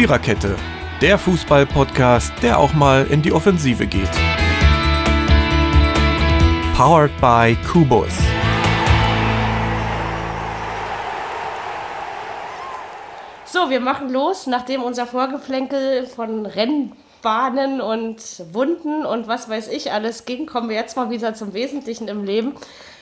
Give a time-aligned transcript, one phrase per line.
[0.00, 0.56] Viererkette,
[1.02, 4.08] der Fußball-Podcast, der auch mal in die Offensive geht.
[6.74, 8.08] Powered by Kubus.
[13.44, 19.92] So, wir machen los, nachdem unser Vorgeplänkel von Rennbahnen und Wunden und was weiß ich
[19.92, 22.54] alles ging, kommen wir jetzt mal wieder zum Wesentlichen im Leben.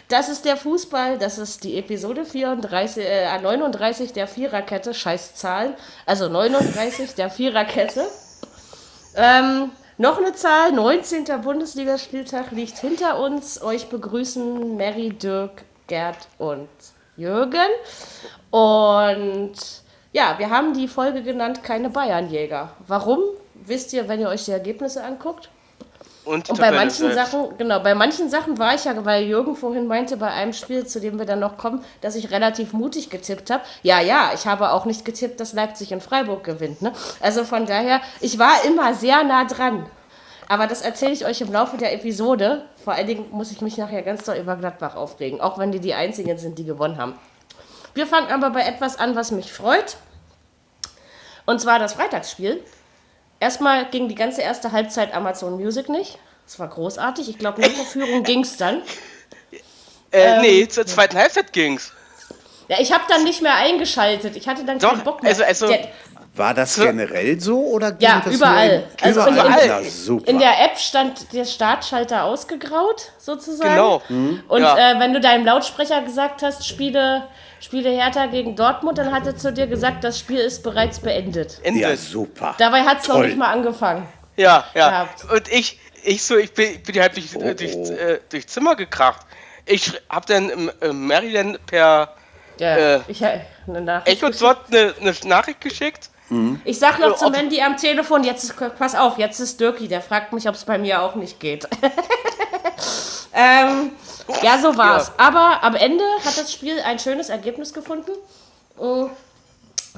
[0.09, 5.75] Das ist der Fußball, das ist die Episode 34, äh, 39 der Viererkette, scheiß Zahlen,
[6.07, 8.07] also 39 der Viererkette.
[9.15, 11.25] Ähm, noch eine Zahl, 19.
[11.43, 13.61] Bundesligaspieltag liegt hinter uns.
[13.61, 16.69] Euch begrüßen Mary, Dirk, Gerd und
[17.17, 17.69] Jürgen.
[18.51, 19.57] Und
[20.13, 22.71] ja, wir haben die Folge genannt Keine Bayernjäger.
[22.87, 23.21] Warum?
[23.55, 25.51] Wisst ihr, wenn ihr euch die Ergebnisse anguckt?
[26.29, 29.87] Und, Und bei manchen Sachen, genau, bei manchen Sachen war ich ja, weil Jürgen vorhin
[29.87, 33.49] meinte, bei einem Spiel, zu dem wir dann noch kommen, dass ich relativ mutig getippt
[33.49, 33.63] habe.
[33.83, 36.83] Ja, ja, ich habe auch nicht getippt, dass Leipzig in Freiburg gewinnt.
[36.83, 36.93] Ne?
[37.21, 39.87] Also von daher, ich war immer sehr nah dran.
[40.49, 42.67] Aber das erzähle ich euch im Laufe der Episode.
[42.85, 45.81] Vor allen Dingen muss ich mich nachher ganz doll über Gladbach aufregen, auch wenn die
[45.81, 47.15] die einzigen sind, die gewonnen haben.
[47.95, 49.97] Wir fangen aber bei etwas an, was mich freut.
[51.47, 52.63] Und zwar das Freitagsspiel.
[53.41, 56.19] Erstmal ging die ganze erste Halbzeit Amazon Music nicht.
[56.47, 57.29] Das war großartig.
[57.29, 58.83] Ich glaube, nach der Führung ging es dann.
[60.11, 61.93] Äh, Ähm, nee, zur zweiten Halbzeit ging's.
[62.69, 64.37] Ja, ich habe dann nicht mehr eingeschaltet.
[64.37, 65.31] Ich hatte dann Doch, keinen Bock mehr.
[65.33, 65.89] also- also- der,
[66.35, 66.83] War das So.
[66.83, 68.69] generell so oder ging Ja, das überall.
[68.69, 69.61] Nur in, Also in- überall.
[69.65, 70.29] in- Na, super.
[70.31, 73.69] in der App stand der Startschalter ausgegraut, sozusagen.
[73.75, 74.01] Genau.
[74.49, 74.93] Und Ja.
[74.93, 77.25] äh, wenn du deinem Lautsprecher gesagt hast, spiele,
[77.61, 81.59] spiele Hertha gegen Dortmund, dann hat er zu dir gesagt, das Spiel ist bereits beendet.
[81.63, 81.81] Ende.
[81.81, 82.55] ja, Ja, super.
[82.59, 84.09] Dabei hat es noch nicht mal angefangen.
[84.37, 84.65] ja.
[84.75, 85.25] Gehabt.
[85.33, 87.93] Und ich, ich so, ich bin, ich bin halt durch, Oh, durch, oh.
[87.93, 89.27] äh, durch Zimmer gekracht.
[89.67, 92.15] Ich sch- hab dann ähm, äh, Mary dann per
[92.59, 96.11] Ja, Äh, ich, eine Nachricht Echo dort eine, eine Nachricht geschickt.
[96.65, 99.89] Ich sag noch zum ob- Mandy am Telefon, jetzt ist, pass auf, jetzt ist Dirki,
[99.89, 101.67] der fragt mich, ob es bei mir auch nicht geht.
[103.35, 103.93] ähm,
[104.43, 105.09] ja, so war's.
[105.19, 105.27] Ja.
[105.27, 108.13] Aber am Ende hat das Spiel ein schönes Ergebnis gefunden.
[108.81, 109.07] Äh,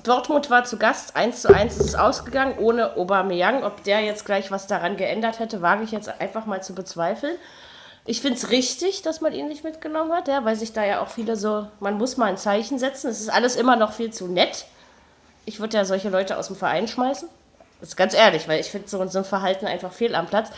[0.03, 3.65] Dortmund war zu Gast, 1 zu 1 ist es ausgegangen, ohne Aubameyang.
[3.65, 7.37] Ob der jetzt gleich was daran geändert hätte, wage ich jetzt einfach mal zu bezweifeln.
[8.07, 11.03] Ich finde es richtig, dass man ihn nicht mitgenommen hat, ja, weil sich da ja
[11.03, 13.11] auch viele so, man muss mal ein Zeichen setzen.
[13.11, 14.65] Es ist alles immer noch viel zu nett.
[15.45, 17.29] Ich würde ja solche Leute aus dem Verein schmeißen.
[17.81, 20.51] Das ist ganz ehrlich, weil ich finde so, so ein Verhalten einfach fehl am Platz.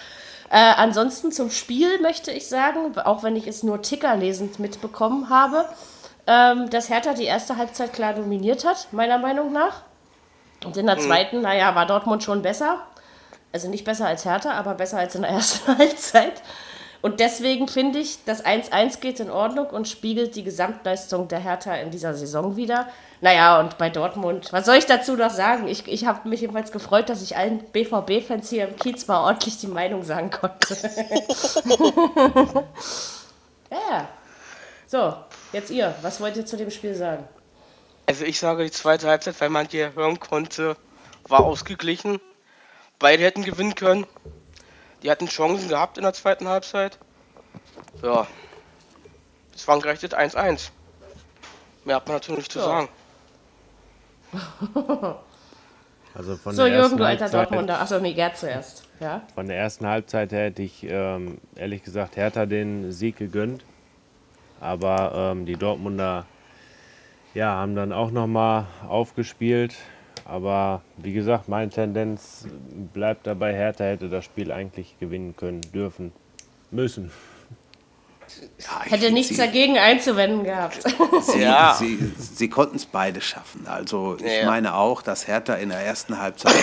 [0.53, 5.65] Äh, ansonsten zum Spiel möchte ich sagen, auch wenn ich es nur tickerlesend mitbekommen habe,
[6.27, 9.81] ähm, dass Hertha die erste Halbzeit klar dominiert hat, meiner Meinung nach.
[10.63, 12.81] Und in der zweiten, naja, war Dortmund schon besser.
[13.51, 16.43] Also nicht besser als Hertha, aber besser als in der ersten Halbzeit.
[17.01, 21.75] Und deswegen finde ich, das 1-1 geht in Ordnung und spiegelt die Gesamtleistung der Hertha
[21.77, 22.89] in dieser Saison wieder.
[23.23, 25.69] Naja, und bei Dortmund, was soll ich dazu noch sagen?
[25.69, 29.59] Ich, ich habe mich jedenfalls gefreut, dass ich allen BVB-Fans hier im Kiez mal ordentlich
[29.59, 30.77] die Meinung sagen konnte.
[33.71, 34.09] ja.
[34.89, 35.15] So,
[35.53, 35.95] jetzt ihr.
[36.03, 37.23] Was wollt ihr zu dem Spiel sagen?
[38.07, 40.77] Also ich sage die zweite Halbzeit, weil man hier hören konnte,
[41.29, 42.21] war ausgeglichen.
[42.99, 44.05] Beide hätten gewinnen können.
[45.05, 46.99] Die hatten Chancen gehabt in der zweiten Halbzeit.
[48.03, 48.27] Ja.
[49.55, 50.71] Es war ein gerechnet 1-1.
[51.85, 52.65] Mehr hat man natürlich nicht zu Ja.
[52.65, 52.89] sagen.
[56.15, 57.81] Also von So, der Jürgen, ersten du alter Halbzeit, Dortmunder.
[57.81, 58.87] Achso, nee, Gerd zuerst.
[59.01, 59.23] Ja?
[59.35, 63.65] Von der ersten Halbzeit her hätte ich ähm, ehrlich gesagt Hertha den Sieg gegönnt.
[64.61, 66.27] Aber ähm, die Dortmunder
[67.35, 69.75] ja, haben dann auch nochmal aufgespielt.
[70.25, 72.47] Aber wie gesagt, meine Tendenz
[72.93, 76.13] bleibt dabei, Hertha hätte das Spiel eigentlich gewinnen können, dürfen,
[76.71, 77.11] müssen.
[78.59, 80.81] Ja, ich Hätte nichts sie, dagegen einzuwenden gehabt.
[81.23, 81.75] Sie, Ja.
[81.79, 83.67] sie, sie konnten es beide schaffen.
[83.67, 84.47] Also ich Ja.
[84.47, 86.55] meine auch, dass Hertha in der ersten Halbzeit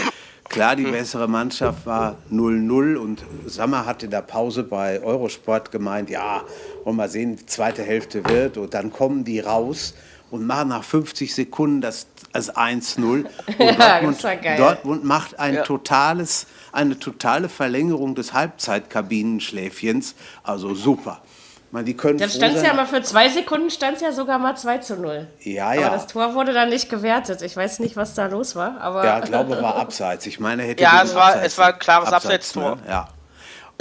[0.49, 6.09] klar die bessere Mannschaft war, 0-0 und Sammer hatte in der Pause bei Eurosport gemeint,
[6.09, 6.43] ja,
[6.83, 9.93] wollen wir sehen, wie die zweite Hälfte wird und dann kommen die raus
[10.31, 13.27] und machen nach 50 Sekunden das, das 1-0 und
[13.59, 14.57] Ja, Dortmund, das war geil.
[14.57, 15.63] Dortmund macht ein Ja.
[15.63, 21.21] totales, eine totale Verlängerung des Halbzeitkabinenschläfchens, also super.
[21.71, 24.39] Man, die können Dann stand es ja mal für zwei Sekunden, stand es ja sogar
[24.39, 25.27] mal 2 zu 0.
[25.41, 25.89] Ja, Aber ja.
[25.91, 27.43] das Tor wurde dann nicht gewertet.
[27.43, 28.81] Ich weiß nicht, was da los war.
[28.81, 30.25] Aber Ja, glaube war abseits.
[30.25, 32.25] Ich meine, hätte Ja, es war- Abseits- es war ein klares Abseits,
[32.57, 32.75] Abseitstor.
[32.77, 32.81] Ne?
[32.89, 33.07] Ja.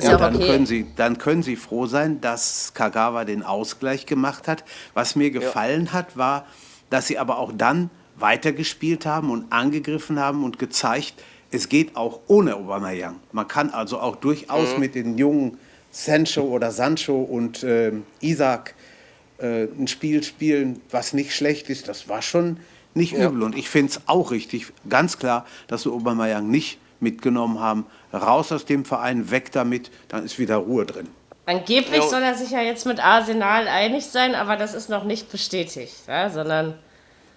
[0.01, 0.47] Und ja dann, okay.
[0.47, 4.65] können Sie, dann können Sie froh sein, dass Kagawa den Ausgleich gemacht hat.
[4.95, 6.45] Was mir gefallen hat, war,
[6.91, 11.15] dass Sie aber auch dann weitergespielt haben und angegriffen haben und gezeigt,
[11.51, 13.17] es geht auch ohne Aubameyang.
[13.33, 14.81] Man kann also auch durchaus Mhm.
[14.81, 15.59] mit den jungen
[15.91, 18.75] Sancho oder Sancho und ähm, Isaac
[19.39, 21.89] äh, ein Spiel spielen, was nicht schlecht ist.
[21.89, 22.59] Das war schon
[22.95, 23.43] nicht übel.
[23.43, 27.87] Und ich finde es auch richtig, ganz klar, dass wir Aubameyang nicht mitgenommen haben.
[28.13, 31.09] Raus aus dem Verein, weg damit, dann ist wieder Ruhe drin.
[31.47, 32.09] Angeblich Ja.
[32.09, 35.95] soll er sich ja jetzt mit Arsenal einig sein, aber das ist noch nicht bestätigt,
[36.09, 36.75] ja, sondern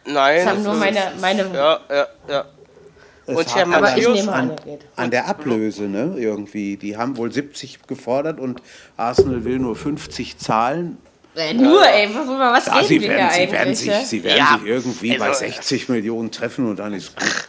[0.06, 0.38] Nein.
[0.44, 2.46] das haben nur ist- meine, meine Ja, ja, ja.
[3.28, 4.56] Und Herr Matthäus an, an,
[4.98, 6.76] er der Ablöse, ne, irgendwie.
[6.78, 8.62] Die haben wohl 70 gefordert und
[8.98, 10.98] Arsenal will nur 50 zahlen.
[11.36, 13.80] Äh, nur, ey, worüber was Ja, reden sie wir werden, hier sie werden, eigentlich?
[13.80, 14.00] sich, ja?
[14.02, 17.48] sie werden Ja, sich irgendwie bei also- 60 Millionen treffen und dann ist gut.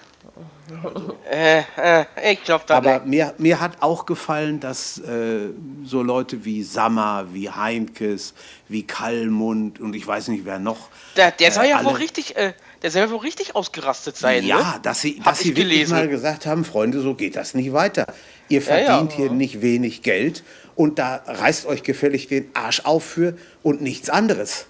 [1.31, 5.49] Äh, äh, ich glaube da Aber mir, mir hat auch gefallen, dass äh,
[5.85, 8.35] so Leute wie Sammer, wie Heinkes,
[8.69, 10.89] wie Kallmund und ich weiß nicht wer noch.
[11.17, 12.53] Der, der soll äh, ja alle- wohl richtig, äh,
[12.83, 14.81] der soll ja wohl richtig ausgerastet sein, Ja, ne?
[14.83, 15.93] dass sie, Hab dass sie ich wirklich gelesen.
[15.97, 18.07] mal gesagt haben, Freunde, so geht das nicht weiter.
[18.49, 18.85] Ihr Ja, ja.
[18.87, 20.43] verdient hier nicht wenig Geld
[20.75, 24.67] und da reißt euch gefällig den Arsch auf für und nichts anderes.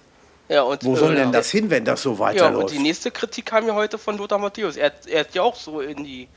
[0.49, 2.73] Ja, und, Wo soll äh, denn das hin, wenn das so Ja, und weiterläuft?
[2.73, 4.75] die nächste Kritik kam ja heute von Lothar Matthäus.
[4.77, 6.27] Er, hat- er hat ja auch so in die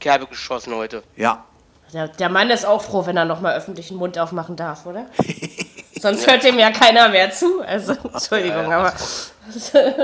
[0.00, 1.02] Kerbe geschossen heute.
[1.16, 1.44] Ja,
[1.92, 5.06] Der, der Mann ist auch froh, wenn er nochmal öffentlich den Mund aufmachen darf, oder?
[6.00, 7.60] Sonst hört ihm ja keiner mehr zu.
[7.62, 8.92] Also, Entschuldigung, aber.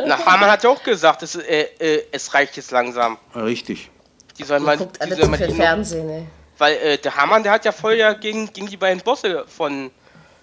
[0.07, 3.19] Na, Hamann hat ja auch gesagt, es, äh, äh, es reicht jetzt langsam.
[3.35, 3.91] richtig.
[4.39, 6.27] Die sollen mal, Guckt die alle sollen zu mal viel Fernsehen, ey.
[6.59, 9.91] Weil äh, der Hamann, der hat ja voll ja gegen, gegen die beiden Bosse von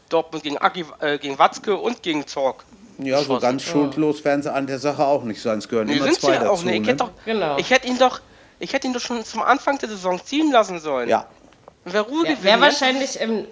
[0.09, 2.63] Dortmund, gegen, Aki, äh, gegen Watzke und gegen Zorg.
[2.99, 5.57] Ja, so ganz schuldlos werden sie an der Sache auch nicht sein.
[5.57, 6.65] Es gehören Die immer sind zwei ja auch dazu.
[6.65, 6.75] nicht.
[6.75, 6.87] Ich ne?
[6.87, 7.57] hätte, doch, Genau.
[7.57, 8.21] ich hätte ihn doch,
[8.59, 11.09] ich hätte ihn doch schon zum Anfang der Saison ziehen lassen sollen.
[11.09, 11.25] Ja,
[11.85, 12.43] Wäre Ruhe Ja, gewesen.
[12.43, 12.63] Wäre ne?
[12.65, 13.47] wahrscheinlich im,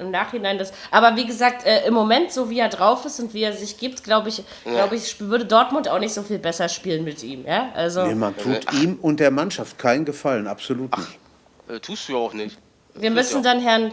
[0.00, 0.72] im Nachhinein das.
[0.90, 3.78] Aber wie gesagt, äh, im Moment, so wie er drauf ist und wie er sich
[3.78, 7.44] gibt, glaube ich, glaube ich, würde Dortmund auch nicht so viel besser spielen mit ihm.
[7.46, 7.68] Ja?
[7.74, 11.18] Also, nee, man tut ihm und der Mannschaft keinen Gefallen, absolut nicht.
[11.68, 12.58] Äh, tust du ja auch nicht.
[12.94, 13.92] wir müssen dann Herrn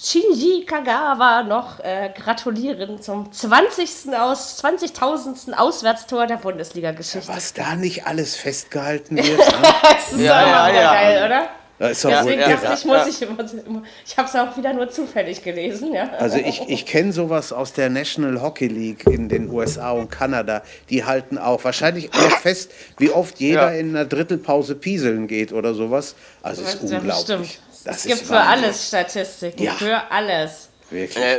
[0.00, 4.14] Shinji Kagawa noch äh, gratulieren zum 20.
[4.16, 5.54] aus 20.000.
[5.54, 7.26] Auswärtstor der Bundesliga-Geschichte.
[7.26, 9.26] Was da nicht alles festgehalten wird.
[9.38, 9.68] ne?
[9.82, 10.92] Das ist Ja, ja, auch ja.
[10.92, 11.48] geil, oder?
[11.78, 14.90] Da ist doch Ja, wohl dachte ich, muss ich ich habe es auch wieder nur
[14.90, 16.10] zufällig gelesen, ja.
[16.18, 20.62] Also ich, ich kenne sowas aus der National Hockey League in den USA und Kanada.
[20.90, 23.78] Die halten auch wahrscheinlich auch fest, wie oft jeder Ja.
[23.78, 26.16] in einer Drittelpause pieseln geht oder sowas.
[26.42, 27.22] Also ist Ja, unglaublich.
[27.22, 27.60] stimmt.
[27.84, 28.64] Das es gibt ist für Wahnsinn.
[28.64, 29.72] alles Statistiken, Ja.
[29.74, 30.68] für alles.
[30.90, 31.24] Wirklich.
[31.24, 31.38] Äh,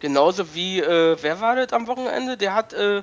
[0.00, 2.36] genauso wie, äh, wer war das am Wochenende?
[2.36, 3.02] Der hat äh,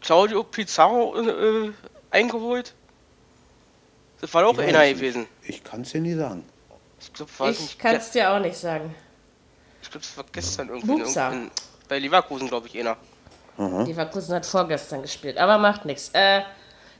[0.00, 1.70] Claudio Pizarro äh,
[2.10, 2.72] eingeholt.
[4.22, 5.26] Das war doch Ja, einer ich- gewesen.
[5.42, 6.44] Ich kann es dir nie sagen.
[6.98, 7.78] Ich glaube, weiß Ich nicht.
[7.78, 8.94] kann es dir auch nicht sagen.
[9.82, 10.92] Ich glaube, es war gestern irgendwie.
[10.92, 11.50] In-
[11.88, 12.96] bei Leverkusen, glaube ich, einer.
[13.58, 16.08] Leverkusen hat vorgestern gespielt, aber macht nichts.
[16.14, 16.42] Äh,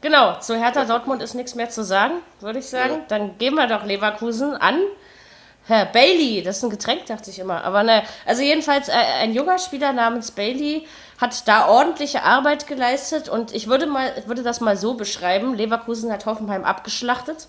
[0.02, 3.02] genau, zu Hertha Dortmund ist nichts mehr zu sagen, würde ich sagen.
[3.08, 4.78] Dann gehen wir doch Leverkusen an.
[5.67, 7.62] Herr Bailey, das ist ein Getränk, dachte ich immer.
[7.64, 10.87] Aber ne, also jedenfalls äh, ein junger Spieler namens Bailey
[11.19, 15.55] hat da ordentliche Arbeit geleistet und ich würde mal, würde das mal so beschreiben.
[15.55, 17.47] Leverkusen hat Hoffenheim abgeschlachtet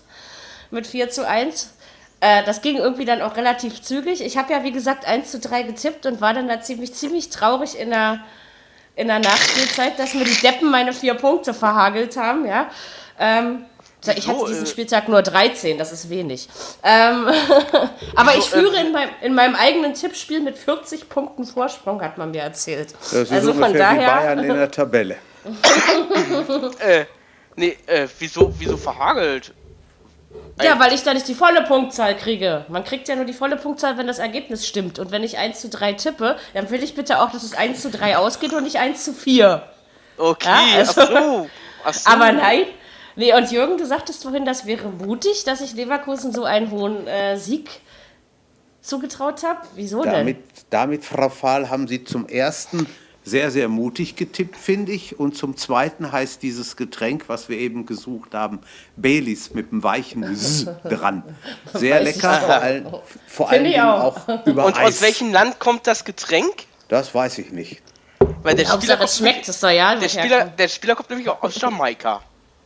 [0.70, 1.74] mit 4 zu 1.
[2.20, 4.24] Äh, das ging irgendwie dann auch relativ zügig.
[4.24, 7.30] Ich habe ja, wie gesagt, 1 zu 3 getippt und war dann da ziemlich, ziemlich
[7.30, 8.20] traurig in der,
[8.94, 12.70] in der Nachspielzeit, dass mir die Deppen meine vier Punkte verhagelt haben, ja.
[13.18, 13.64] Ähm,
[14.12, 16.48] ich hatte diesen äh, Spieltag nur 13, das ist wenig.
[16.82, 17.28] Ähm,
[18.16, 22.02] aber ich Wieso, äh, führe in, meinem, in meinem eigenen Tippspiel mit 40 Punkten Vorsprung,
[22.02, 22.94] hat man mir erzählt.
[23.00, 24.06] Das ist also von daher.
[24.08, 25.16] Bayern in der Tabelle.
[26.78, 27.04] Äh,
[27.56, 29.52] nee, äh, wieso, wieso verhagelt?
[30.62, 32.64] Ja, weil ich da nicht die volle Punktzahl kriege.
[32.68, 34.98] Man kriegt ja nur die volle Punktzahl, wenn das Ergebnis stimmt.
[34.98, 37.80] Und wenn ich 1 zu 3 tippe, dann will ich bitte auch, dass es 1
[37.82, 39.62] zu 3 ausgeht und nicht 1 zu 4.
[40.16, 41.50] Okay, Ja, also- ach so.
[41.84, 42.10] Ach so.
[42.12, 42.66] Aber nein.
[43.16, 47.06] Nee, und Jürgen, du sagtest vorhin, das wäre mutig, dass ich Leverkusen so einen hohen
[47.06, 47.70] äh, Sieg
[48.80, 49.60] zugetraut habe.
[49.74, 50.12] Wieso denn?
[50.12, 50.38] Damit,
[50.70, 52.86] damit, Frau Fahl, haben Sie zum ersten
[53.24, 55.18] sehr, sehr mutig getippt, finde ich.
[55.18, 58.60] Und zum zweiten heißt dieses Getränk, was wir eben gesucht haben,
[58.96, 61.22] Baileys mit einem weichen S dran.
[61.72, 64.28] Sehr Weiß lecker, vor, all, vor Dingen auch.
[64.28, 64.96] auch über Und Eis.
[64.96, 66.66] aus welchem Land kommt das Getränk?
[66.88, 67.82] Das weiß ich nicht.
[68.42, 69.96] Weil der Spieler, kommt, schmeckt, es soll ja.
[69.96, 72.20] der, Spieler, der Spieler kommt nämlich auch aus Jamaika.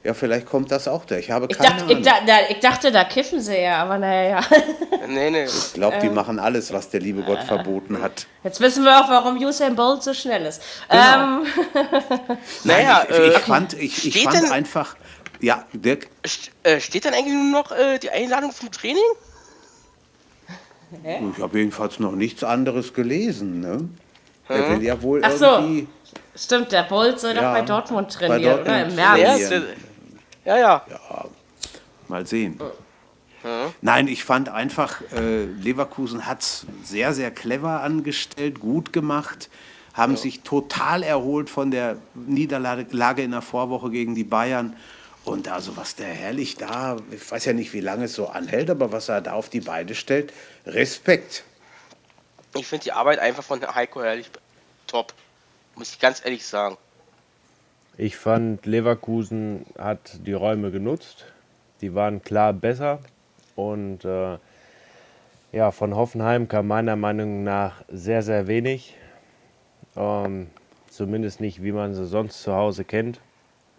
[0.09, 1.17] Ja, vielleicht kommt das auch da.
[1.17, 2.03] Ich habe Ich keine dachte, ich, Ahnung.
[2.03, 4.41] da, da, ich dachte, da kiffen sie ja, aber naja.
[5.07, 5.45] Nee, nee.
[5.45, 8.27] Ich glaube, die machen alles, was der liebe Gott verboten hat.
[8.43, 10.63] Jetzt wissen wir auch, warum Usain Bolt so schnell ist.
[10.89, 11.03] Genau.
[11.03, 11.47] Ähm,
[12.65, 14.97] Naja, ich, ich äh, fand, ich, ich steht fand denn- einfach,
[15.41, 16.09] ja, Dirk,
[16.63, 18.97] äh, steht dann eigentlich nur noch äh, die Einladung zum Training?
[21.37, 23.61] ich habe jedenfalls noch nichts anderes gelesen.
[23.61, 23.91] Ne?
[24.49, 25.45] Der will ja wohl Ach so.
[25.45, 25.87] irgendwie.
[26.35, 28.87] stimmt, der Bolt soll doch Ja, bei Dortmund bei trainieren, Dortmund oder?
[28.87, 29.51] Im März.
[30.49, 30.81] Trainieren.
[30.89, 31.25] ja, ja.
[32.09, 32.61] Mal sehen.
[33.81, 39.49] Nein, ich fand einfach, äh, Leverkusen hat es sehr, sehr clever angestellt, gut gemacht,
[39.95, 44.77] haben sich total erholt von der Niederlage in der Vorwoche gegen die Bayern.
[45.25, 48.71] Und also was der Herrlich da, ich weiß ja nicht, wie lange es so anhält,
[48.71, 50.33] aber was er da auf die Beine stellt,
[50.67, 51.45] Respekt.
[52.55, 54.31] Ich finde die Arbeit einfach von Heiko Herrlich
[54.87, 55.13] top.
[55.75, 56.77] Muss ich ganz ehrlich sagen.
[58.01, 61.27] Ich fand, Leverkusen hat die Räume genutzt.
[61.81, 63.01] Die waren klar besser.
[63.57, 64.39] Und äh,
[65.51, 68.95] ja, von Hoffenheim kam meiner Meinung nach sehr, sehr wenig.
[69.97, 70.47] Ähm,
[70.89, 73.19] zumindest nicht, wie man sie sonst zu Hause kennt.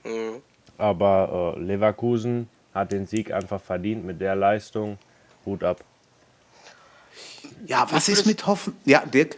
[0.04, 0.42] Mhm.
[0.78, 4.98] Aber äh, Leverkusen hat den Sieg einfach verdient mit der Leistung.
[5.46, 5.80] Hut ab.
[7.66, 8.76] Ja, was ist mit Hoffen?
[8.84, 9.38] Ja, Dirk?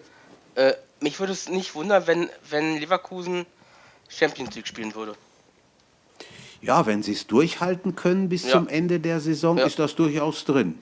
[0.56, 3.46] Äh, mich würde es nicht wundern, wenn, wenn Leverkusen
[4.16, 5.16] Champions League spielen würde.
[6.62, 8.52] Ja, wenn sie es durchhalten können bis Ja.
[8.52, 9.66] zum Ende der Saison, Ja.
[9.66, 10.78] ist das durchaus drin.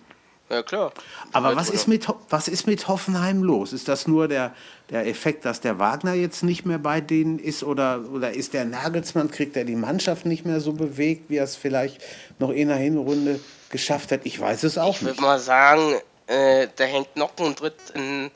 [0.50, 0.92] Ja, klar.
[1.32, 3.72] Aber Halt, was ist, mit, was ist mit Hoffenheim los?
[3.72, 4.54] Ist das nur der,
[4.90, 7.64] der Effekt, dass der Wagner jetzt nicht mehr bei denen ist?
[7.64, 11.44] Oder, oder ist der Nagelsmann, kriegt er die Mannschaft nicht mehr so bewegt, wie er
[11.44, 12.02] es vielleicht
[12.40, 14.22] noch in der Hinrunde geschafft hat?
[14.24, 15.12] Ich weiß es auch Ich nicht.
[15.12, 15.94] würde mal sagen,
[16.26, 18.32] äh, da hängt noch ein dritt ein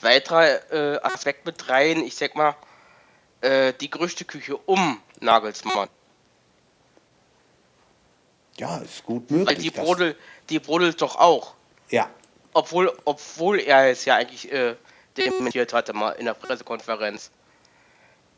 [0.00, 2.04] weiterer äh, Aspekt mit rein.
[2.04, 2.54] Ich sag mal,
[3.40, 5.88] äh, die Gerüchteküche um Nagelsmann.
[8.58, 9.58] Ja, ist gut Weil möglich.
[9.58, 10.16] die dass- brodelt,
[10.50, 11.54] die brodelt doch auch.
[11.90, 12.10] Ja,
[12.54, 14.74] Obwohl, obwohl er es ja eigentlich äh,
[15.16, 17.30] dementiert hatte mal in der Pressekonferenz.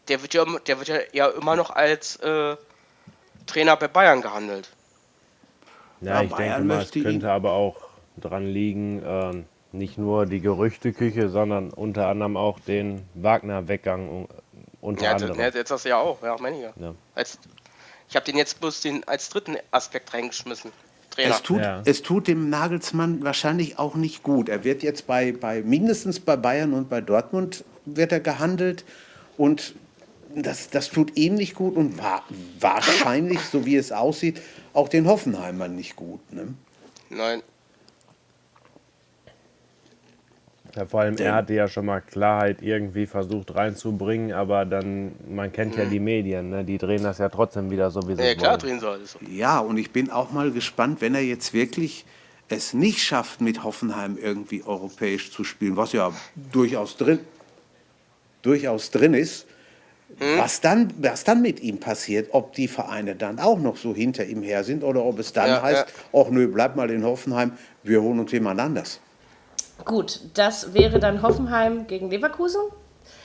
[0.09, 2.57] Der wird ja, immer- der wird ja, ja immer noch als äh,
[3.47, 4.69] Trainer bei Bayern gehandelt.
[6.00, 7.76] Ja, Ja, ich Bayern denke mal, es könnte aber auch
[8.19, 14.28] dran liegen, ähm, nicht nur die Gerüchteküche, sondern unter anderem auch den Wagner-Weggang
[14.81, 15.37] unter Ja, anderem.
[15.37, 16.73] das, jetzt das ja auch, ja, meine ich ja.
[16.77, 16.95] Ja.
[17.15, 17.39] Als,
[18.09, 20.73] ich habe den jetzt bloß den als dritten Aspekt reingeschmissen.
[21.11, 21.35] Trainer.
[21.35, 21.83] es tut, Ja.
[21.85, 24.49] es tut dem Nagelsmann wahrscheinlich auch nicht gut.
[24.49, 28.85] Er wird jetzt bei, bei mindestens bei Bayern und bei Dortmund wird er gehandelt
[29.37, 29.75] und
[30.35, 32.23] das, das tut ihm nicht gut und wa
[32.61, 34.41] wahrscheinlich, so wie es aussieht,
[34.73, 36.21] auch den Hoffenheimern nicht gut.
[36.33, 36.55] Ne?
[37.09, 37.43] Nein,
[40.77, 45.53] Ja, vor allem, er hatte ja schon mal Klarheit irgendwie versucht reinzubringen, aber dann, man
[45.53, 46.65] kennt ja die Medien, ne?
[46.65, 48.61] die drehen das ja trotzdem wieder so, wie sie ja, es klar wollen.
[48.61, 49.00] drehen soll.
[49.05, 49.19] So.
[49.29, 52.05] Ja, und ich bin auch mal gespannt, wenn er jetzt wirklich
[52.49, 56.12] es nicht schafft, mit Hoffenheim irgendwie europäisch zu spielen, was ja
[56.53, 57.21] durchaus drin,
[58.43, 59.47] durchaus drin ist,
[60.19, 64.25] was, dann, was dann mit ihm passiert, ob die Vereine dann auch noch so hinter
[64.25, 67.53] ihm her sind oder ob es dann Ja, heißt, ach nö, bleib mal in Hoffenheim,
[67.85, 69.00] wir holen uns jemand anders.
[69.85, 72.61] Gut, das wäre dann Hoffenheim gegen Leverkusen.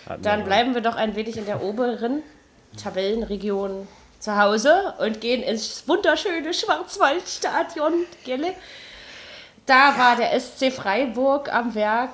[0.08, 0.46] Hatten Dann wir.
[0.46, 2.22] bleiben wir doch ein wenig in der oberen
[2.82, 3.88] Tabellenregion
[4.20, 7.94] zu Hause und gehen ins wunderschöne Schwarzwaldstadion.
[8.24, 8.54] Gelle.
[9.66, 12.12] Da war der SC Freiburg am Werk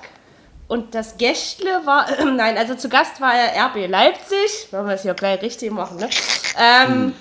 [0.67, 5.01] und das Gästle war, nein, also zu Gast war er RB Leipzig, wollen wir es
[5.01, 6.09] hier gleich richtig machen, ne?
[6.57, 7.13] Ähm,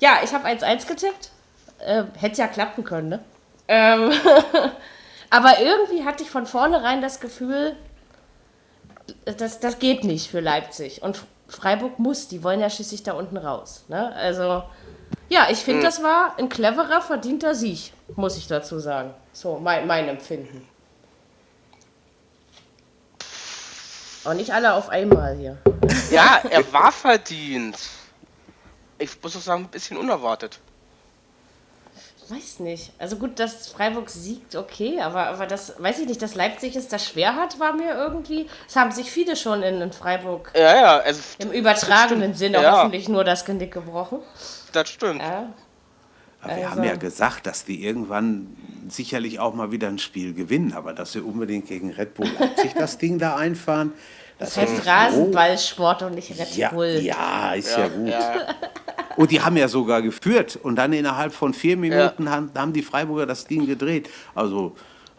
[0.00, 1.30] Ja, ich habe 1-1 getippt.
[1.78, 3.20] Äh, Hätte ja klappen können, ne?
[3.68, 4.10] Ähm,
[5.32, 7.74] aber irgendwie hatte ich von vornherein das Gefühl,
[9.24, 11.00] das, das geht nicht für Leipzig.
[11.00, 13.86] Und Freiburg muss, die wollen ja schließlich da unten raus.
[13.88, 14.14] Ne?
[14.14, 14.62] Also,
[15.30, 19.14] ja, ich finde, das war ein cleverer, verdienter Sieg, muss ich dazu sagen.
[19.32, 20.68] So, mein, mein Empfinden.
[24.24, 25.56] Auch nicht alle auf einmal hier.
[26.10, 27.78] Ja, er war verdient.
[28.98, 30.60] Ich muss auch sagen, ein bisschen unerwartet.
[32.34, 32.92] Weiß nicht.
[32.98, 36.88] Also gut, dass Freiburg siegt, okay, aber, aber das, weiß ich nicht, dass Leipzig es
[36.88, 38.46] da schwer hat, war mir irgendwie.
[38.68, 42.34] Es haben sich viele schon in, in Freiburg Ja, ja, also im übertragenen.
[42.34, 42.78] Sinne Ja.
[42.78, 44.20] hoffentlich nur das Genick gebrochen.
[44.72, 45.20] das stimmt.
[45.20, 45.52] Ja.
[46.40, 48.56] Aber wir Also- haben ja gesagt, dass die irgendwann
[48.88, 52.72] sicherlich auch mal wieder ein Spiel gewinnen, aber dass sie unbedingt gegen Red Bull Leipzig
[52.78, 53.92] das Ding da einfahren.
[54.38, 56.98] Das ist heißt Rasenballsport und nicht Red Ja, Bull.
[57.00, 58.08] ja, ist ja, gut.
[58.08, 58.32] Ja,
[59.16, 60.58] Und die haben ja sogar geführt.
[60.62, 64.08] Und dann innerhalb von vier Minuten haben, haben die Freiburger das Ding gedreht.
[64.34, 64.74] Also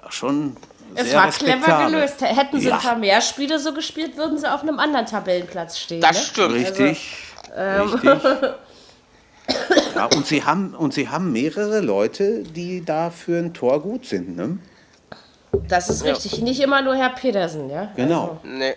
[0.10, 0.56] schon
[0.96, 1.92] Es sehr war clever respektabel.
[1.94, 2.22] gelöst.
[2.22, 2.76] Hätten sie Ja.
[2.76, 6.02] ein paar mehr Spiele so gespielt, würden sie auf einem anderen Tabellenplatz stehen.
[6.02, 6.24] das ne?
[6.24, 6.54] stimmt.
[6.54, 7.10] Richtig,
[7.56, 8.22] ähm, richtig.
[9.96, 14.06] Ja, und sie, haben, und sie haben mehrere Leute, die da für ein Tor gut
[14.06, 14.38] sind.
[14.38, 14.58] Ne?
[15.68, 16.14] Das ist Ja.
[16.14, 16.42] richtig.
[16.42, 17.92] Nicht immer nur Herr Pedersen, ja?
[17.98, 18.40] Genau.
[18.44, 18.74] Nee.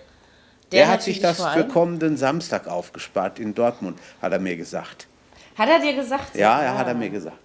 [0.73, 5.07] Der, hat natürlich sich das für kommenden Samstag aufgespart in Dortmund, hat er mir gesagt.
[5.57, 6.35] Hat er dir gesagt?
[6.35, 7.39] Ja, er hat er mir gesagt.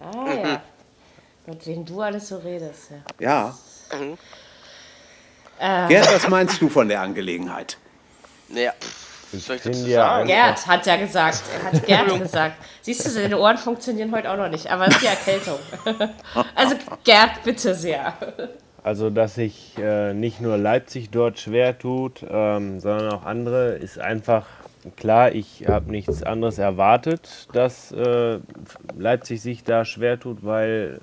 [0.00, 0.62] Ah, ja.
[1.46, 3.54] Mit wem du alles so redest, ja.
[3.92, 3.98] Ja.
[3.98, 4.18] Mhm.
[5.58, 7.78] Äh, Gerd, was meinst du von der Angelegenheit?
[8.48, 10.26] Was soll ich dazu ja sagen?
[10.28, 11.42] Gerd hat ja gesagt.
[11.52, 12.56] Er hat Gerd gesagt.
[12.82, 15.58] Siehst du, seine Ohren funktionieren heute auch noch nicht, aber es ist die Erkältung.
[16.54, 18.12] Also Gerd, bitte sehr.
[18.86, 23.98] Also dass sich äh, nicht nur Leipzig dort schwer tut, ähm, sondern auch andere, ist
[23.98, 24.46] einfach
[24.94, 28.38] klar, ich habe nichts anderes erwartet, dass äh,
[28.96, 31.00] Leipzig sich da schwer tut, weil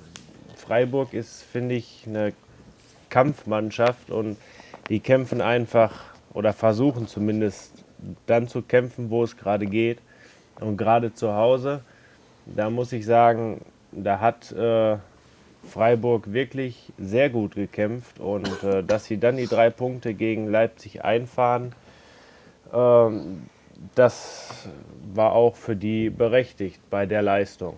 [0.56, 2.32] Freiburg ist, finde ich, eine
[3.10, 4.38] Kampfmannschaft und
[4.88, 5.92] die kämpfen einfach
[6.34, 7.84] oder versuchen zumindest
[8.28, 10.00] dann zu kämpfen, wo es gerade geht.
[10.62, 11.82] Und gerade zu Hause,
[12.46, 13.60] da muss ich sagen,
[13.92, 14.96] da hat äh,
[15.64, 21.04] Freiburg wirklich sehr gut gekämpft und äh, dass sie dann die drei Punkte gegen Leipzig
[21.04, 21.74] einfahren,
[22.74, 23.44] ähm,
[23.96, 24.68] das
[25.14, 27.78] war auch für die berechtigt bei der Leistung.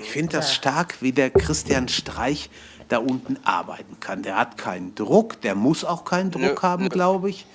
[0.00, 2.48] Ich finde das stark, wie der Christian Streich
[2.88, 4.22] da unten arbeiten kann.
[4.22, 6.88] Der hat keinen Druck, der muss auch keinen Druck Nö, haben, nö.
[6.88, 7.46] glaube ich.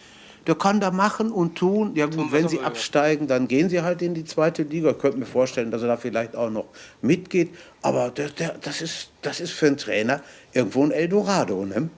[0.47, 1.95] Der kann da machen und tun.
[1.95, 4.91] Ja gut, wenn sie absteigen, dann gehen sie halt in die zweite Liga.
[4.91, 6.65] Ich könnte mir vorstellen, dass er da vielleicht auch noch
[7.01, 7.53] mitgeht.
[7.81, 10.21] Aber der, der, das, ist, das ist für einen Trainer
[10.53, 11.65] irgendwo ein Eldorado.
[11.65, 11.89] Ne?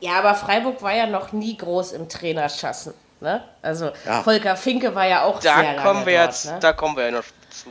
[0.00, 2.94] Ja, aber Freiburg war ja noch nie groß im Trainerschassen.
[3.20, 3.42] Ne?
[3.62, 4.22] Also Ja.
[4.22, 6.58] Volker Finke war ja auch sehr Da lange kommen wir dort, jetzt, ne?
[6.60, 7.70] da kommen wir ja noch zu.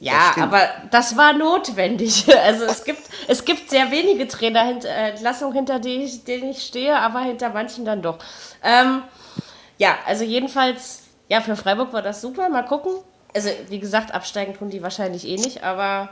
[0.00, 0.46] Ja, stimmt.
[0.46, 2.26] aber das war notwendig.
[2.42, 7.20] Also es gibt, es gibt sehr wenige Trainerentlassungen, hinter denen ich, denen ich stehe, aber
[7.20, 8.18] hinter manchen dann doch.
[8.62, 9.02] Ähm,
[9.78, 12.48] ja, also jedenfalls, ja, für Freiburg war das super.
[12.48, 12.92] Mal gucken.
[13.34, 16.08] Also wie gesagt, absteigen tun die wahrscheinlich eh nicht, aber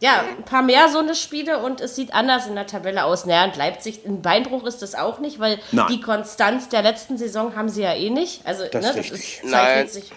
[0.00, 3.26] ja, ein paar mehr so eine Spiele und es sieht anders in der Tabelle aus.
[3.26, 5.86] Naja, und Leipzig, ein Beinbruch ist das auch nicht, weil Nein.
[5.90, 8.46] die Konstanz der letzten Saison haben sie ja eh nicht.
[8.46, 9.88] Also, Das ne, ist das ist, zeichnet Nein.
[9.88, 10.12] sich.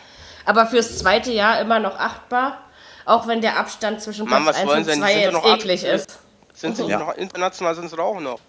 [0.45, 2.59] Aber fürs zweite Jahr immer noch achtbar,
[3.05, 4.99] auch wenn der Abstand zwischen Mann, Platz was 1 wollen und sie denn?
[5.01, 6.19] 2 Die sind jetzt eklig acht- ist.
[6.53, 6.99] Sind sie Ja.
[6.99, 8.39] noch international sind sie doch auch noch.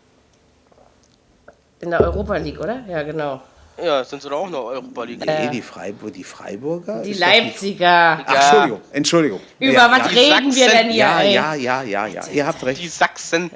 [1.80, 2.80] In der Europa League, oder?
[2.88, 3.40] Ja, genau.
[3.82, 5.24] Ja, sind sie doch auch noch Europa League.
[5.26, 7.02] Nee, die, Freiburg, die Freiburger?
[7.02, 8.20] Die Leipziger.
[8.24, 9.40] Ach, Entschuldigung, Entschuldigung.
[9.58, 11.34] Über ja, was ja, reden wir denn hier, ja, ey?
[11.34, 12.26] ja, ja, ja, ja.
[12.28, 12.92] Ihr habt Die recht.
[12.92, 13.50] Sachsen.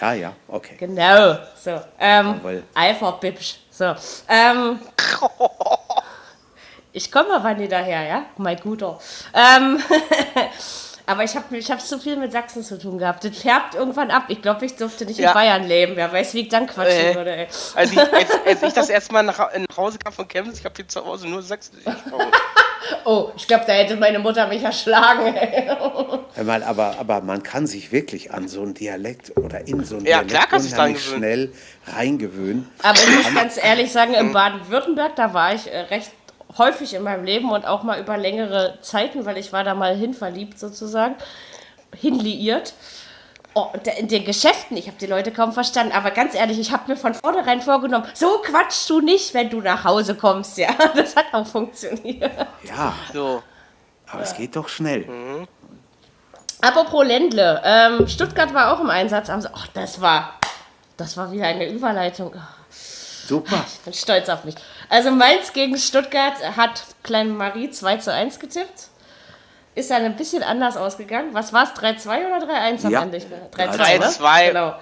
[0.00, 0.76] Ja, ja, okay.
[0.78, 1.38] Genau.
[1.62, 1.80] So.
[1.98, 2.40] Ähm.
[2.74, 3.56] Eifer Bipsch.
[3.70, 3.94] So.
[4.28, 4.78] Ähm,
[6.96, 8.24] ich komme aber nie daher, ja?
[8.38, 8.98] Mein Guter.
[9.34, 9.78] Ähm,
[11.06, 13.22] aber ich habe ich hab zu viel mit Sachsen zu tun gehabt.
[13.24, 14.24] Das färbt irgendwann ab.
[14.28, 15.32] Ich glaube, ich durfte nicht in Ja.
[15.32, 15.92] Bayern leben.
[15.96, 17.14] Wer weiß, wie ich dann quatschen Äh.
[17.14, 17.48] würde, ey.
[17.74, 20.58] Als ich, als, als ich das erste Mal nach, Hau- nach Hause kam von Chemnitz,
[20.58, 22.30] ich habe hier zu Hause nur Sächsisch gesprochen.
[23.04, 25.34] Oh, ich glaube, da hätte meine Mutter mich erschlagen,
[26.44, 30.06] mal, aber, aber man kann sich wirklich an so einen Dialekt oder in so einen
[30.06, 31.52] Ja, Dialekt klar unheimlich schnell
[31.96, 32.70] reingewöhnen.
[32.84, 36.12] Aber ich muss ganz ehrlich sagen, in Baden-Württemberg, da war ich äh, recht
[36.58, 39.94] häufig in meinem Leben und auch mal über längere Zeiten, weil ich war da mal
[39.94, 41.14] hin verliebt sozusagen,
[41.94, 42.72] hinliiert.
[43.54, 46.90] Oh, in den Geschäften, ich habe die Leute kaum verstanden, aber ganz ehrlich, ich habe
[46.92, 50.68] mir von vornherein vorgenommen, so quatschst du nicht, wenn du nach Hause kommst, ja.
[50.94, 52.30] Das hat auch funktioniert.
[52.64, 53.42] Ja, So.
[54.08, 55.06] aber es geht doch schnell.
[55.06, 55.48] Mhm.
[56.60, 59.30] Apropos Ländle, ähm, Stuttgart war auch im Einsatz.
[59.30, 60.34] Am Sa- Ach, das war,
[60.98, 62.34] das war wieder eine Überleitung.
[63.26, 63.64] Super.
[63.66, 64.54] Ich bin stolz auf mich.
[64.88, 68.88] Also Mainz gegen Stuttgart hat Klein Marie 2 zu 1 getippt.
[69.74, 71.34] Ist dann ein bisschen anders ausgegangen.
[71.34, 71.70] Was war es?
[71.70, 73.02] 3-2 oder 3-1 am Ja.
[73.02, 73.16] Ende?
[73.18, 74.06] Ich bin- 3-2, ne?
[74.06, 74.46] 3-2.
[74.48, 74.74] Genau.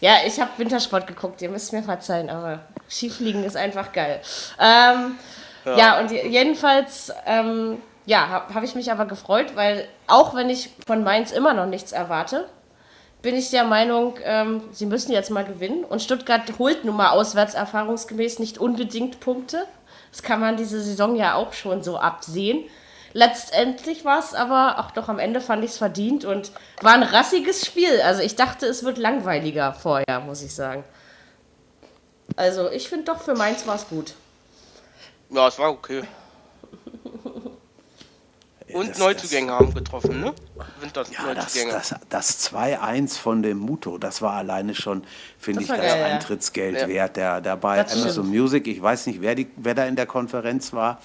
[0.00, 1.40] Ja, ich habe Wintersport geguckt.
[1.40, 4.20] Ihr müsst mir verzeihen, aber Skifliegen ist einfach geil.
[4.60, 5.18] Ähm,
[5.64, 5.98] ja.
[5.98, 10.70] und je- jedenfalls, ähm, ja, habe hab ich mich aber gefreut, weil auch wenn ich
[10.86, 12.46] von Mainz immer noch nichts erwarte,
[13.22, 15.84] bin ich der Meinung, ähm, sie müssen jetzt mal gewinnen.
[15.84, 19.66] Und Stuttgart holt nun mal auswärts erfahrungsgemäß nicht unbedingt Punkte.
[20.10, 22.64] Das kann man diese Saison ja auch schon so absehen.
[23.12, 26.52] Letztendlich war es aber, ach doch, am Ende fand ich es verdient und
[26.82, 28.00] war ein rassiges Spiel.
[28.02, 30.84] Also ich dachte, es wird langweiliger vorher, muss ich sagen.
[32.36, 34.12] Also ich finde doch, für Mainz war es gut.
[35.30, 36.02] Ja, es war okay.
[38.72, 40.34] Und Das- Neuzugänge haben getroffen, ne?
[40.80, 41.72] Winter Ja, das, Neuzugänge.
[41.72, 45.04] das, das 2-1 von dem Muto, das war alleine schon,
[45.38, 46.06] finde ich, das geil, ja.
[46.06, 46.88] Eintrittsgeld Ja.
[46.88, 47.16] wert.
[47.16, 48.28] Der, der bei Das Amazon stimmt.
[48.40, 51.00] Music, ich weiß nicht, wer, die, wer da in der Konferenz war,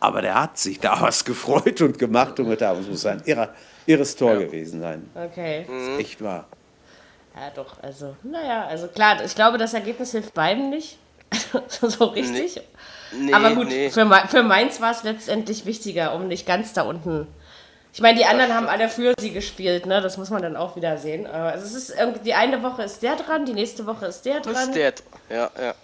[0.00, 3.50] aber der hat sich da was gefreut und gemacht und mit da muss ein irre,
[3.84, 5.10] irres Tor gewesen sein.
[5.14, 5.66] Okay.
[5.68, 5.72] Mhm.
[5.78, 6.46] Das ist echt wahr.
[7.36, 10.98] Ja, doch, also, naja, also klar, ich glaube, das Ergebnis hilft beiden nicht.
[11.80, 12.56] so richtig.
[12.56, 12.62] Nee,
[13.32, 13.90] Aber gut, nee.
[13.90, 17.26] für, für Mainz war es letztendlich wichtiger, um nicht ganz da unten.
[17.94, 20.00] Ich meine, die anderen haben alle für sie gespielt, ne?
[20.00, 21.26] Das muss man dann auch wieder sehen.
[21.26, 24.40] Aber es ist irgendwie, die eine Woche ist der dran, die nächste Woche ist der
[24.40, 24.54] dran.
[24.54, 24.94] ist der.
[25.28, 25.74] Ja, ja.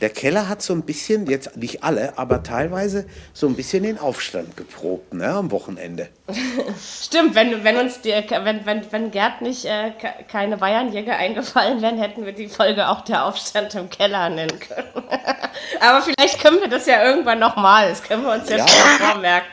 [0.00, 3.98] Der Keller hat so ein bisschen, jetzt nicht alle, aber teilweise so ein bisschen den
[3.98, 6.08] Aufstand geprobt ne, am Wochenende.
[7.02, 11.82] Stimmt, wenn, wenn uns die, wenn, wenn, wenn Gerd nicht äh, ke- keine Bayernjäger eingefallen
[11.82, 14.88] wären, hätten wir die Folge auch der Aufstand im Keller nennen können.
[15.80, 17.88] Aber vielleicht können wir das ja irgendwann nochmal.
[17.88, 18.68] Das können wir uns ja, Ja.
[18.68, 19.48] schon mal vormerken.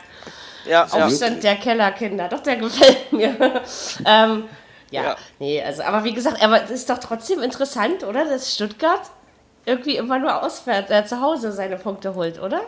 [0.65, 1.05] Ja, ja.
[1.05, 2.27] Aufstand der Kellerkinder.
[2.27, 3.35] Doch, der gefällt mir.
[4.05, 4.43] ähm,
[4.91, 5.15] Ja, Ja.
[5.39, 8.25] nee, also, aber wie gesagt, aber es ist doch trotzdem interessant, oder?
[8.25, 9.01] Dass Stuttgart
[9.65, 12.61] irgendwie immer nur auswärts, äh, zu Hause seine Punkte holt, oder?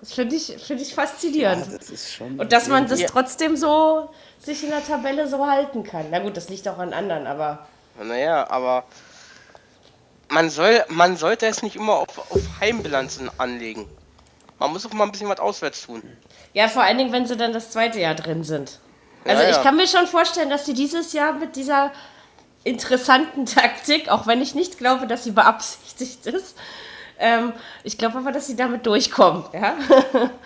[0.00, 1.66] Das finde ich, finde ich faszinierend.
[1.78, 3.08] das ist schon Und dass man das Ja.
[3.08, 4.08] trotzdem so
[4.38, 6.06] sich in der Tabelle so halten kann.
[6.10, 7.66] Na gut, das liegt auch an anderen, aber
[8.02, 8.84] Naja, aber
[10.30, 13.86] man soll, man sollte es nicht immer auf, auf Heimbilanzen anlegen.
[14.58, 16.02] Man muss auch mal ein bisschen was auswärts tun.
[16.54, 18.78] ja, vor allen Dingen, wenn sie dann das zweite Jahr drin sind.
[19.26, 19.62] Also Ja, ich ja.
[19.62, 21.92] kann mir schon vorstellen, dass sie dieses Jahr mit dieser
[22.64, 26.56] interessanten Taktik, auch wenn ich nicht glaube, dass sie beabsichtigt ist,
[27.18, 27.52] ähm,
[27.84, 29.44] ich glaube aber, dass sie damit durchkommen.
[29.52, 29.76] Ja?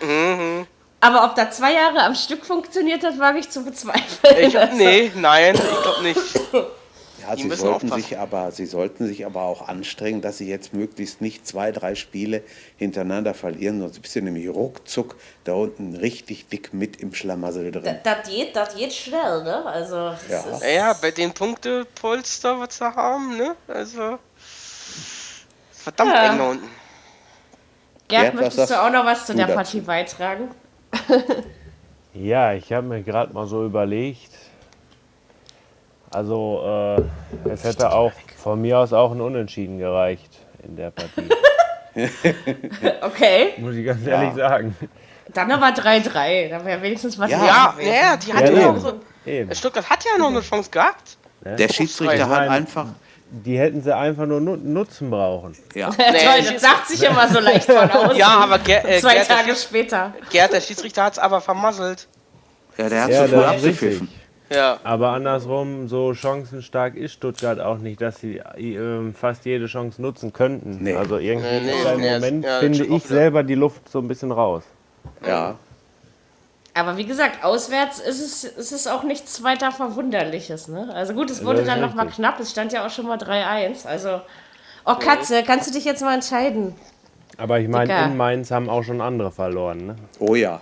[0.00, 0.66] Mhm.
[1.00, 4.36] Aber ob da zwei Jahre am Stück funktioniert hat, wage ich zu bezweifeln.
[4.38, 6.20] Ich, nee, nein, ich glaube nicht.
[7.26, 8.02] Ja, sie sollten, aufpassen.
[8.02, 11.94] sich aber, sie sollten sich aber auch anstrengen, dass sie jetzt möglichst nicht zwei, drei
[11.94, 12.42] Spiele
[12.76, 17.98] hintereinander verlieren, sonst bist du nämlich ruckzuck da unten richtig dick mit im Schlamassel drin.
[18.02, 19.64] Das, das, geht, das geht schnell, ne?
[19.66, 20.40] Also, Ja.
[20.40, 23.56] ist, Naja, bei den Punktepolster, was sie haben, ne?
[23.68, 24.18] Also.
[25.72, 26.32] Verdammt Ja.
[26.32, 26.68] eng da unten.
[28.08, 29.56] Gerd, Gerd, möchtest du auch noch was zu der dazu?
[29.56, 30.48] Partie beitragen?
[32.12, 34.30] Ja, ich habe mir gerade mal so überlegt.
[36.14, 36.96] Also,
[37.46, 40.30] äh, es hätte auch von mir aus auch ein Unentschieden gereicht
[40.62, 41.28] in der Partie.
[43.02, 44.76] Okay, Muss ich ganz ehrlich sagen.
[45.32, 46.48] dann aber 3-3.
[46.48, 47.44] Da wäre wenigstens was Ja.
[47.46, 49.00] Ja, naja, die Ja, hat ja, auch so.
[49.24, 49.54] Eben.
[49.54, 51.16] Stuttgart hat ja noch eine Chance gehabt.
[51.44, 52.86] Der Schiedsrichter Ich hat einfach.
[53.30, 55.56] Die hätten sie einfach nur nu nutzen brauchen.
[55.74, 56.06] Ja, Ja, toll,
[56.40, 56.52] Nee.
[56.52, 58.16] das sagt sich immer so leicht von außen.
[58.16, 60.12] Ja, aber Ger äh, Zwei Gerd, der Tage später.
[60.30, 62.06] Gerd, der Schiedsrichter hat es aber vermasselt.
[62.76, 64.08] ja der hat Ja, so früh abgepfiffen.
[64.50, 64.78] Ja.
[64.84, 70.32] Aber andersrum, so chancenstark ist Stuttgart auch nicht, dass sie äh, fast jede Chance nutzen
[70.32, 70.78] könnten.
[70.82, 70.94] Nee.
[70.94, 74.08] Also irgendwie Nee, nee, im nee, Moment, ja, finde ich selber die Luft so ein
[74.08, 74.64] bisschen raus.
[75.26, 75.56] Ja.
[76.74, 80.68] Aber wie gesagt, auswärts ist es, ist es auch nichts weiter Verwunderliches.
[80.68, 80.90] Ne?
[80.92, 82.16] Also gut, es wurde dann noch mal richtig.
[82.16, 82.40] knapp.
[82.40, 83.86] Es stand ja auch schon mal 3-1.
[83.86, 84.20] Also,
[84.84, 86.74] oh Katze, kannst du dich jetzt mal entscheiden?
[87.38, 89.86] Aber ich meine, in Mainz haben auch schon andere verloren.
[89.86, 89.96] Ne?
[90.18, 90.60] Oh ja.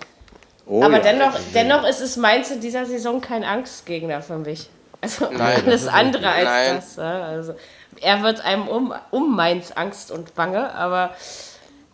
[0.74, 1.00] Oh Aber ja.
[1.00, 4.70] dennoch, dennoch ist es Mainz in dieser Saison kein Angstgegner für mich.
[5.02, 6.76] Also Nein, alles andere als Nein.
[6.76, 6.96] das.
[6.96, 7.22] Ja?
[7.24, 7.54] Also,
[8.00, 11.14] er wird einem um, um Mainz Angst und Bange, aber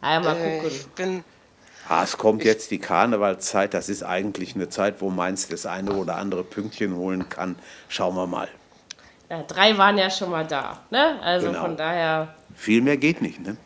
[0.01, 0.69] ja, mal Äh, gucken.
[0.71, 1.25] ich bin.
[1.89, 3.75] Ah, es kommt jetzt die Karnevalzeit.
[3.75, 7.57] Das ist eigentlich eine Zeit, wo Mainz das eine oder andere Pünktchen holen kann.
[7.89, 8.47] Schauen wir mal.
[9.29, 10.79] Ja, drei waren ja schon mal da.
[10.91, 11.19] Ne?
[11.23, 11.63] Also Genau.
[11.63, 12.35] von daher.
[12.55, 13.57] Viel mehr geht nicht, ne?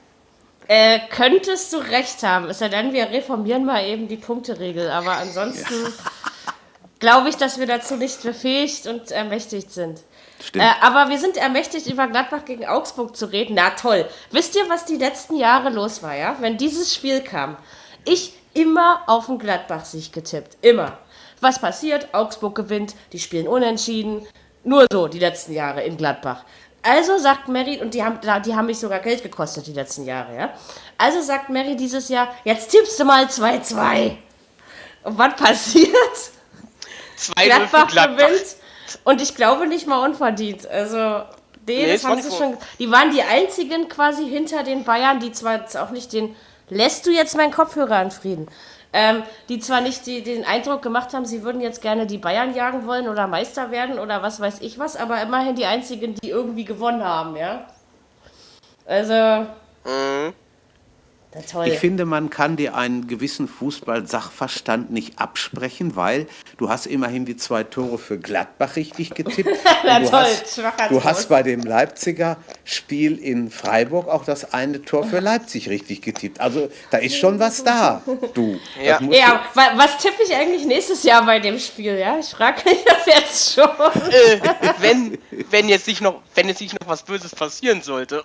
[0.75, 2.49] Äh, könntest du recht haben.
[2.49, 4.89] Es sei denn, wir reformieren mal eben die Punkteregel.
[4.89, 5.93] Aber ansonsten
[6.99, 10.01] glaube ich, dass wir dazu nicht befähigt und ermächtigt sind.
[10.43, 10.65] Stimmt.
[10.65, 13.53] Äh, aber wir sind ermächtigt, über Gladbach gegen Augsburg zu reden.
[13.55, 14.09] Na toll.
[14.31, 16.37] Wisst ihr, was die letzten Jahre los war, ja?
[16.41, 17.59] Wenn dieses Spiel kam.
[18.07, 20.57] Ich immer auf den Gladbach-Sieg getippt.
[20.63, 20.97] Immer.
[21.43, 22.15] Was passiert?
[22.15, 24.27] Augsburg gewinnt, die spielen unentschieden.
[24.65, 26.45] Nur so die letzten Jahre in Gladbach.
[26.83, 30.37] Also sagt Mary, und die haben, die haben mich sogar Geld gekostet die letzten Jahre,
[30.37, 30.53] ja?
[30.99, 34.17] Also sagt Mary dieses Jahr, jetzt tippst du mal 2-2.
[35.05, 35.93] Und was passiert?
[37.17, 38.27] 2 Gladbach, Gladbach.
[38.27, 38.57] gewinnt.
[39.05, 40.67] Und ich glaube nicht mal unverdient.
[40.67, 41.23] Also,
[41.67, 42.57] nee, Nee, das haben sie schon.
[42.79, 46.35] Die waren die einzigen quasi hinter den Bayern, die zwar jetzt auch nicht den.
[46.69, 48.49] Lässt du jetzt meinen Kopfhörer in Frieden?
[48.93, 52.55] Ähm, die zwar nicht die, den Eindruck gemacht haben, sie würden jetzt gerne die Bayern
[52.55, 56.29] jagen wollen oder Meister werden oder was weiß ich was, aber immerhin die einzigen, die
[56.29, 57.67] irgendwie gewonnen haben, ja.
[58.85, 59.47] Also,
[59.85, 60.35] Mhm.
[61.65, 66.27] Ich finde, man kann dir einen gewissen Fußball-Sachverstand nicht absprechen, weil
[66.59, 69.49] du hast immerhin die zwei Tore für Gladbach richtig getippt.
[69.85, 74.83] Na du toll, hast, du hast bei dem Leipziger Spiel in Freiburg auch das eine
[74.83, 76.39] Tor für Leipzig richtig getippt.
[76.39, 78.03] Also da ist schon was da,
[78.35, 78.59] du.
[78.83, 79.01] Ja.
[79.01, 82.19] ja, wa was tippe ich eigentlich nächstes Jahr bei dem Spiel, ja?
[82.19, 83.71] Ich frage mich das jetzt schon.
[84.11, 84.41] Äh,
[84.81, 85.19] wenn,
[85.51, 88.23] wenn, jetzt nicht noch, wenn jetzt nicht noch was Böses passieren sollte.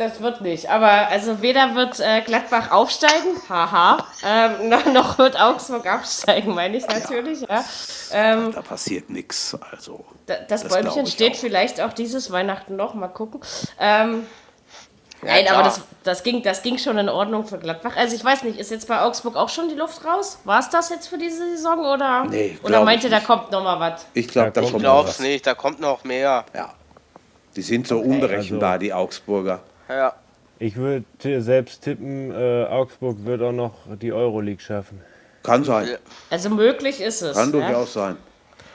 [0.00, 0.70] Das wird nicht.
[0.70, 6.78] Aber also weder wird äh, Gladbach aufsteigen, haha, ähm, noch, noch wird Augsburg absteigen, meine
[6.78, 7.42] ich natürlich.
[7.42, 7.62] Ja.
[8.10, 9.54] Ähm, du, da passiert nichts.
[9.70, 11.38] Also, da, das, das Bäumchen ich steht auch.
[11.40, 13.42] vielleicht auch dieses Weihnachten noch, mal gucken.
[13.78, 14.26] Ähm,
[15.20, 15.56] nein, klar.
[15.58, 17.94] aber das, das, ging, das ging schon in Ordnung für Gladbach.
[17.94, 20.38] Also ich weiß nicht, ist jetzt bei Augsburg auch schon die Luft raus?
[20.44, 23.62] War es das jetzt für diese Saison oder, Nee, oder meinte, ich da kommt noch
[23.62, 24.06] mal was?
[24.14, 25.20] ich glaube, da Ich Ich kommt noch was.
[25.20, 26.46] nicht, da kommt noch mehr.
[26.54, 26.72] Ja.
[27.54, 29.60] Die sind so unberechenbar, die Augsburger.
[29.90, 30.14] Ja.
[30.58, 31.04] Ich würde
[31.42, 35.00] selbst tippen, äh, Augsburg wird auch noch die Euroleague schaffen.
[35.42, 35.88] Kann sein.
[35.88, 35.96] Ja.
[36.28, 37.34] Also möglich ist es.
[37.36, 37.60] Kann ja.
[37.60, 38.16] durchaus sein.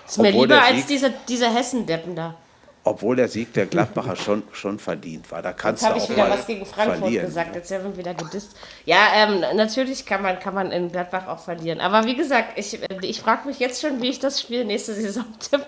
[0.08, 2.36] Ist mir Obwohl lieber als Sieg- diese, diese Hessendeppen da.
[2.84, 5.41] Obwohl der Sieg der Gladbacher schon, schon verdient war.
[5.41, 7.25] Da kannst Jetzt habe ich wieder was gegen Frankfurt verlieren.
[7.25, 7.56] gesagt.
[7.56, 8.56] Jetzt werden wir wieder gedisst.
[8.86, 11.82] Ja, ähm, natürlich kann man, kann man in Gladbach auch verlieren.
[11.82, 14.93] Aber wie gesagt, ich, äh, ich frage mich jetzt schon, wie ich das Spiel nächste
[14.93, 15.65] Saison tippe.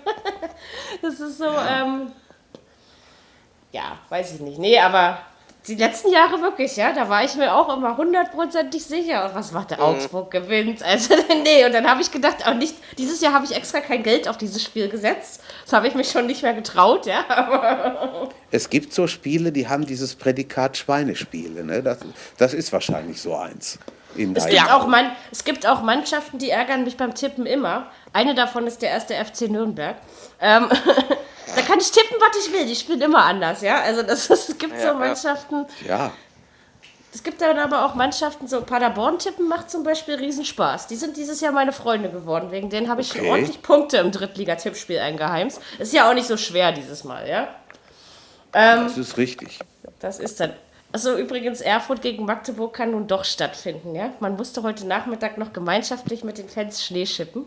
[1.02, 2.12] das ist so, ähm,
[3.72, 4.60] ja, weiß ich nicht.
[4.60, 5.18] Nee, aber
[5.68, 9.26] die letzten Jahre wirklich, ja, da war ich mir auch immer hundertprozentig sicher.
[9.26, 10.82] Und was macht der Augsburg gewinnt?
[10.82, 14.04] Also, nee, und dann habe ich gedacht, auch nicht, dieses Jahr habe ich extra kein
[14.04, 15.42] Geld auf dieses Spiel gesetzt.
[15.64, 17.26] Das habe ich mich schon nicht mehr getraut, ja.
[17.30, 21.64] Aber Es gibt so Spiele, die haben dieses Prädikat Schweinespiele.
[21.64, 21.84] Ne?
[21.84, 22.00] Das,
[22.38, 23.80] das ist wahrscheinlich so eins.
[24.16, 27.92] In es gibt, auch man, es gibt auch Mannschaften, die ärgern mich beim Tippen immer.
[28.14, 29.98] Eine davon ist der erste FC Nürnberg.
[30.40, 30.70] Ähm,
[31.56, 32.66] da kann ich tippen, was ich will.
[32.66, 33.80] Die spielen immer anders, ja.
[33.82, 35.00] Also das, es gibt Ja, so.
[35.00, 36.12] Mannschaften, ja,
[37.14, 40.88] Es gibt dann aber auch Mannschaften, so Paderborn tippen macht zum Beispiel Riesenspaß.
[40.88, 42.52] Die sind dieses Jahr meine Freunde geworden.
[42.52, 43.30] Wegen denen habe ich Okay.
[43.30, 45.60] ordentlich Punkte im Drittliga-Tippspiel eingeheimst.
[45.80, 47.48] Ist ja auch nicht so schwer dieses Mal, ja?
[48.52, 49.60] das ist richtig.
[50.00, 50.54] Das ist dann.
[50.92, 54.14] Also übrigens, Erfurt gegen Magdeburg kann nun doch stattfinden, ja?
[54.20, 57.46] Man musste heute Nachmittag noch gemeinschaftlich mit den Fans Schnee schippen.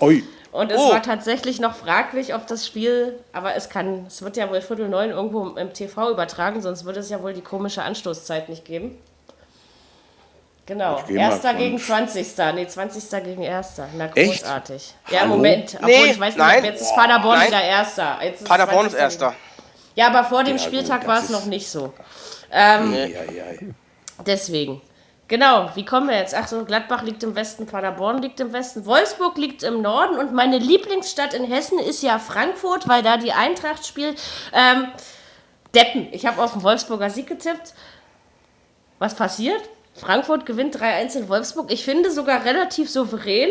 [0.00, 0.92] Ui, Und es Oh.
[0.92, 4.88] war tatsächlich noch fraglich, ob das Spiel, aber es kann, es wird ja wohl Viertel
[4.88, 8.98] neun irgendwo im TV übertragen, sonst würde es ja wohl die komische Anstoßzeit nicht geben.
[10.66, 12.26] Genau, Erster gegen 20.
[12.54, 13.24] Nee, 20.
[13.24, 13.88] gegen Erster.
[13.96, 14.42] Na, Echt?
[14.42, 14.94] großartig.
[15.10, 15.30] Ja, Hallo?
[15.36, 15.74] Moment.
[15.74, 16.64] Obwohl, Nee, ich weiß nicht, nein.
[16.64, 17.48] jetzt ist Paderborn Nein.
[17.48, 18.18] wieder Erster.
[18.22, 19.00] Jetzt ist Paderborn ist 20.
[19.22, 19.34] Erster.
[19.96, 21.92] Ja, aber vor dem Ja, Spieltag war es noch nicht so.
[22.52, 23.44] ja, ja, ja.
[24.24, 24.80] Deswegen.
[25.32, 26.34] Genau, wie kommen wir jetzt?
[26.34, 30.34] Ach so, Gladbach liegt im Westen, Paderborn liegt im Westen, Wolfsburg liegt im Norden und
[30.34, 34.20] meine Lieblingsstadt in Hessen ist ja Frankfurt, weil da die Eintracht spielt.
[34.52, 34.88] Ähm,
[35.74, 36.08] Deppen.
[36.12, 37.72] Ich habe auf den Wolfsburger Sieg getippt.
[38.98, 39.62] Was passiert?
[39.94, 41.72] Frankfurt gewinnt 3-1 in Wolfsburg.
[41.72, 43.48] Ich finde sogar relativ souverän.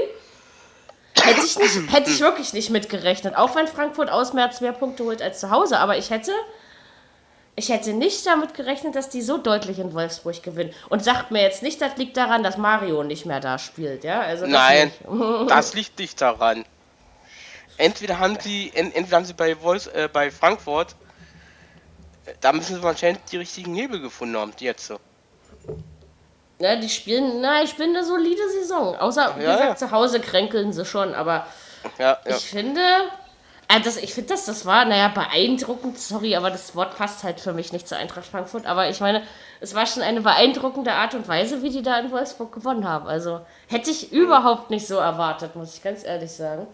[1.19, 3.35] Hätte ich, nicht, hätte ich wirklich nicht mitgerechnet.
[3.35, 5.79] Auch wenn Frankfurt auswärts mehr Punkte holt als zu Hause.
[5.79, 6.31] Aber ich hätte
[7.61, 10.73] ich hätte nicht damit gerechnet, dass die so deutlich in Wolfsburg gewinnen.
[10.89, 14.19] Und sagt mir jetzt nicht, das liegt daran, dass Mario nicht mehr da spielt, ja?
[14.21, 14.91] Also das Nein,
[15.47, 16.65] das liegt nicht daran.
[17.77, 20.95] Entweder haben sie, en- entweder haben sie bei, Wolfs, äh, bei Frankfurt,
[22.25, 24.99] äh, da müssen sie anscheinend die richtigen Hebel gefunden haben, die jetzt so.
[26.57, 28.95] Ja, die spielen, na, ich finde eine solide Saison.
[28.95, 29.87] Außer, wie Ja, gesagt, ja.
[29.87, 31.45] zu Hause kränkeln sie schon, aber
[31.99, 32.35] Ja, ja.
[32.37, 32.81] ich finde.
[33.71, 37.39] Äh, das, ich finde, das, das war, naja, beeindruckend, sorry, aber das Wort passt halt
[37.39, 38.65] für mich nicht zu Eintracht Frankfurt.
[38.65, 39.23] Aber ich meine,
[39.59, 43.07] es war schon eine beeindruckende Art und Weise, wie die da in Wolfsburg gewonnen haben.
[43.07, 46.67] Also hätte ich überhaupt nicht so erwartet, muss ich ganz ehrlich sagen.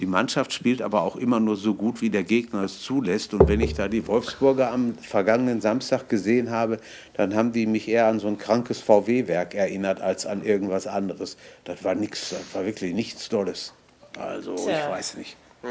[0.00, 3.32] Die Mannschaft spielt aber auch immer nur so gut, wie der Gegner es zulässt.
[3.32, 6.78] Und wenn ich da die Wolfsburger am vergangenen Samstag gesehen habe,
[7.14, 11.36] dann haben die mich eher an so ein krankes VW-Werk erinnert als an irgendwas anderes.
[11.64, 13.72] Das war nichts, das war wirklich nichts Tolles.
[14.18, 14.84] Also Tja.
[14.84, 15.36] ich weiß nicht.
[15.62, 15.70] Das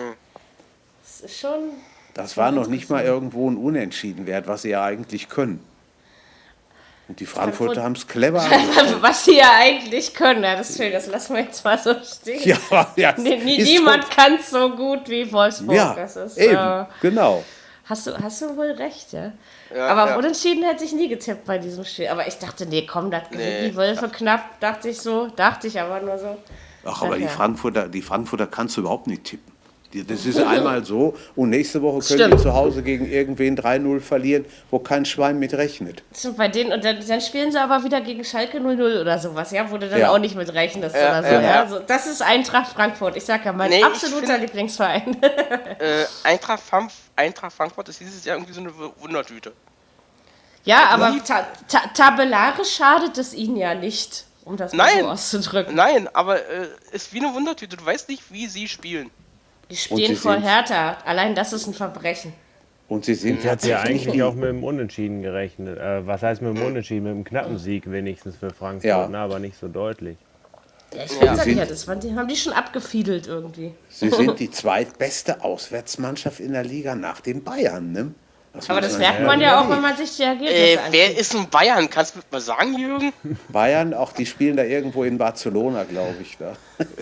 [1.24, 1.70] ist schon.
[2.14, 5.64] Das war noch nicht mal irgendwo ein Unentschieden wert, was sie ja eigentlich können.
[7.10, 8.96] Und die Frankfurter Frankfurt- haben es clever angepasst.
[9.02, 11.94] Was sie ja eigentlich können, ja, das ist schön, das lassen wir jetzt mal so
[12.04, 12.42] stehen.
[12.48, 15.76] Ja, ja, niemand so- kann es so gut wie Wolfsburg.
[15.76, 17.44] Ja, das ist, eben, Äh, genau.
[17.86, 19.32] hast, du, hast du wohl recht, ja.
[19.76, 20.18] Ja, aber ja.
[20.18, 22.08] unentschieden hätte ich nie getippt bei diesem Spiel.
[22.08, 23.70] Aber ich dachte, nee, komm, das Nee.
[23.70, 25.28] die Wölfe knapp, dachte ich so.
[25.36, 26.38] Dachte ich aber nur so.
[26.86, 27.30] Ach, aber die ja.
[27.30, 29.52] Frankfurter, die Frankfurter kannst du überhaupt nicht tippen.
[30.08, 32.34] Das ist einmal so und nächste Woche können Stimmt.
[32.40, 36.02] die zu Hause gegen irgendwen 3-0 verlieren, wo kein Schwein mit rechnet.
[36.12, 39.52] So, bei denen, und dann, dann spielen sie aber wieder gegen Schalke 0-0 oder sowas,
[39.52, 40.10] ja, wo du dann Ja.
[40.12, 41.34] auch nicht mit rechnest Ja, oder so.
[41.34, 41.68] ja, Ja, ja.
[41.68, 43.16] So, das ist Eintracht Frankfurt.
[43.18, 45.18] Ich sag ja, mein Nee, absoluter find- Lieblingsverein.
[45.80, 49.52] Äh, Eintracht, Frank Eintracht Frankfurt ist dieses Jahr irgendwie so eine Wundertüte.
[50.66, 55.04] Ja, aber ta ta tabellarisch schadet es ihnen ja nicht, um das mal Nein.
[55.04, 55.76] so auszudrücken.
[55.76, 57.76] Nein, aber äh, ist wie eine Wundertüte.
[57.76, 59.10] Du weißt nicht, wie sie spielen.
[59.74, 60.98] Die stehen sie vor Hertha.
[61.04, 62.32] Allein das ist ein Verbrechen.
[62.88, 65.80] Und sie sind hatte ja eigentlich auch mit dem Unentschieden gerechnet.
[65.80, 67.04] Äh, was heißt mit dem Unentschieden?
[67.06, 69.08] Mit einem knappen Sieg wenigstens für Frankfurt, Ja.
[69.08, 70.18] ne, aber nicht so deutlich.
[70.94, 71.58] Ja, ich finde Ja.
[71.60, 73.74] ja, das waren, die haben die schon abgefiedelt irgendwie.
[73.90, 77.92] Sie sind die zweitbeste Auswärtsmannschaft in der Liga nach den Bayern.
[77.94, 78.14] Ne?
[78.68, 80.92] Aber muss das merkt man ja auch, wenn man sich die Ergebnisse Äh, anguckt.
[80.94, 81.90] wer ist in Bayern?
[81.90, 83.12] Kannst du mir mal sagen, Jürgen?
[83.50, 86.38] Bayern, auch die spielen da irgendwo in Barcelona, glaube ich.
[86.38, 86.54] Da.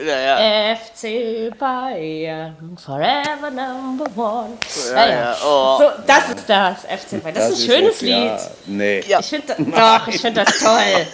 [0.02, 0.76] Ja, ja.
[0.76, 4.50] FC Bayern, forever number one.
[4.94, 5.36] Ja, ja.
[5.46, 5.78] Oh.
[5.80, 7.36] So, das ist das FC Bayern.
[7.36, 8.42] Das, ist ein schönes ja, Lied.
[8.68, 9.04] Nee.
[9.08, 9.20] Ja.
[9.20, 11.06] Ich finde doch, ich finde das toll.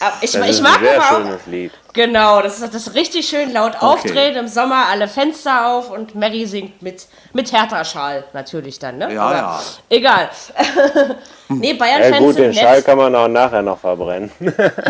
[0.00, 1.72] Aber ich, Das ich ist mag ein sehr aber auch, schönes Lied.
[1.92, 6.14] genau, das ist, das ist richtig schön laut aufdrehen im Sommer, alle Fenster auf und
[6.14, 9.12] Mary singt mit, mit Hertha-Schal natürlich dann, ne?
[9.12, 9.60] Ja, Aber ja.
[9.90, 10.30] Egal.
[11.48, 12.84] nee, Ja Bayern-Fans gut, den sind Schall nett.
[12.86, 14.30] kann man auch nachher noch verbrennen.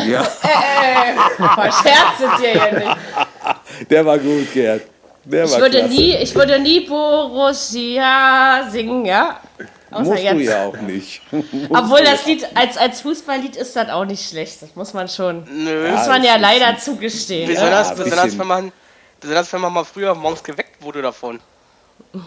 [0.07, 2.97] Ja, Verscherzt sind ihr hier nicht.
[3.91, 4.83] der war gut, Gerd.
[5.25, 5.95] Der Ich war würde, klasse.
[5.95, 9.41] nie, ich würde nie Borussia singen, ja?
[9.91, 10.41] Außer Musst du jetzt.
[10.51, 11.23] ja auch nicht.
[11.71, 14.61] Obwohl das Lied als, als Fußballlied ist das auch nicht schlecht.
[14.61, 15.45] Das muss man schon.
[15.51, 15.89] Nö.
[15.91, 17.49] muss man ja leider zugestehen.
[17.49, 18.73] Besonders, ein besonders, wenn man,
[19.21, 21.41] besonders wenn man mal früher morgens geweckt wurde davon.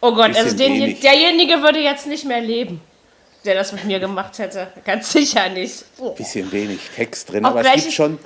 [0.00, 2.80] Oh Gott, also den, derjenige würde jetzt nicht mehr leben,
[3.44, 4.68] der das mit mir gemacht hätte.
[4.84, 5.84] Ganz sicher nicht.
[5.98, 6.10] Oh.
[6.10, 8.16] Bisschen wenig Text drin, Auch aber es gibt ist- schon,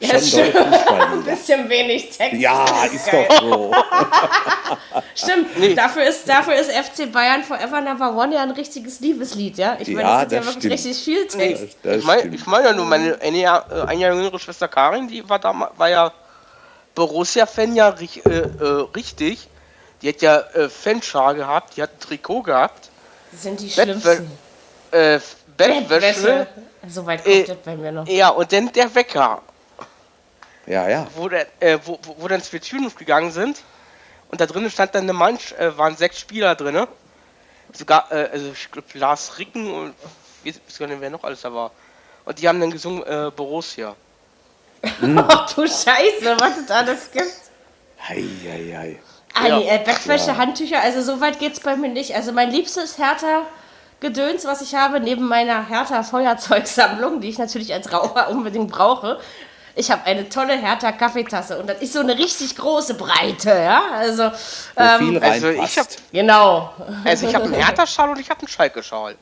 [0.00, 2.38] Ja, schon Ein bisschen wenig Text.
[2.40, 3.26] Ja, das ist geil.
[3.26, 3.74] doch so.
[5.14, 9.78] Stimmt, dafür, ist, dafür ist FC Bayern Forever Number One ja ein richtiges Liebeslied, ja?
[9.80, 10.72] Ich meine, Ja, das ist ja das wirklich stimmt.
[10.74, 11.76] richtig viel Text.
[11.82, 15.08] Das ich meine mein ja nur, meine eine Jahr, äh, ein Jahr jüngere Schwester Karin,
[15.08, 16.12] die war, da, war ja
[16.94, 19.48] Borussia-Fan ja äh, äh, richtig.
[20.02, 22.90] Die hat ja äh, Fanschar gehabt, die hat ein Trikot gehabt,
[23.32, 24.38] Das sind die Bettwä- schlimmsten.
[24.92, 25.20] äh,
[25.56, 26.46] Bettwäsche.
[26.88, 28.06] So weit Äh, kommt das bei mir noch.
[28.06, 29.42] Ja, und dann der Wecker,
[30.66, 31.06] Ja, ja.
[31.16, 33.60] wo, der, äh, wo, wo, wo dann zwei Türen aufgegangen sind.
[34.30, 36.86] Und da drinnen stand dann eine Mannschaft, äh, waren sechs Spieler drin.
[37.72, 39.94] Sogar, äh, also ich glaube Lars Ricken und
[40.44, 41.72] ich weiß gar nicht, wer noch alles da war.
[42.24, 43.96] Und die haben dann gesungen äh, Borussia.
[44.82, 47.32] Ach du Scheiße, was es alles gibt.
[48.06, 48.98] Hei, hei, hei.
[49.40, 49.58] Ah, Ja.
[49.58, 52.14] nee, äh, Bettwäsche, Handtücher, also so weit geht's bei mir nicht.
[52.14, 53.42] Also mein liebstes Hertha
[54.00, 59.18] Gedöns, was ich habe, neben meiner Hertha Feuerzeugsammlung, die ich natürlich als Raucher unbedingt brauche.
[59.74, 63.82] Ich habe eine tolle Hertha Kaffeetasse und das ist so eine richtig große Breite, ja?
[63.96, 64.24] Also,
[64.76, 65.70] ähm, viel also reinpasst.
[65.72, 66.72] ich hab- genau.
[67.04, 69.14] Also ich habe einen Hertha-Schal und ich habe einen Schalke-Schal.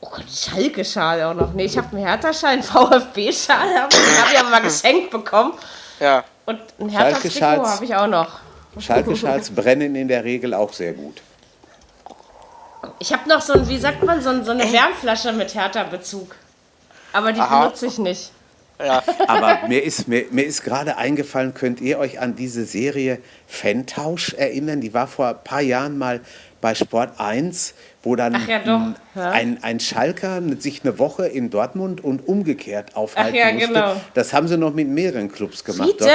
[0.00, 1.52] Oh Gott, Schalke-Schal auch noch.
[1.52, 5.54] Nee, ich habe einen Hertha-Schal, einen VfB-Schal, habe hab ich aber mal geschenkt bekommen.
[6.00, 6.24] Ja.
[6.46, 7.74] Und ein Hertha-Trikot Schalke-Schals.
[7.76, 8.28] habe ich auch noch.
[8.78, 11.22] Schalke-Schals brennen in der Regel auch sehr gut.
[12.98, 16.34] Ich habe noch so ein, wie sagt man, so, ein, so eine Wärmflasche mit Hertha-Bezug.
[17.12, 17.64] Aber die Aha.
[17.64, 18.30] benutze ich nicht.
[18.78, 19.02] Ja.
[19.28, 24.34] Aber mir ist, mir, mir ist gerade eingefallen, könnt ihr euch an diese Serie Fantausch
[24.34, 24.80] erinnern?
[24.80, 26.20] Die war vor ein paar Jahren mal
[26.60, 29.30] bei Sport 1, wo dann Ach ja, Ja.
[29.30, 33.68] Ein, ein Schalker sich eine Woche in Dortmund und umgekehrt aufhalten Ach ja, musste.
[33.68, 34.00] genau.
[34.14, 35.90] Das haben sie noch mit mehreren Clubs gemacht.
[35.90, 36.10] Fiete!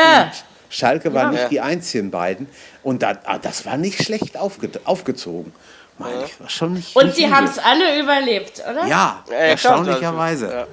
[0.69, 1.39] Schalke waren Ja.
[1.39, 2.47] nicht die einzigen beiden.
[2.84, 5.53] Und da, ah, das war nicht schlecht aufge, aufgezogen.
[5.97, 8.86] Meine ich, war schon nicht Und nicht sie haben es alle überlebt, oder?
[8.88, 10.67] Ja, Ja, erstaunlicherweise.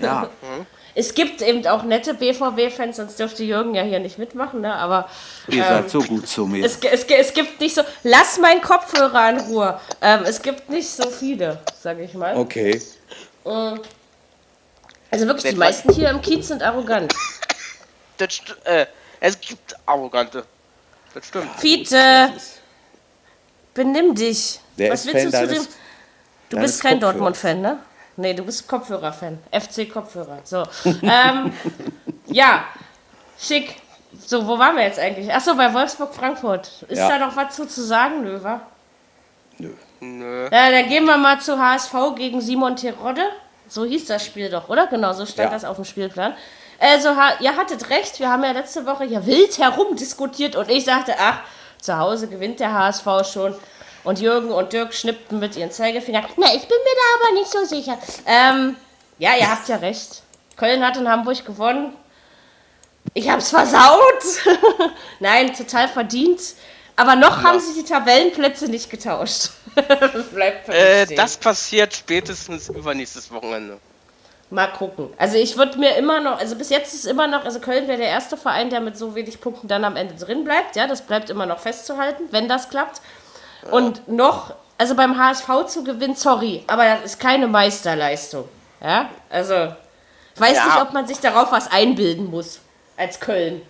[0.00, 0.28] Ja.
[0.98, 4.74] Es gibt eben auch nette BVB-Fans, sonst dürfte Jürgen ja hier nicht mitmachen, ne?
[4.74, 5.10] aber
[5.46, 6.64] Ihr seid so gut zu mir.
[6.64, 9.78] es, es, es gibt nicht so, lass meinen Kopfhörer in Ruhe.
[10.00, 12.34] Ähm, es gibt nicht so viele, sage ich mal.
[12.38, 12.80] Okay.
[13.44, 17.12] Also wirklich, die meisten hier im Kiez sind arrogant.
[18.16, 18.86] Das, äh,
[19.20, 20.44] es gibt Arrogante.
[21.14, 21.48] Das stimmt.
[21.58, 22.32] Fiete,
[23.74, 24.60] benimm dich.
[24.78, 25.66] Der Was ist willst Fan du zu dem...
[26.48, 27.00] Du bist kein.
[27.00, 27.78] Dortmund-Fan, ne?
[28.16, 29.38] Nee, du bist Kopfhörer-Fan.
[29.50, 30.38] FC-Kopfhörer.
[30.44, 30.64] So.
[31.02, 31.52] ähm,
[32.26, 32.64] ja,
[33.38, 33.76] schick.
[34.24, 35.32] So, wo waren wir jetzt eigentlich?
[35.32, 36.84] Achso, bei Wolfsburg-Frankfurt.
[36.88, 37.18] Ist Ja.
[37.18, 38.60] da noch was zu, zu sagen, Löwer?
[39.58, 39.70] Nö.
[40.00, 40.44] Nö.
[40.52, 43.22] Ja, dann gehen wir mal zu HSV gegen Simon Terodde.
[43.68, 44.86] So hieß das Spiel doch, oder?
[44.86, 45.54] Genau, so stand Ja.
[45.54, 46.34] das auf dem Spielplan.
[46.78, 47.08] Also,
[47.40, 51.40] ihr hattet recht, wir haben ja letzte Woche hier wild herumdiskutiert und ich sagte, ach,
[51.80, 53.54] zu Hause gewinnt der HSV schon.
[54.04, 56.22] Und Jürgen und Dirk schnippten mit ihren Zeigefinger.
[56.36, 57.98] Na, ich bin mir da aber nicht so sicher.
[58.24, 58.76] Ähm,
[59.18, 60.22] ja, ihr habt ja recht.
[60.56, 61.92] Köln hat in Hamburg gewonnen.
[63.14, 64.22] Ich hab's versaut.
[65.20, 66.40] Nein, total verdient.
[66.96, 69.50] Aber noch haben sie die Tabellenplätze nicht getauscht.
[69.74, 73.78] Mich Äh, das passiert spätestens übernächstes Wochenende.
[74.48, 75.12] Mal gucken.
[75.18, 77.98] Also ich würde mir immer noch, also bis jetzt ist immer noch, also Köln wäre
[77.98, 80.76] der erste Verein, der mit so wenig Punkten dann am Ende drin bleibt.
[80.76, 83.00] Ja, das bleibt immer noch festzuhalten, wenn das klappt.
[83.72, 88.48] Und noch, also beim HSV zu gewinnen, sorry, aber das ist keine Meisterleistung.
[88.80, 89.74] Ja, also
[90.36, 90.64] ich weiß Ja.
[90.66, 92.60] nicht, ob man sich darauf was einbilden muss
[92.96, 93.62] als Köln.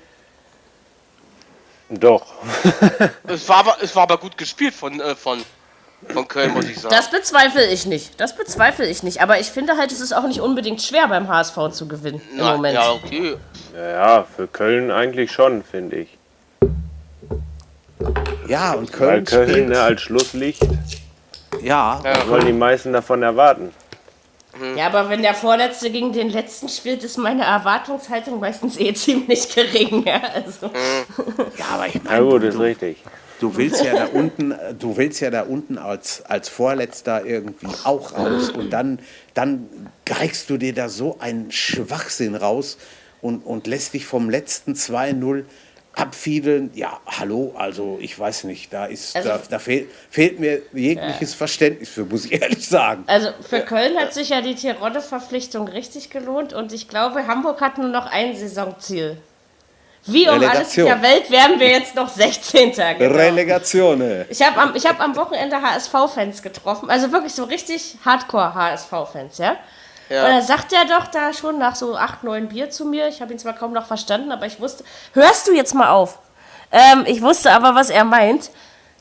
[1.89, 2.27] Doch.
[3.29, 5.43] Es war aber, es war aber gut gespielt von, äh, von,
[6.09, 6.95] von Köln, muss ich sagen.
[6.95, 8.21] Das bezweifle ich nicht.
[8.21, 9.21] Das bezweifle ich nicht.
[9.23, 12.39] Aber ich finde halt, es ist auch nicht unbedingt schwer beim HSV zu gewinnen im
[12.39, 12.75] Na, Moment.
[12.75, 13.37] Ja, okay.
[13.75, 16.19] Ja, für Köln eigentlich schon, finde ich.
[18.49, 20.63] Ja, und Weil Köln, Köln spielt, ne, als Schlusslicht
[21.63, 23.73] ja, was wollen die meisten davon erwarten.
[24.75, 29.55] Ja, aber wenn der Vorletzte gegen den Letzten spielt, ist meine Erwartungshaltung meistens eh ziemlich
[29.55, 30.05] gering.
[30.07, 30.71] Ja, also.
[31.59, 32.97] ja, aber ich Na meine, gut, du, ist richtig.
[33.41, 37.69] Du willst ja da unten, äh, du willst ja da unten als, als Vorletzter irgendwie
[37.85, 38.99] auch raus und dann,
[39.35, 39.69] dann
[40.05, 42.79] greifst du dir da so einen Schwachsinn raus
[43.23, 45.45] und, und lässt dich vom letzten 2-0
[45.95, 46.71] abfiedeln.
[46.75, 51.35] Ja, hallo, also ich weiß nicht, da ist, Also- da, da fehlt, fehlt mir jegliches
[51.35, 53.05] Verständnis für, muss ich ehrlich sagen.
[53.07, 57.79] also für Köln hat sich ja die Terodde-Verpflichtung richtig gelohnt und ich glaube, Hamburg hat
[57.79, 59.17] nur noch ein Saisonziel.
[60.07, 62.73] Wie um alles in der Welt werden wir jetzt noch 16.
[62.73, 63.15] Genau.
[63.15, 64.25] Relegation.
[64.29, 69.57] Ich habe am, ich hab am Wochenende HSV-Fans getroffen, also wirklich so richtig Hardcore-HSV-Fans, ja?
[70.09, 70.25] Ja.
[70.25, 73.21] Und da sagt er doch da schon nach so acht, neun Bier zu mir, ich
[73.21, 76.19] habe ihn zwar kaum noch verstanden, aber ich wusste, hörst du jetzt mal auf?
[76.71, 78.51] Ähm, ich wusste aber, was er meint.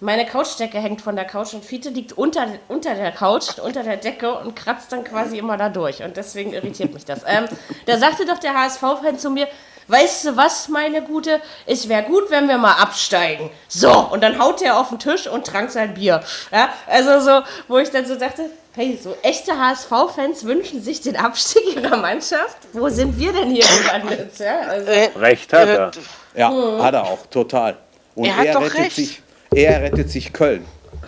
[0.01, 3.97] Meine Couchdecke hängt von der Couch und Fiete liegt unter, unter der Couch, unter der
[3.97, 6.03] Decke und kratzt dann quasi immer da durch.
[6.03, 7.21] Und deswegen irritiert mich das.
[7.25, 7.45] Ähm,
[7.85, 9.47] da sagte doch der HSV-Fan zu mir,
[9.87, 13.49] weißt du was, meine Gute, es wäre gut, wenn wir mal absteigen.
[13.67, 16.23] So, und dann haut er auf den Tisch und trank sein Bier.
[16.51, 21.15] Ja, also so, wo ich dann so dachte, hey, so echte HSV-Fans wünschen sich den
[21.15, 22.57] Abstieg ihrer Mannschaft.
[22.73, 24.37] Wo sind wir denn hier gelandet?
[24.39, 25.91] Ja, also, Äh, Recht hat äh, er.
[26.35, 27.77] Ja, hat er auch, total.
[28.15, 28.95] Und Er hat doch rettet recht.
[28.95, 29.21] sich,
[29.53, 30.65] er rettet sich Köln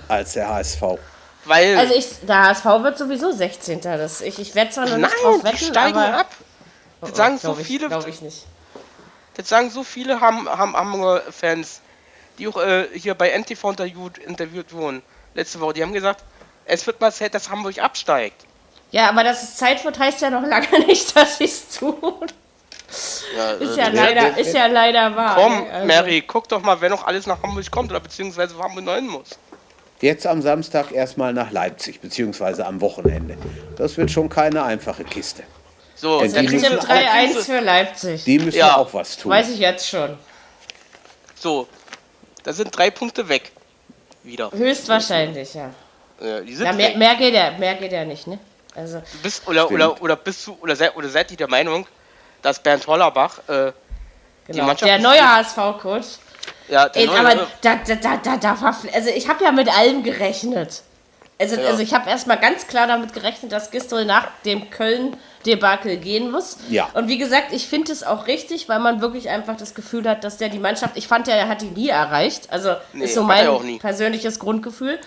[0.08, 0.82] als der HSV.
[1.46, 3.82] Weil, also ich, der HSV wird sowieso 16.
[3.82, 6.20] Das, ich ich werde zwar noch nein, nicht drauf wetten, steigen aber...
[6.20, 6.28] ab.
[7.02, 8.46] Das sagen so Glaub ich, viele, Glaube ich nicht.
[9.38, 11.82] Das sagen so viele Ham, Ham, Hamburger Fans,
[12.38, 15.02] die auch äh, hier bei NTV interviewt, interviewt wurden
[15.34, 15.74] letzte Woche.
[15.74, 16.24] Die haben gesagt,
[16.66, 18.46] es wird mal Zeit, dass Hamburg absteigt.
[18.92, 21.96] Ja, aber dass es Zeit wird, heißt ja noch lange nicht, dass sie es tun.
[23.36, 25.36] Ja, Ist äh, ja, leider, wer- ist ja leider wahr.
[25.36, 25.72] Komm, ne?
[25.72, 28.86] Also- Mary, guck doch mal, wer noch alles nach Hamburg kommt oder beziehungsweise wo Hamburg
[28.86, 29.30] neun muss.
[30.00, 33.36] Jetzt am Samstag erstmal nach Leipzig, beziehungsweise am Wochenende.
[33.78, 35.44] Das wird schon keine einfache Kiste.
[36.00, 37.44] So, Ja, der die müssen alle 3-1 Punkte.
[37.44, 38.24] für Leipzig.
[38.24, 38.78] Die müssen Ja.
[38.78, 39.32] auch was tun.
[39.32, 40.18] Weiß ich jetzt schon.
[41.36, 41.68] So,
[42.44, 43.52] da sind drei Punkte weg.
[44.24, 44.52] Wieder.
[44.52, 45.70] Höchstwahrscheinlich, ja.
[46.20, 48.40] Ja, die sind ja mehr, mehr, geht ja, mehr geht ja nicht, ne?
[48.76, 49.82] Also, Bist, oder, Stimmt.
[49.82, 51.88] oder, oder bist du oder seid, oder seid ihr der Meinung,
[52.42, 53.72] dass Bernd Hollerbach, äh,
[54.48, 54.66] genau.
[54.66, 56.06] Mannschaft Der neue HSV-Coach.
[56.70, 59.52] ja, der Ey, neue, Aber da, da, da, da, da war, also ich habe ja
[59.52, 60.82] mit allem gerechnet.
[61.40, 61.68] Also, Ja.
[61.70, 64.70] also ich habe erstmal ganz klar damit gerechnet, dass Gistol nach dem
[65.48, 66.58] Köln-Debakel gehen muss.
[66.70, 66.90] Ja.
[66.94, 70.24] Und wie gesagt, ich finde es auch richtig, weil man wirklich einfach das Gefühl hat,
[70.24, 72.52] dass der die Mannschaft, ich fand ja, er hat die nie erreicht.
[72.52, 75.00] Also Nee, ist so mein persönliches Grundgefühl.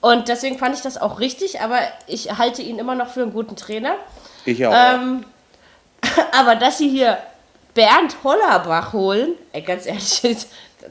[0.00, 3.32] Und deswegen fand ich das auch richtig, aber ich halte ihn immer noch für einen
[3.32, 3.94] guten Trainer.
[4.44, 4.72] Ich auch.
[4.72, 5.24] Ähm,
[6.38, 7.18] aber dass sie hier
[7.74, 10.22] Bernd Hollerbach holen, ey, ganz ehrlich,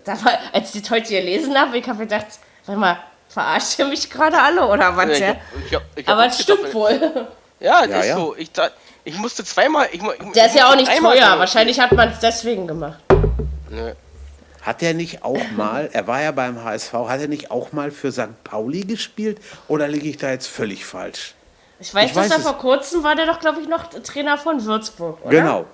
[0.06, 2.28] war, als ich das heute gelesen habe, ich habe gedacht,
[2.66, 2.98] warte mal,
[3.30, 5.08] verarscht ihr mich gerade alle oder was?
[5.08, 7.28] Ja, ich hab, ich hab, ich hab Aber es stimmt wohl.
[7.60, 8.16] Ja, das Ja, ist ja.
[8.16, 8.36] so.
[8.38, 8.70] Ich, da,
[9.04, 9.88] ich musste zweimal.
[9.92, 11.26] Ich, ich, Der ist ja auch nicht einmal teuer.
[11.28, 11.40] sagen.
[11.40, 13.00] Wahrscheinlich hat man es deswegen gemacht.
[13.70, 13.94] Nö.
[14.62, 17.90] Hat er nicht auch mal, er war ja beim HSV, hat er nicht auch mal
[17.90, 18.44] für St.
[18.44, 19.40] Pauli gespielt?
[19.70, 21.36] Oder liege ich da jetzt völlig falsch?
[21.80, 24.38] Ich weiß, Ich dass weiß er vor kurzem war, der doch, glaube ich, noch Trainer
[24.38, 25.30] von Würzburg, oder?
[25.30, 25.66] Genau.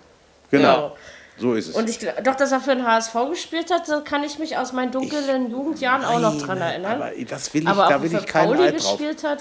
[0.51, 0.63] Genau.
[0.89, 0.91] Ja.
[1.39, 1.75] So ist es.
[1.75, 4.73] Und ich doch, dass er für den HSV gespielt hat, da kann ich mich aus
[4.73, 7.01] meinen dunklen Jugendjahren auch noch dran Nein, erinnern.
[7.01, 8.91] Aber das will ich, Aber da will ich für keinen Pauli Eid drauf.
[8.97, 9.39] gespielt hat,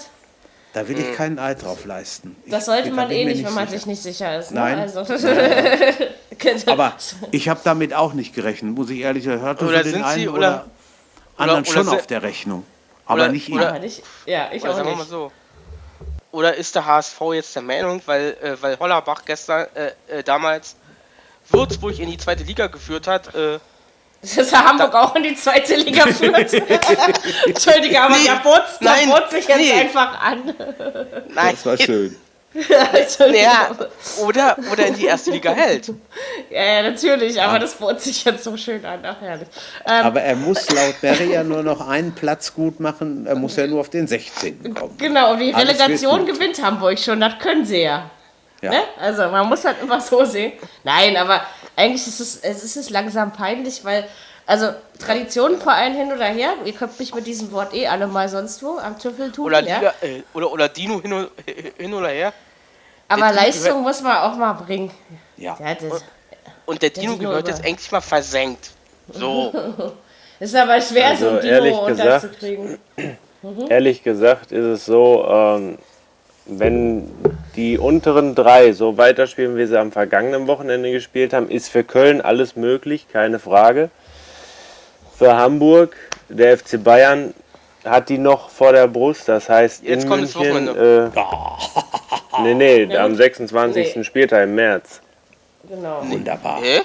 [0.73, 2.35] Da will ich keinen Eid drauf leisten.
[2.47, 3.77] das ich, sollte da man eh nicht, wenn man sicher.
[3.79, 4.51] sich nicht sicher ist.
[4.51, 4.59] Ne?
[4.59, 4.79] Nein.
[4.79, 5.01] Also,
[6.65, 6.93] Aber
[7.31, 9.41] ich habe damit auch nicht gerechnet, muss ich ehrlich sagen.
[9.41, 10.65] Hörte Oder so den sind einen sie- oder, oder-
[11.37, 12.65] anderen oder schon se- auf der Rechnung.
[13.05, 13.55] Aber oder- nicht ihn.
[13.55, 15.09] oder- Aber nicht, ja, ich Oder auch sagen wir mal nicht.
[15.09, 15.31] so.
[16.31, 20.75] Oder ist der HSV jetzt der Meinung, weil, äh, weil Hollerbach gestern, äh, äh, damals
[21.49, 23.33] Würzburg in die zweite Liga geführt hat,
[24.23, 26.53] Dass er Hamburg auch in die zweite Liga führt.
[27.45, 29.73] Entschuldige, aber Nee, da botzt, da nein, botzt sich jetzt nee.
[29.73, 30.53] einfach an.
[31.33, 32.15] nein, Das war schön.
[33.33, 33.71] Ja,
[34.23, 35.91] oder, oder in die erste Liga hält.
[36.51, 38.99] Ja, ja, natürlich, aber das botzt sich jetzt so schön an.
[39.03, 39.47] Ach, herrlich.
[39.87, 43.25] Ähm, Aber er muss laut Berry ja nur noch einen Platz gut machen.
[43.25, 44.73] Er muss ja nur auf den 16.
[44.75, 44.95] kommen.
[44.99, 48.11] genau, und die Alles Relegation gewinnt Hamburg schon, das können sie ja.
[48.61, 48.69] Ja.
[48.69, 48.81] Ne?
[48.99, 50.53] Also man muss halt immer so sehen.
[50.83, 51.41] Nein, aber
[51.75, 54.05] eigentlich ist es, es ist es langsam peinlich, weil,
[54.45, 54.69] also
[54.99, 58.77] Traditionenverein hin oder her, ihr könnt mich mit diesem Wort eh alle mal sonst wo
[58.77, 59.77] am Tüffel tun, Oder, ja?
[59.77, 61.29] Liga, äh, oder, oder Dino hin, und-
[61.77, 62.33] hin oder her.
[63.07, 64.91] aber Dino Leistung gehört- muss man auch mal bringen.
[65.37, 65.57] Ja.
[65.59, 66.03] Ja, das
[66.65, 68.71] Und der Dino Dino gehört über- jetzt endlich mal versenkt.
[69.11, 69.51] So.
[70.39, 72.79] ist aber schwer, Also, so ein Dino gesagt- unterzukriegen.
[73.69, 75.77] Ehrlich gesagt ist es so, ähm,
[76.45, 77.09] wenn
[77.55, 82.21] die unteren drei so weiterspielen, wie sie am vergangenen Wochenende gespielt haben, ist für Köln
[82.21, 83.89] alles möglich, keine Frage.
[85.17, 85.95] Für Hamburg,
[86.29, 87.33] der FC Bayern
[87.85, 90.67] hat die noch vor der Brust, das heißt Jetzt in kommt das München.
[90.75, 91.09] Äh,
[92.43, 93.17] nee, nee, Ja, am gut.
[93.17, 93.95] 26.
[93.95, 94.03] Nee.
[94.03, 95.01] Spieltag im März.
[95.69, 96.01] Genau.
[96.03, 96.59] Wunderbar.
[96.61, 96.81] Hä?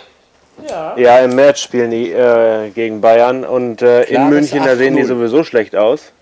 [0.68, 0.96] Ja.
[0.96, 4.96] Ja, im März spielen die äh, gegen Bayern und äh, in Klares München, da sehen
[4.96, 5.06] die 8-0.
[5.06, 6.12] sowieso schlecht aus.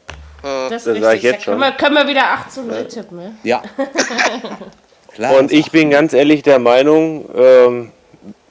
[0.71, 1.17] Das, Das ist sag richtig.
[1.17, 1.71] ich jetzt da können schon.
[1.71, 3.17] wir, können wir wieder 8 zu 0 tippen.
[3.19, 3.35] Ne?
[3.43, 3.63] Ja.
[5.15, 5.37] Klar.
[5.39, 7.93] Und ich bin ganz ehrlich der Meinung, ähm,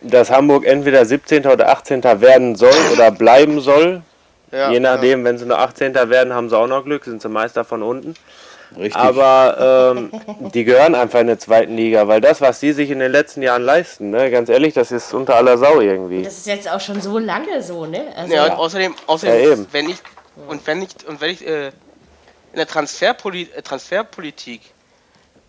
[0.01, 1.45] dass Hamburg entweder 17.
[1.45, 2.03] oder 18.
[2.03, 4.01] werden soll oder bleiben soll.
[4.51, 5.93] Ja, Je nachdem, wenn sie nur 18.
[5.93, 8.13] werden, haben sie auch noch Glück, sind sie Meister von unten.
[8.77, 8.95] Richtig.
[8.95, 10.11] Aber ähm,
[10.53, 13.41] die gehören einfach in der zweiten Liga, weil das, was die sich in den letzten
[13.41, 16.23] Jahren leisten, ne, ganz ehrlich, das ist unter aller Sau irgendwie.
[16.23, 18.01] Das ist jetzt auch schon so lange so, ne?
[18.15, 19.67] Also, Ja, und außerdem, außerdem Ja, eben.
[19.71, 19.97] wenn ich
[20.47, 21.71] und wenn ich und wenn ich äh,
[22.55, 24.61] in der Transferpoli äh, Transferpolitik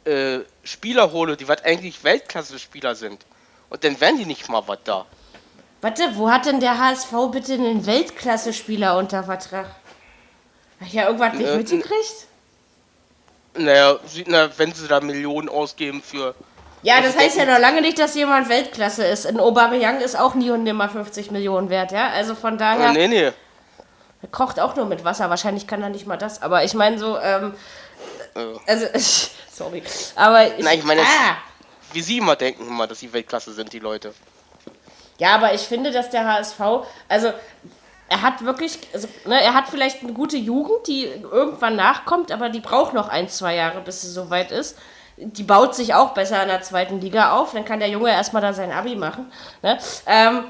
[0.04, 3.24] äh, Spieler hole, die was eigentlich Weltklasse-Spieler sind,
[3.70, 5.06] und dann werden die nicht mal was da.
[5.82, 9.66] Warte, wo hat denn der HSV bitte einen Weltklasse-Spieler unter Vertrag?
[10.80, 12.26] Hab ich ja irgendwas nicht Äh, mitgekriegt?
[13.56, 16.34] Naja, na, wenn sie da Millionen ausgeben für.
[16.82, 19.26] Ja, das heißt ja noch lange nicht, dass jemand Weltklasse ist.
[19.26, 22.08] Ein Aubameyang ist auch nie und nimmer 50 Millionen wert, ja?
[22.08, 23.32] Also von daher, Äh, nee, nee.
[24.26, 25.30] Er kocht auch nur mit Wasser.
[25.30, 26.42] Wahrscheinlich kann er nicht mal das.
[26.42, 27.54] Aber ich meine so, ähm,
[28.66, 28.86] also,
[29.52, 29.82] sorry.
[30.16, 31.36] Aber ich, Nein, ich meine, ah,
[31.92, 34.12] Wie sie immer denken, immer, dass sie Weltklasse sind, die Leute.
[35.18, 36.60] Ja, aber ich finde, dass der HSV,
[37.08, 37.32] also
[38.08, 42.50] er hat wirklich, also, ne, er hat vielleicht eine gute Jugend, die irgendwann nachkommt, aber
[42.50, 44.76] die braucht noch ein, zwei Jahre, bis sie soweit ist.
[45.16, 48.42] Die baut sich auch besser in der zweiten Liga auf, dann kann der Junge erstmal
[48.42, 49.32] da sein Abi machen.
[49.62, 49.78] Ne?
[50.06, 50.44] Ähm,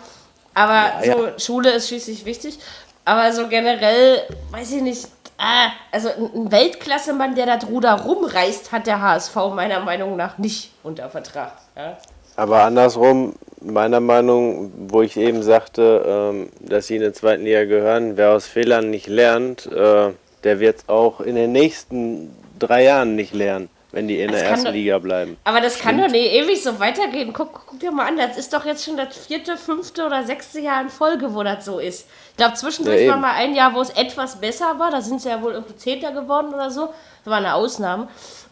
[0.57, 2.59] aber Ja, so, Schule ist schließlich wichtig.
[3.07, 8.89] Aber so generell, weiß ich nicht, ah, also ein Weltklasse-Mann, der das Ruder rumreißt, hat
[8.89, 11.53] der HSV meiner Meinung nach nicht unter Vertrag.
[11.77, 11.97] Ja?
[12.35, 17.65] Aber andersrum, meiner Meinung, wo ich eben sagte, ähm, dass sie in der zweiten Liga
[17.65, 20.11] gehören, wer aus Fehlern nicht lernt, äh,
[20.43, 24.41] der wird es auch in den nächsten drei Jahren nicht lernen, wenn die in Das
[24.41, 25.37] der ersten doch- Liga bleiben.
[25.45, 27.33] Aber das kann doch nicht ewig so weitergehen.
[27.33, 30.61] Guck, guck dir mal an, das ist doch jetzt schon das vierte, fünfte oder sechste
[30.61, 32.07] Jahr in Folge, wo das so ist.
[32.31, 34.91] Ich glaube, zwischendurch Ja, war mal ein Jahr, wo es etwas besser war.
[34.91, 36.87] Da sind sie ja wohl irgendwie Zehnter geworden oder so.
[37.25, 38.09] Das war eine Ausnahme.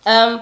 [0.07, 0.41] Ähm,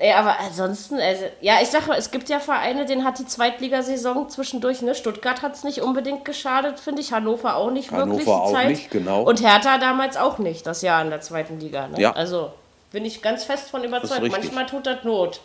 [0.00, 3.26] ja, aber ansonsten, also, ja, ich sag mal, es gibt ja Vereine, denen hat die
[3.26, 4.94] Zweitligasaison zwischendurch, ne?
[4.94, 7.12] Stuttgart hat es nicht unbedingt geschadet, finde ich.
[7.12, 8.26] Hannover auch nicht Hannover wirklich.
[8.26, 8.68] die auch Zeit.
[8.68, 9.22] nicht, genau.
[9.22, 11.88] Und Hertha damals auch nicht, das Jahr in der zweiten Liga.
[11.88, 12.00] Ne?
[12.00, 12.12] Ja.
[12.12, 12.52] Also
[12.92, 14.30] bin ich ganz fest von überzeugt.
[14.30, 15.40] Manchmal tut das Not.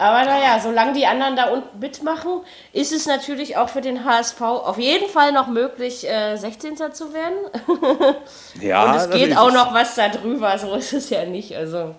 [0.00, 4.40] Aber naja, solange die anderen da unten mitmachen, ist es natürlich auch für den HSV
[4.40, 6.76] auf jeden Fall noch möglich, äh, 16.
[6.92, 7.36] zu werden.
[8.60, 11.56] Ja, Und es geht auch noch was da drüber, so ist es ja nicht.
[11.56, 11.96] Also.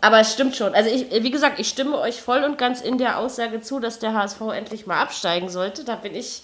[0.00, 0.74] Aber es stimmt schon.
[0.74, 4.00] Also ich, wie gesagt, ich stimme euch voll und ganz in der Aussage zu, dass
[4.00, 5.84] der HSV endlich mal absteigen sollte.
[5.84, 6.42] Da bin ich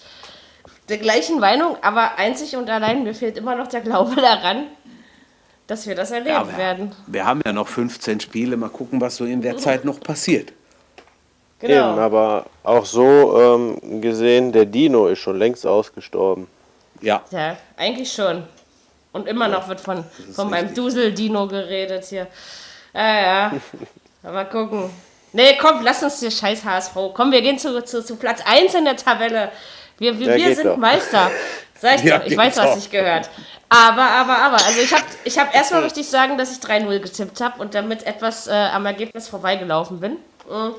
[0.88, 4.66] der gleichen Meinung, aber einzig und allein, mir fehlt immer noch der Glaube daran,
[5.72, 6.92] dass wir das erleben Ja, wir, werden.
[7.06, 8.58] wir haben ja noch 15 Spiele.
[8.58, 10.52] Mal gucken, was so in der Zeit noch passiert.
[11.60, 11.92] Genau.
[11.92, 13.40] Eben, aber auch so
[13.80, 16.46] ähm, gesehen, der Dino ist schon längst ausgestorben.
[17.00, 18.42] Ja, Ja, eigentlich schon.
[19.12, 20.04] Und immer noch wird von,
[20.34, 20.74] von meinem.
[20.74, 22.26] Dusel-Dino geredet hier.
[22.92, 23.52] Ja, ja.
[24.22, 24.90] Mal gucken.
[25.32, 26.94] Nee, komm, lass uns den scheiß HSV.
[27.14, 29.50] Komm, wir gehen zu, zu, zu Platz 1 in der Tabelle.
[29.96, 30.76] Wir, wir, Ja, wir sind doch.
[30.76, 31.30] Meister.
[31.82, 32.76] Sag ich Ja, doch, ich weiß, was doch.
[32.78, 33.28] ich gehört.
[33.68, 34.64] Aber, aber, aber.
[34.64, 38.06] Also ich habe ich hab erstmal richtig sagen, dass ich 3-0 getippt habe und damit
[38.06, 40.12] etwas äh, am Ergebnis vorbeigelaufen bin.
[40.48, 40.74] Mhm.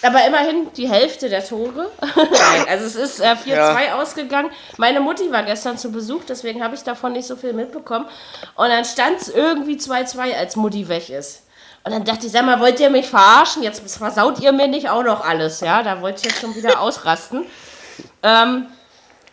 [0.00, 1.90] Aber immerhin die Hälfte der Tore.
[2.68, 4.00] Also es ist äh, 4-2 Ja.
[4.00, 4.50] ausgegangen.
[4.78, 8.06] Meine Mutti war gestern zu Besuch, deswegen habe ich davon nicht so viel mitbekommen.
[8.54, 11.42] Und dann stand es irgendwie 2-2, als Mutti weg ist.
[11.84, 13.62] Und dann dachte ich, sag mal, wollt ihr mich verarschen?
[13.62, 15.82] Jetzt versaut ihr mir nicht auch noch alles, ja?
[15.82, 17.44] Da wollte ich jetzt schon wieder ausrasten.
[18.22, 18.66] Ähm,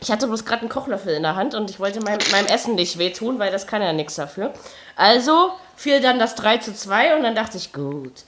[0.01, 2.75] ich hatte bloß gerade einen Kochlöffel in der Hand und ich wollte meinem, meinem Essen
[2.75, 4.53] nicht wehtun, weil das kann ja nichts dafür.
[4.95, 8.23] Also fiel dann das 3 zu 2 und dann dachte ich, gut.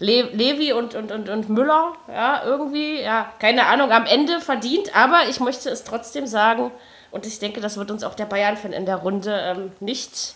[0.00, 4.94] Le Levi und, und, und, und Müller, ja, irgendwie, ja, keine Ahnung, am Ende verdient,
[4.94, 6.72] aber ich möchte es trotzdem sagen,
[7.14, 10.34] und ich denke, das wird uns auch der Bayern-Fan in der Runde ähm, nicht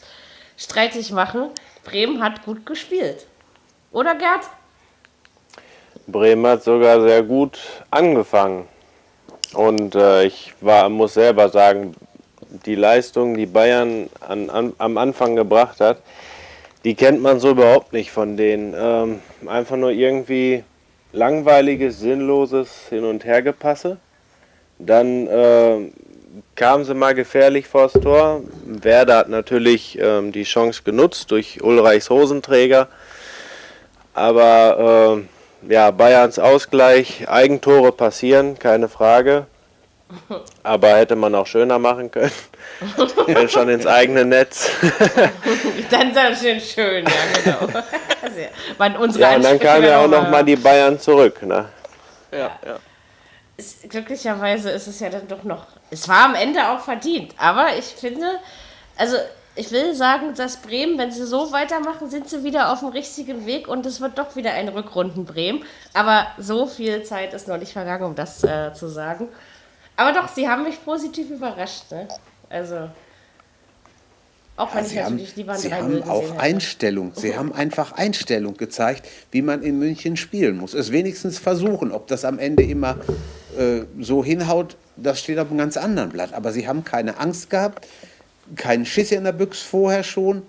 [0.57, 1.51] streitig machen.
[1.83, 3.27] Bremen hat gut gespielt.
[3.91, 4.43] Oder Gerd?
[6.07, 7.59] Bremen hat sogar sehr gut
[7.91, 8.69] angefangen.
[9.55, 11.95] Und äh, ich war, muss selber sagen,
[12.67, 15.99] die Leistung, die Bayern an, an, am Anfang gebracht hat,
[16.85, 18.75] die kennt man so überhaupt nicht von denen.
[18.79, 20.65] Ähm, einfach nur irgendwie
[21.13, 23.99] langweiliges, sinnloses Hin- und Hergepasse.
[24.79, 25.91] Dann äh,
[26.55, 28.43] kamen sie mal gefährlich vors Tor.
[28.65, 32.89] Werder hat natürlich ähm, die Chance genutzt durch Ulreichs Hosenträger.
[34.15, 39.47] Aber äh, ja, Bayerns Ausgleich, Eigentore passieren, keine Frage.
[40.63, 42.33] Aber hätte man auch schöner machen können.
[43.27, 44.71] Wenn schon ins eigene Netz.
[45.91, 49.01] Dann sehr schön, schön, ja, genau.
[49.01, 51.43] Unsere Ja, und dann kamen ja auch noch noch mal- mal die Bayern zurück.
[51.43, 51.69] Ne?
[52.33, 52.79] Ja, ja.
[53.57, 55.67] ist, glücklicherweise ist es ja dann doch noch.
[55.91, 58.27] Es war am Ende auch verdient, aber ich finde,
[58.97, 59.17] also
[59.59, 63.45] ich will sagen, dass Bremen, wenn sie so weitermachen, sind sie wieder auf dem richtigen
[63.45, 65.65] Weg und es wird doch wieder ein Rückrunden Bremen.
[65.95, 69.29] Aber so viel Zeit ist noch nicht vergangen, um das äh, zu sagen.
[69.97, 71.91] Aber doch, sie haben mich positiv überrascht.
[71.91, 72.07] Ne?
[72.49, 72.89] Also.
[74.57, 76.41] Auch wenn ich Sie haben, natürlich lieber ein sie 3-0 haben auch hätte.
[76.41, 77.13] Einstellung.
[77.15, 80.75] Sie haben einfach Einstellung gezeigt, wie man in München spielen muss.
[80.75, 81.91] Es wenigstens versuchen.
[81.93, 82.97] Ob das am Ende immer
[83.57, 86.33] äh, so hinhaut, das steht auf einem ganz anderen Blatt.
[86.33, 87.87] Aber sie haben keine Angst gehabt,
[88.57, 90.43] keinen Schiss in der Büchse vorher schon.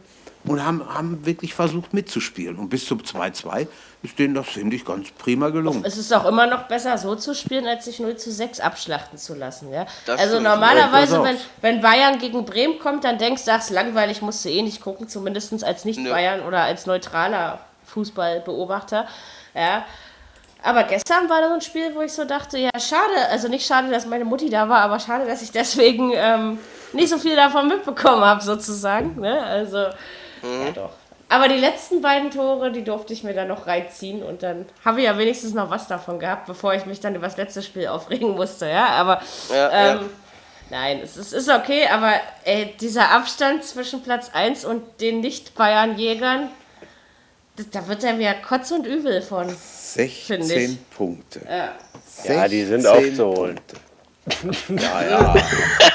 [0.45, 2.57] und haben, haben wirklich versucht mitzuspielen.
[2.57, 3.67] Und bis zum 2-2
[4.01, 5.83] ist denen das, finde ich, ganz prima gelungen.
[5.83, 9.17] Es ist auch immer noch besser, so zu spielen, als sich 0 zu 6 abschlachten
[9.17, 9.71] zu lassen.
[9.71, 9.85] Ja?
[10.05, 14.21] Das Also normalerweise, wenn, wenn Bayern gegen Bremen kommt, dann denkst du, ach, ist langweilig,
[14.21, 19.07] musst du eh nicht gucken, zumindest als Nicht-Bayern oder als neutraler Fußballbeobachter.
[19.53, 19.85] Ja.
[20.61, 23.65] Aber gestern war da so ein Spiel, wo ich so dachte, ja, schade, also nicht
[23.65, 26.59] schade, dass meine Mutti da war, aber schade, dass ich deswegen ähm,
[26.93, 29.19] nicht so viel davon mitbekommen habe, sozusagen.
[29.19, 29.41] Ne?
[29.43, 30.91] Also, ja doch.
[31.31, 34.99] Aber die letzten beiden Tore, die durfte ich mir dann noch reinziehen und dann habe
[35.01, 37.87] ich ja wenigstens noch was davon gehabt, bevor ich mich dann über das letzte Spiel
[37.87, 38.87] aufregen musste, ja.
[38.87, 39.21] Aber
[39.51, 40.09] Ja, ähm, ja.
[40.71, 42.13] nein, es ist, ist okay, aber
[42.45, 46.49] ey, dieser Abstand zwischen Platz 1 und den Nicht-Bayern-Jägern,
[47.73, 49.49] da wird er mir Kotz und Übel von.
[49.49, 50.89] Finde 16 ich.
[50.97, 51.41] Punkte.
[52.27, 53.55] Ja, die sind 16 aufzuholen.
[53.55, 53.75] Punkte.
[54.69, 55.35] Ja, ja.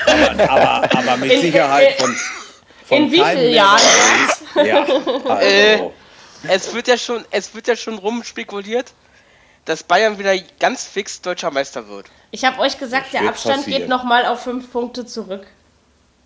[0.06, 2.14] Aber, aber, aber mit In- Sicherheit von,
[2.86, 3.80] von in wie keinem vielen Jahren?
[4.64, 5.78] Ja, also, Äh,
[6.48, 8.92] Es wird ja schon, es wird ja schon rumspekuliert,
[9.64, 12.06] dass Bayern wieder ganz fix deutscher Meister wird.
[12.30, 13.80] Ich habe euch gesagt, Das der Abstand passieren.
[13.80, 15.46] geht nochmal auf 5 Punkte zurück.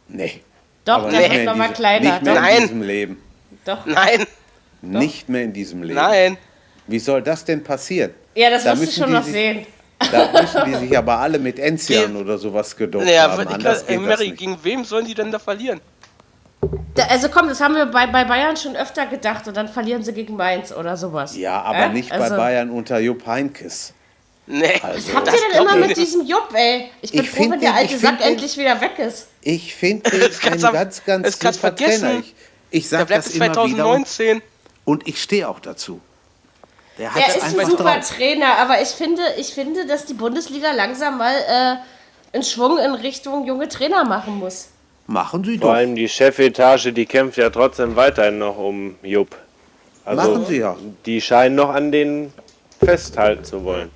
[0.09, 0.43] nee.
[0.85, 2.11] Doch, Aber der nicht wird mehr in nochmal diesem- kleiner.
[2.13, 2.55] Nicht mehr Doch, Nein.
[2.57, 3.23] in diesem Leben.
[3.67, 3.87] doch.
[3.87, 4.27] Nein,
[4.81, 5.95] Nicht mehr in diesem Leben.
[5.97, 6.39] nein.
[6.87, 8.15] Wie soll das denn passieren?
[8.35, 9.67] Ja, das Da musst du müssen schon noch sehen.
[10.11, 13.47] Da müssen die sich aber alle mit Enzian oder sowas gedopt Naja, haben.
[13.49, 14.39] Anders kann, ey, geht das Mary, nicht.
[14.39, 15.81] gegen wem sollen die denn da verlieren?
[16.95, 20.03] Da, also komm, das haben wir bei, bei Bayern schon öfter gedacht und dann verlieren
[20.03, 21.37] sie gegen Mainz oder sowas.
[21.37, 21.89] Ja, aber Äh?
[21.91, 23.93] nicht Also, bei Bayern unter Jupp Heynckes.
[24.47, 24.81] Nee.
[24.83, 25.97] Also- Was habt Das ihr denn immer mit nicht.
[26.01, 26.91] diesem Jupp, ey?
[27.03, 29.29] Ich bin Ich froh, wenn der alte Sack den- endlich wieder weg ist.
[29.43, 31.75] Ich finde den Das du- ganz, ganz das super.
[31.77, 32.19] Trainer.
[32.21, 32.35] Ich,
[32.71, 34.43] ich Der sage bleibt das bis immer wieder und, 2019.
[34.85, 36.01] und ich stehe auch dazu.
[36.99, 38.11] Der hat Er es ist ein super drauf.
[38.17, 41.77] Trainer, aber ich finde, ich finde, dass die Bundesliga langsam mal äh,
[42.35, 44.69] einen Schwung in Richtung junge Trainer machen muss.
[45.07, 45.77] Machen Sie Vor doch.
[45.77, 49.37] allem die Chefetage, die kämpft ja trotzdem weiterhin noch um Jupp.
[50.05, 50.77] Also Machen Sie ja.
[51.07, 52.33] die scheinen noch an denen
[52.85, 53.91] festhalten zu wollen.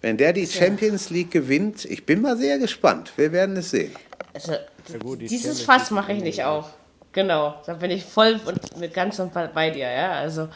[0.00, 3.12] Wenn der die Champions League gewinnt, ich bin mal sehr gespannt.
[3.16, 3.94] Wir werden es sehen.
[4.32, 4.54] Also,
[5.02, 6.66] gut, die dieses Champions Fass mache ich nicht auf.
[7.12, 10.12] Genau, da bin ich voll und mit ganz und bei- dir, ja.
[10.12, 10.48] Also,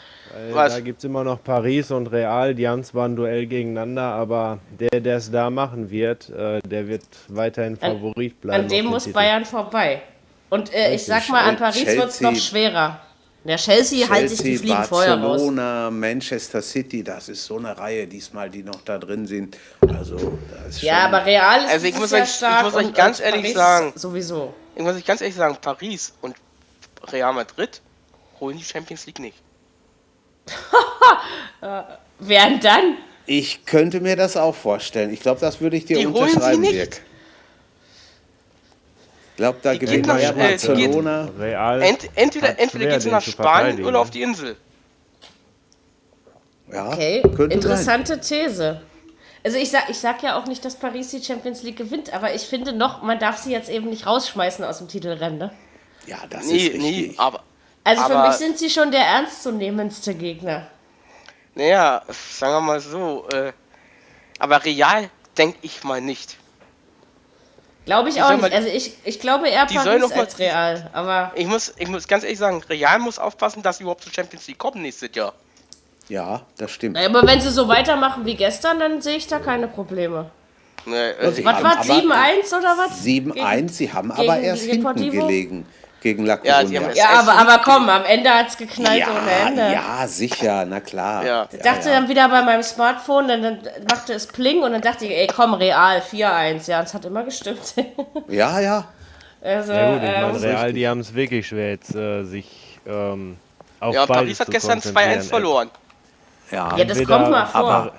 [0.51, 0.69] Weil?
[0.69, 4.59] Da gibt es immer noch Paris und Real, die haben zwar ein Duell gegeneinander, aber
[4.79, 8.63] der, der es da machen wird, äh, der wird weiterhin An- Favorit bleiben.
[8.63, 9.15] an dem muss Titel.
[9.15, 10.01] Bayern vorbei.
[10.49, 12.99] Und äh, ich sag mal, an Paris wird es noch Chelsea- schwerer.
[13.43, 15.31] Der Chelsea, halte ich die Chelsea, Fliegen vorher raus.
[15.33, 19.55] Barcelona, Manchester City, das ist so eine Reihe diesmal, die noch da drin sind.
[19.81, 20.15] Also,
[20.49, 22.85] da ist Ja, schon- aber Real ist Also ich muss euch- ich stark muss euch
[22.87, 23.93] und, ganz und ehrlich Paris sagen.
[23.95, 24.53] Sowieso.
[24.75, 26.35] Ich muss ich ganz ehrlich sagen, Paris und
[27.11, 27.81] Real Madrid
[28.39, 29.37] holen die Champions League nicht.
[32.19, 32.97] Während dann?
[33.25, 35.11] Ich könnte mir das auch vorstellen.
[35.11, 36.73] Ich glaube, das würde ich dir Die holen sie unterschreiben, nicht.
[36.73, 37.01] Dirk.
[39.31, 41.29] Ich glaube, da gewinnt äh, die geht- Barcelona.
[41.37, 41.81] Real.
[41.81, 44.55] Ent, entweder entweder geht sie nach Spanien oder auf die Insel.
[46.71, 47.51] Ja, Okay, könnte sein.
[47.51, 48.81] interessante These.
[49.43, 52.33] Also ich sag, ich sag ja auch nicht, dass Paris die Champions League gewinnt, aber
[52.33, 55.37] ich finde noch, man darf sie jetzt eben nicht rausschmeißen aus dem Titelrennen.
[55.37, 55.51] Ne?
[56.07, 57.19] Ja, das Nee, ist nee, richtig.
[57.19, 57.43] aber
[57.83, 60.67] Also für Aber- mich sind sie schon der ernstzunehmendste Gegner.
[61.53, 63.51] naja, sagen wir mal so, äh,
[64.39, 66.37] aber Real denke ich mal nicht.
[67.85, 68.41] Glaube ich Die auch nicht.
[68.41, 70.89] mal- Also ich, ich glaube eher Paris noch mal- als Real.
[70.93, 74.11] Aber Ich muss, ich muss ganz ehrlich sagen, Real muss aufpassen, dass sie überhaupt zur
[74.11, 75.33] Champions League kommen nächstes Jahr.
[76.09, 76.97] Ja, das stimmt.
[76.97, 80.29] aber wenn sie so weitermachen wie gestern, dann sehe ich da keine Probleme.
[80.85, 83.03] Ne, äh, sie Was war aber 7-1 oder was?
[83.03, 85.65] 7-1, sie haben gegen aber erst hinten gelegen
[86.05, 89.73] gegen La Ja, Ja, aber, aber komm, am Ende hat es geknallt ja, ohne Ende.
[89.73, 91.25] ja, sicher, na klar.
[91.25, 91.47] Ja.
[91.51, 95.05] Ich dachte dann wieder bei meinem Smartphone, dann, dann machte es Pling und dann dachte
[95.05, 96.69] ich, ey komm, real, 4-1.
[96.69, 97.73] Ja, es hat immer gestimmt.
[98.27, 98.85] Ja, ja.
[99.41, 102.79] also, Ja gut, ich meine, ähm, Real, die haben es wirklich schwer jetzt, äh, sich
[102.85, 103.37] ähm,
[103.79, 105.19] auf ja, Paris hat zu gestern konzentrieren.
[105.21, 105.69] 2-1 verloren.
[106.51, 107.61] Ja, ja, das Entweder- kommt mal vor.
[107.61, 107.91] aber-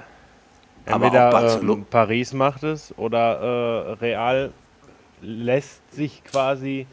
[0.89, 1.73] aber Entweder Barcelona.
[1.81, 4.53] ähm, Paris macht es oder äh, Real
[5.23, 6.87] lässt sich quasi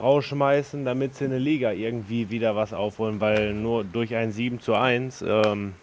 [0.00, 4.60] rausschmeißen, damit sie in der Liga irgendwie wieder was aufholen, weil nur durch ein 7
[4.60, 5.74] zu 1 ähm,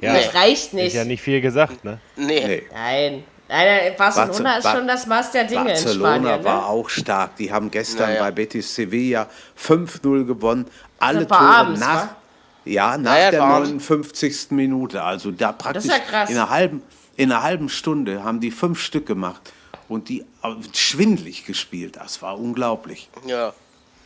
[0.00, 0.86] ja, das reicht nicht.
[0.88, 1.98] ist ja nicht viel gesagt, ne?
[2.16, 2.42] Nee.
[2.46, 2.62] nee.
[2.72, 3.24] Nein.
[3.48, 6.44] Nein, Barcelona Barce- ist schon das Maß der Dinge in Barcelona Spanien.
[6.44, 6.66] war Ne?
[6.66, 7.36] auch stark.
[7.36, 8.20] Die haben gestern Naja.
[8.22, 9.26] bei Betis Sevilla
[9.58, 10.66] 5-0 gewonnen.
[11.00, 12.16] Alle Tore abends, nach, wa?
[12.64, 13.70] ja, nach Naja, der war abends.
[13.90, 14.52] 59.
[14.52, 15.02] Minute.
[15.02, 16.30] Also da praktisch ja krass.
[16.30, 16.82] in, einer halben,
[17.16, 19.52] in einer halben Stunde haben die fünf Stück gemacht
[19.90, 21.96] und die äh, schwindlig gespielt.
[21.96, 23.10] Das war unglaublich.
[23.26, 23.52] Ja.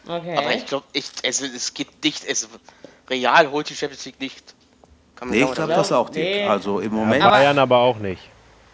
[0.07, 0.37] Okay.
[0.37, 2.25] Aber ich glaube, ich, es, es geht nicht.
[2.25, 2.49] Es,
[3.09, 4.55] Real holt die Champions League nicht.
[5.15, 6.25] Kann man Nee, ich glaube das auch, Dirk.
[6.27, 6.47] Nee.
[6.47, 7.23] Also im Ja, Moment.
[7.25, 8.23] Bayern aber auch nicht.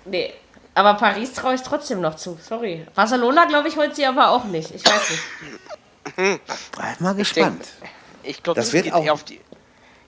[0.06, 0.32] nee.
[0.72, 2.38] Aber Paris traue ich trotzdem noch zu.
[2.48, 2.86] Sorry.
[2.94, 4.70] Barcelona, glaube ich, holt sie aber auch nicht.
[4.72, 6.40] Ich weiß nicht.
[6.78, 7.66] Ah, Mal gespannt.
[8.22, 9.40] Ich glaube, Das das, wird geht auch- eher auf die.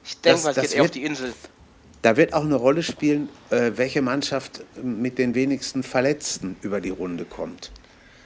[0.04, 1.34] Ich denke Das- mal, es das geht eher auf die Insel.
[2.02, 6.90] Da wird auch eine Rolle spielen, äh, welche Mannschaft mit den wenigsten Verletzten über die
[6.90, 7.70] Runde kommt.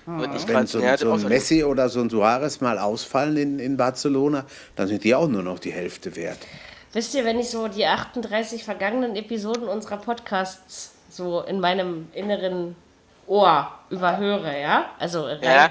[0.06, 3.76] Wird nicht Wenn so, so ein Messi oder so ein Suarez mal ausfallen in, in
[3.76, 4.44] Barcelona,
[4.76, 6.38] dann sind die auch nur noch die Hälfte wert.
[6.92, 12.76] Wisst ihr, wenn ich so die 38 vergangenen Episoden unserer Podcasts so in meinem inneren
[13.26, 15.70] Ohr überhöre, ja, also Ja.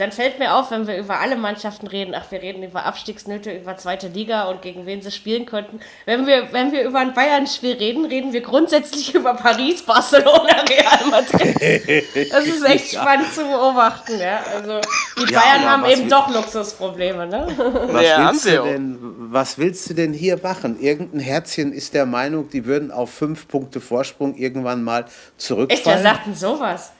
[0.00, 3.52] Dann fällt mir auf, wenn wir über alle Mannschaften reden, ach, wir reden über Abstiegsnöte,
[3.52, 5.80] über zweite Liga und gegen wen sie spielen könnten.
[6.06, 11.06] Wenn wir, wenn wir über ein Bayern-Spiel reden, reden wir grundsätzlich über Paris, Barcelona, Real
[11.10, 12.32] Madrid.
[12.32, 14.40] Das ist echt spannend zu beobachten, ja.
[14.54, 14.80] Also
[15.18, 17.46] die Ja, Bayern haben eben doch Luxusprobleme, ne?
[17.92, 18.98] Was, Ja, willst du denn,
[19.32, 20.80] was willst du denn hier machen?
[20.80, 25.38] Irgendein Herzchen ist der Meinung, die würden auf fünf Punkte Vorsprung irgendwann mal Echt, wer
[25.38, 26.02] zurückfallen.
[26.02, 26.92] sagt denn sowas?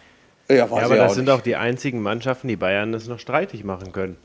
[0.50, 1.34] Ja, Ja, aber das auch sind nicht.
[1.34, 4.16] auch die einzigen Mannschaften, die Bayern das noch streitig machen können.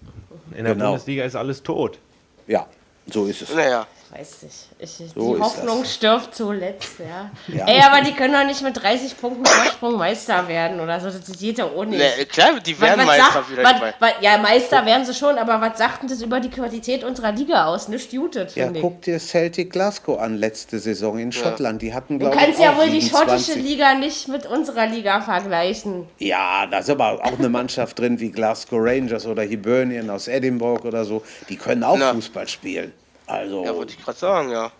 [0.55, 0.87] In der Genau.
[0.91, 1.99] Bundesliga ist alles tot.
[2.47, 2.67] Ja,
[3.07, 3.53] so ist es.
[3.53, 4.55] Naja, Weiß nicht.
[4.79, 5.93] Ich, So die Hoffnung das.
[5.93, 7.29] stirbt zuletzt, ja.
[7.53, 7.65] Ja.
[7.67, 11.07] Ey, aber die können doch nicht mit 30 Punkten Vorsprung Meister werden oder so.
[11.09, 11.97] Das geht doch ohne.
[11.97, 13.63] ne, klar, die Was- werden was Meister sagt- wieder.
[13.63, 17.03] was- was- ja, Meister werden sie schon, aber was sagt denn das über die Qualität
[17.03, 17.89] unserer Liga aus?
[17.89, 18.79] Nicht jutet, Ja, ich.
[18.81, 21.81] guck dir Celtic Glasgow an letzte Saison in Schottland.
[21.81, 23.45] Die hatten, Du glaube ich, kannst ja auch wohl die 27.
[23.55, 26.07] schottische Liga nicht mit unserer Liga vergleichen.
[26.19, 30.87] Ja, da ist aber auch eine Mannschaft drin wie Glasgow Rangers oder Hibernian aus Edinburgh
[30.87, 31.21] oder so.
[31.49, 32.13] Die können auch Na.
[32.13, 32.93] Fußball spielen.
[33.27, 34.71] Also, Ja, wollte ich gerade sagen, ja.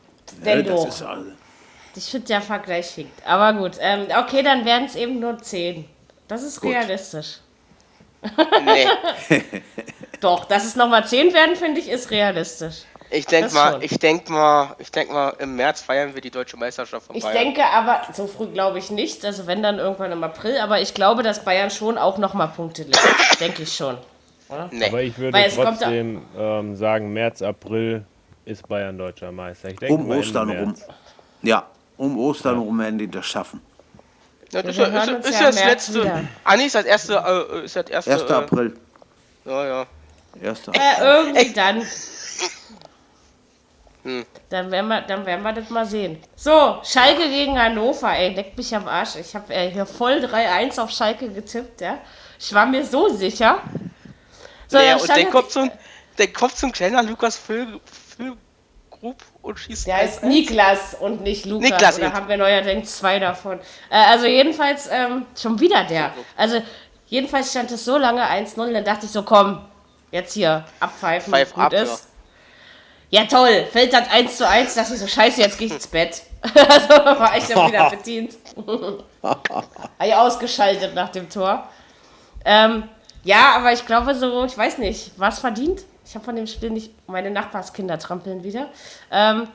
[0.43, 0.87] Ne, das doch.
[0.87, 1.31] ist also,
[1.95, 3.25] Ich finde, der Vergleich hinkt.
[3.25, 5.85] Aber gut, ähm, okay, dann werden es eben nur 10.
[6.27, 6.71] Das ist Gut.
[6.71, 7.39] realistisch.
[8.63, 8.87] Nee,
[10.19, 12.77] Doch, dass es nochmal 10 werden, finde ich, ist realistisch.
[13.11, 16.31] ich denke Das mal, ich denke mal, ich denke mal, im März feiern wir die
[16.31, 17.37] deutsche Meisterschaft von Ich Bayern.
[17.45, 20.95] denke aber, so früh glaube ich nicht, also wenn dann irgendwann im April, aber ich
[20.95, 22.99] glaube, dass Bayern schon auch nochmal Punkte legt.
[23.39, 23.97] denke ich schon.
[24.71, 24.87] nee.
[24.87, 28.05] Aber ich würde Weil trotzdem ähm, sagen, März, April
[28.45, 29.69] ist Bayern deutscher Meister.
[29.69, 30.75] Ich denke um Ostern rum.
[31.41, 31.65] Ja,
[31.97, 33.61] um Ostern rum werden die das schaffen.
[34.51, 36.03] Ja, das ist, ja, ist, uns ist ja das letzte.
[36.03, 36.23] wieder.
[36.43, 37.13] Ah, nee, ist das erste.
[37.15, 38.11] Äh, ist das erste.
[38.11, 38.21] 1.
[38.21, 38.77] Äh, April.
[39.45, 39.85] ja, ja.
[40.41, 40.67] 1.
[40.67, 40.71] Äh,
[41.01, 41.81] irgendwie dann.
[44.03, 44.23] Hm.
[44.49, 46.19] Dann werden, wir, dann werden wir das mal sehen.
[46.35, 49.15] So, Schalke gegen Hannover, ey, leckt mich am Arsch.
[49.15, 51.97] Ich habe äh, hier voll 3-1 auf Schalke getippt, ja.
[52.39, 53.63] Ich war mir so sicher.
[54.67, 55.71] So, Naja, und dann da- kommt, so ein,
[56.17, 57.79] dann kommt so ein kleiner Lukas Füll,
[58.15, 59.87] Füllgrub und schießt.
[59.87, 61.69] Der heißt Niklas und nicht Lukas.
[61.69, 62.13] Niklas eben.
[62.13, 63.59] haben wir neuerdings zwei davon.
[63.89, 66.13] Äh, also jedenfalls ähm, schon wieder der.
[66.35, 66.61] Also
[67.07, 69.65] jedenfalls stand es so lange 1-0, dann dachte ich so, komm,
[70.11, 72.07] jetzt hier abpfeifen, Pfeif gut ab, ist.
[73.09, 73.25] Ja.
[73.25, 76.21] toll, fällt das 1 zu 1, dachte ich so, scheiße, jetzt gehe ich ins Bett.
[76.43, 76.89] also
[77.19, 78.35] war ich dann wieder bedient.
[79.23, 79.67] Habe
[80.03, 81.67] ich ausgeschaltet nach dem Tor.
[82.43, 82.89] Ähm,
[83.23, 85.83] ja, aber ich glaube so, ich weiß nicht, was verdient?
[86.05, 88.69] Ich habe von dem Spiel nicht, meine Nachbarskinder trampeln wieder.
[89.11, 89.47] Ähm,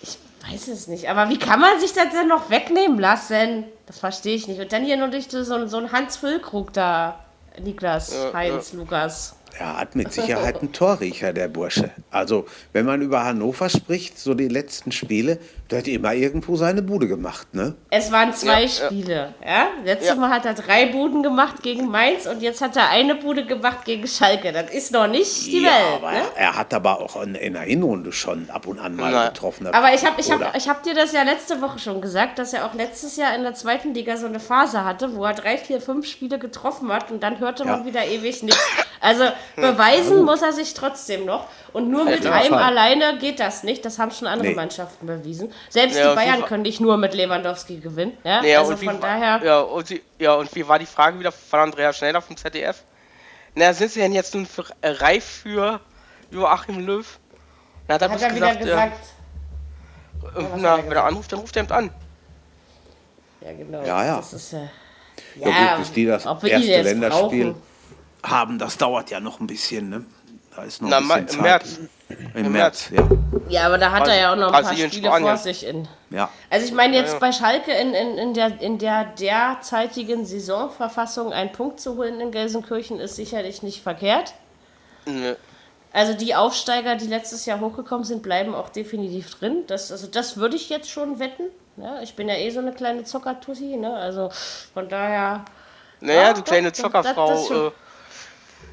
[0.00, 3.64] ich weiß es nicht, aber wie kann man sich das denn noch wegnehmen lassen?
[3.86, 4.60] Das verstehe ich nicht.
[4.60, 7.24] Und dann hier nur durch so, so einen Hans Füllkrug da,
[7.60, 9.34] Niklas, Ja, Heinz, Lukas.
[9.58, 11.90] Er hat mit Sicherheit einen Torriecher, der Bursche.
[12.10, 15.40] Also, wenn man über Hannover spricht, so die letzten Spiele,
[15.70, 17.74] der hat immer irgendwo seine Bude gemacht, ne?
[17.90, 18.86] Es waren zwei Ja, ja.
[18.86, 19.34] Spiele.
[19.44, 19.66] Ja?
[19.84, 20.14] Letztes Ja.
[20.14, 23.84] Mal hat er drei Buden gemacht gegen Mainz und jetzt hat er eine Bude gemacht
[23.84, 24.50] gegen Schalke.
[24.52, 25.82] Das ist noch nicht die ja, Welt.
[25.96, 26.22] aber ne?
[26.36, 29.28] er, hat aber auch in, in der Hinrunde schon ab und an mal Na.
[29.28, 29.66] getroffen.
[29.66, 32.54] Aber ich habe ich hab, ich hab dir das ja letzte Woche schon gesagt, dass
[32.54, 35.58] er auch letztes Jahr in der zweiten Liga so eine Phase hatte, wo er drei,
[35.58, 37.86] vier, fünf Spiele getroffen hat und dann hörte man Ja.
[37.86, 38.66] wieder ewig nichts.
[39.00, 41.46] Also beweisen muss er sich trotzdem noch.
[41.72, 43.84] Und nur mit einem alleine geht das nicht.
[43.84, 44.54] Das haben schon andere Nee.
[44.54, 45.52] Mannschaften bewiesen.
[45.68, 48.16] Selbst Ja, die Bayern können nicht nur mit Lewandowski gewinnen.
[48.24, 48.40] Ja?
[48.42, 49.40] Naja, also und wie, von war- daher.
[49.44, 52.82] Ja und, sie, ja, und wie war die Frage wieder von Andrea Schneider vom ZDF?
[53.54, 55.80] Na, sind sie denn jetzt nun für, äh, reif für
[56.30, 57.18] Joachim Löw?
[57.88, 58.98] Na, hat er, Hat er wieder gesagt.
[60.22, 61.90] äh, was na, hat er wenn er anruft, dann ruft er ihn an.
[63.40, 63.82] Ja, genau.
[63.84, 64.16] Ja, ja.
[64.16, 64.66] Das ist, äh,
[65.36, 67.62] Ja, gut, bis die das ob wir ihn erste Länderspiel brauchen.
[68.22, 70.04] haben, das dauert ja noch ein bisschen, ne?
[70.58, 71.42] Da ist noch Na, ein bisschen im.
[71.44, 71.78] März.
[72.34, 73.08] Im, Im März, ja.
[73.48, 75.28] Ja, aber da hat er ja auch noch ein paar Brasilien, Spiele Spanien.
[75.28, 75.86] vor sich in.
[76.10, 76.28] ja.
[76.50, 77.18] Also ich meine jetzt Ja, ja.
[77.20, 82.32] bei Schalke in, in, in, der, in der derzeitigen Saisonverfassung einen Punkt zu holen in
[82.32, 84.34] Gelsenkirchen ist sicherlich nicht verkehrt.
[85.06, 85.36] Nö.
[85.92, 89.62] Also die Aufsteiger, die letztes Jahr hochgekommen sind, bleiben auch definitiv drin.
[89.68, 91.44] Das, also das würde ich jetzt schon wetten.
[91.76, 93.94] Ja, ich bin ja eh so eine kleine Zockertussi, ne?
[93.94, 94.30] Also
[94.74, 95.44] von daher.
[96.00, 97.46] Naja, Ja, du kleine doch, das- das Zockerfrau.
[97.46, 97.66] schon.
[97.68, 97.70] äh,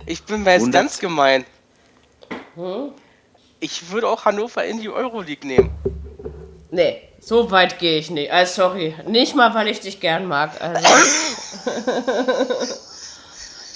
[0.07, 1.45] ich bin mir jetzt ganz gemein.
[2.55, 2.91] Hm?
[3.59, 5.71] Ich würde auch Hannover in die Euroleague nehmen.
[6.71, 8.31] Nee, so weit gehe ich nicht.
[8.31, 8.95] Also sorry.
[9.07, 10.51] Nicht mal, weil ich dich gern mag.
[10.61, 10.85] Also.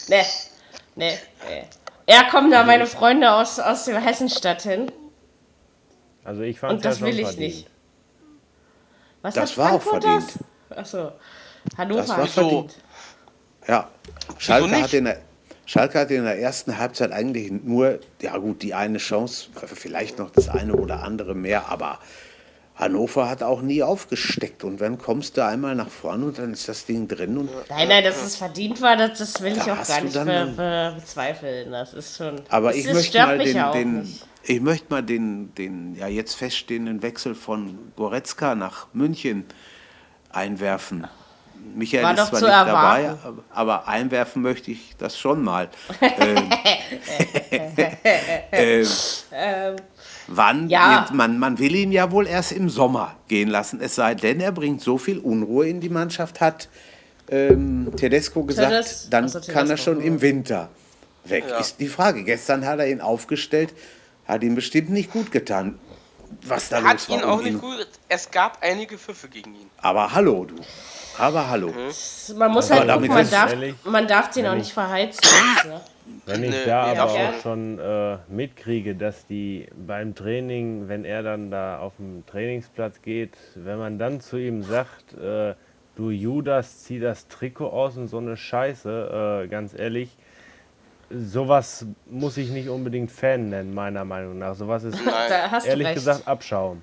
[0.09, 0.23] nee.
[0.95, 1.17] Nee,
[1.47, 1.63] nee.
[2.07, 4.91] Ja, kommen da meine Freunde aus, aus der Hessenstadt hin.
[6.23, 7.55] Also ich fand Und das ja will schon ich verdient.
[7.55, 7.67] nicht.
[9.21, 10.33] Was Das war auch Frankfurt verdient.
[10.69, 10.77] das?
[10.77, 11.11] Achso.
[11.77, 12.75] Hannover Das war hat verdient.
[13.67, 13.87] Ja,
[14.37, 14.83] Schalke nicht?
[14.83, 15.21] hat, der,
[15.69, 20.31] Schalke hatte in der ersten Halbzeit eigentlich nur, ja gut, die eine Chance, vielleicht noch
[20.31, 21.99] das eine oder andere mehr, aber
[22.73, 24.63] Hannover hat auch nie aufgesteckt.
[24.63, 27.37] Und dann kommst du einmal nach vorne und dann ist das Ding drin.
[27.37, 30.01] Und, Nein, nein, dass es verdient war, das, das will ich Da auch hast gar
[30.01, 31.69] nicht be, be, bezweifeln.
[31.69, 32.41] Das ist schon.
[32.49, 37.35] aber ich möchte den, auch den, ich möchte mal den, den ja jetzt feststehenden Wechsel
[37.35, 39.45] von Goretzka nach München
[40.31, 41.05] einwerfen.
[41.75, 43.19] Michael War ist doch zwar zu nicht dabei, erwarten.
[43.27, 43.43] aber,
[43.77, 45.69] aber einwerfen möchte ich das schon mal.
[46.01, 46.49] ähm,
[48.51, 49.75] ähm,
[50.27, 50.69] wann?
[50.69, 51.07] Ja.
[51.13, 54.51] Man, man will ihn ja wohl erst im Sommer gehen lassen, es sei denn, er
[54.51, 56.69] bringt so viel Unruhe in die Mannschaft, hat
[57.29, 60.69] ähm, Tedesco gesagt, Tedes- dann also kann er Tedesco, schon im Winter
[61.25, 61.43] weg.
[61.59, 62.23] Ist die Frage.
[62.23, 63.73] Gestern hat er ihn aufgestellt,
[64.27, 65.77] hat ihm bestimmt nicht gut getan.
[66.43, 67.17] Was da Hat los war.
[67.17, 67.87] ihn um auch nicht gut.
[68.07, 69.69] Es gab einige Pfiffe gegen ihn.
[69.77, 70.55] Aber hallo, du.
[71.17, 71.71] Aber hallo.
[72.35, 75.27] Man muss Aber halt gucken, man darf, ehrlich, man darf den auch nicht ich- verheizen.
[75.67, 75.81] Ne?
[76.25, 77.29] Wenn ich Nee, da nee, aber ja.
[77.29, 83.01] auch schon äh, mitkriege, dass die beim Training, wenn er dann da auf dem Trainingsplatz
[83.01, 85.53] geht, wenn man dann zu ihm sagt, äh,
[85.95, 90.15] du Judas, zieh das Trikot aus und so eine Scheiße, äh, ganz ehrlich,
[91.11, 94.55] sowas muss ich nicht unbedingt Fan nennen, meiner Meinung nach.
[94.55, 95.95] Sowas ist Da hast ehrlich du recht.
[95.99, 96.81] gesagt Abschaum.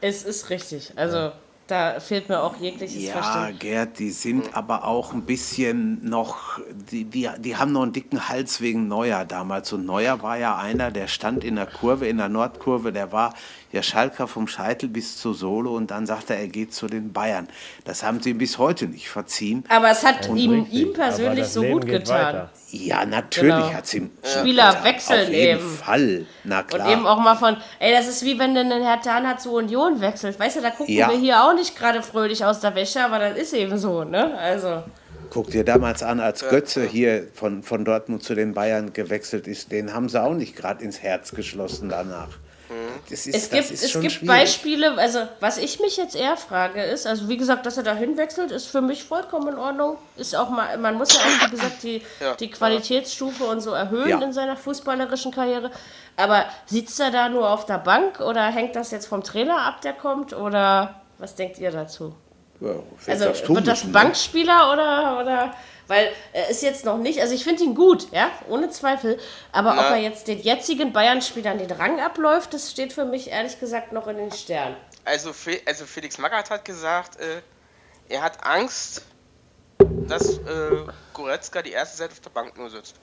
[0.00, 0.92] Es ist richtig.
[0.96, 1.32] Also
[1.68, 3.58] da fehlt mir auch jegliches Ja, Verständnis.
[3.60, 6.58] Gerd, die sind aber auch ein bisschen noch,
[6.90, 9.72] die, die, die haben noch einen dicken Hals wegen Neuer damals.
[9.72, 13.34] Und Neuer war ja einer, der stand in der Kurve, in der Nordkurve, der war
[13.72, 17.12] ja Schalker vom Scheitel bis zur Sohle und dann sagte er, er geht zu den
[17.12, 17.48] Bayern.
[17.84, 19.64] Das haben sie ihm bis heute nicht verziehen.
[19.68, 22.26] Aber es hat ihm, ihm persönlich so Leben gut getan.
[22.26, 22.50] weiter.
[22.70, 23.72] Ja, natürlich Genau.
[23.72, 24.84] hat sie ihm Spieler getan.
[24.84, 25.70] wechseln Auf jeden eben.
[25.70, 26.92] Fall, na Und klar.
[26.92, 30.00] eben auch mal von, ey, das ist wie wenn du einen Herr Tana zu Union
[30.00, 30.38] wechselt.
[30.38, 31.10] Weißt du, da gucken Ja.
[31.10, 34.36] wir hier auch nicht gerade fröhlich aus der Wäsche, aber das ist eben so, ne?
[34.38, 34.82] Also,
[35.30, 39.70] Guck dir damals an, als Götze hier von, von Dortmund zu den Bayern gewechselt ist,
[39.72, 42.28] den haben sie auch nicht gerade ins Herz geschlossen danach.
[43.10, 44.26] Das ist, es gibt, es gibt schwierig.
[44.26, 47.94] Beispiele, also was ich mich jetzt eher frage ist, also wie gesagt, dass er da
[47.94, 49.96] hinwechselt, ist für mich vollkommen in Ordnung.
[50.16, 52.34] Ist auch mal, man muss ja auch, wie gesagt, die, Ja.
[52.34, 54.20] die Qualitätsstufe und so erhöhen Ja.
[54.22, 55.70] in seiner fußballerischen Karriere.
[56.16, 59.80] Aber sitzt er da nur auf der Bank oder hängt das jetzt vom Trainer ab,
[59.82, 60.32] der kommt?
[60.32, 62.14] Oder was denkt ihr dazu?
[62.60, 62.70] Ja,
[63.06, 63.92] Also wird das ne?
[63.92, 65.54] Bankspieler oder, oder
[65.88, 69.18] weil er ist jetzt noch nicht, also ich finde ihn gut, ja, ohne Zweifel,
[69.50, 69.96] aber ob Na.
[69.96, 74.06] er jetzt den jetzigen Bayern-Spielern den Rang abläuft, das steht für mich ehrlich gesagt noch
[74.06, 74.76] in den Sternen.
[75.04, 77.40] Also, Fe also Felix Magath hat gesagt, äh,
[78.08, 79.02] er hat Angst,
[80.06, 80.84] dass äh,
[81.14, 82.94] Goretzka die erste Seite auf der Bank nur sitzt.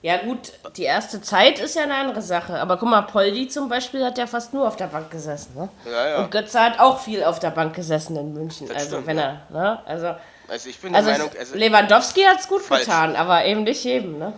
[0.00, 3.70] Ja gut, die erste Zeit ist ja eine andere Sache, aber guck mal, Poldi zum
[3.70, 5.68] Beispiel hat ja fast nur auf der Bank gesessen, ne?
[5.86, 6.18] Ja, ja.
[6.18, 9.18] Und Götze hat auch viel auf der Bank gesessen in München, Das also stimmt, wenn
[9.18, 9.42] ja.
[9.50, 10.14] er, ne, also...
[10.48, 12.82] Also ich bin Also der Meinung, es- also, Lewandowski hat es gut Falsch.
[12.84, 14.32] getan, aber eben nicht jedem, ne?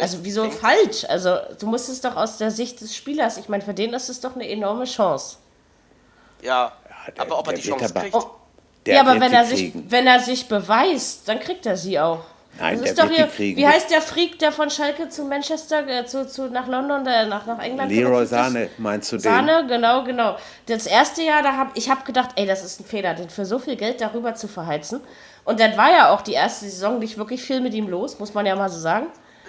[0.00, 1.04] Also wieso falsch?
[1.08, 4.08] Also du musst es doch aus der Sicht des Spielers, ich meine, für den ist
[4.08, 5.36] es doch eine enorme Chance.
[6.42, 6.72] ja,
[7.16, 8.30] der- aber ob er die Chance aber- kriegt, Oh,
[8.84, 11.98] Der ja, aber wenn die er, sich, wenn er sich beweist, dann kriegt er sie
[11.98, 12.20] auch.
[12.58, 13.58] Nein, das der ist doch hier, kriegen.
[13.58, 17.26] wie heißt der Freak, der von Schalke zu Manchester, äh, zu, zu, nach London, der
[17.26, 18.26] nach, nach England Leroy?
[18.26, 19.22] Sahne, meinst du den?
[19.22, 20.36] Sahne, genau, genau.
[20.66, 23.44] Das erste Jahr, da hab ich habe gedacht, ey, das ist ein Fehler, den für
[23.44, 25.00] so viel Geld darüber zu verheizen.
[25.44, 28.34] Und dann war ja auch die erste Saison nicht wirklich viel mit ihm los, muss
[28.34, 29.06] man ja mal so sagen.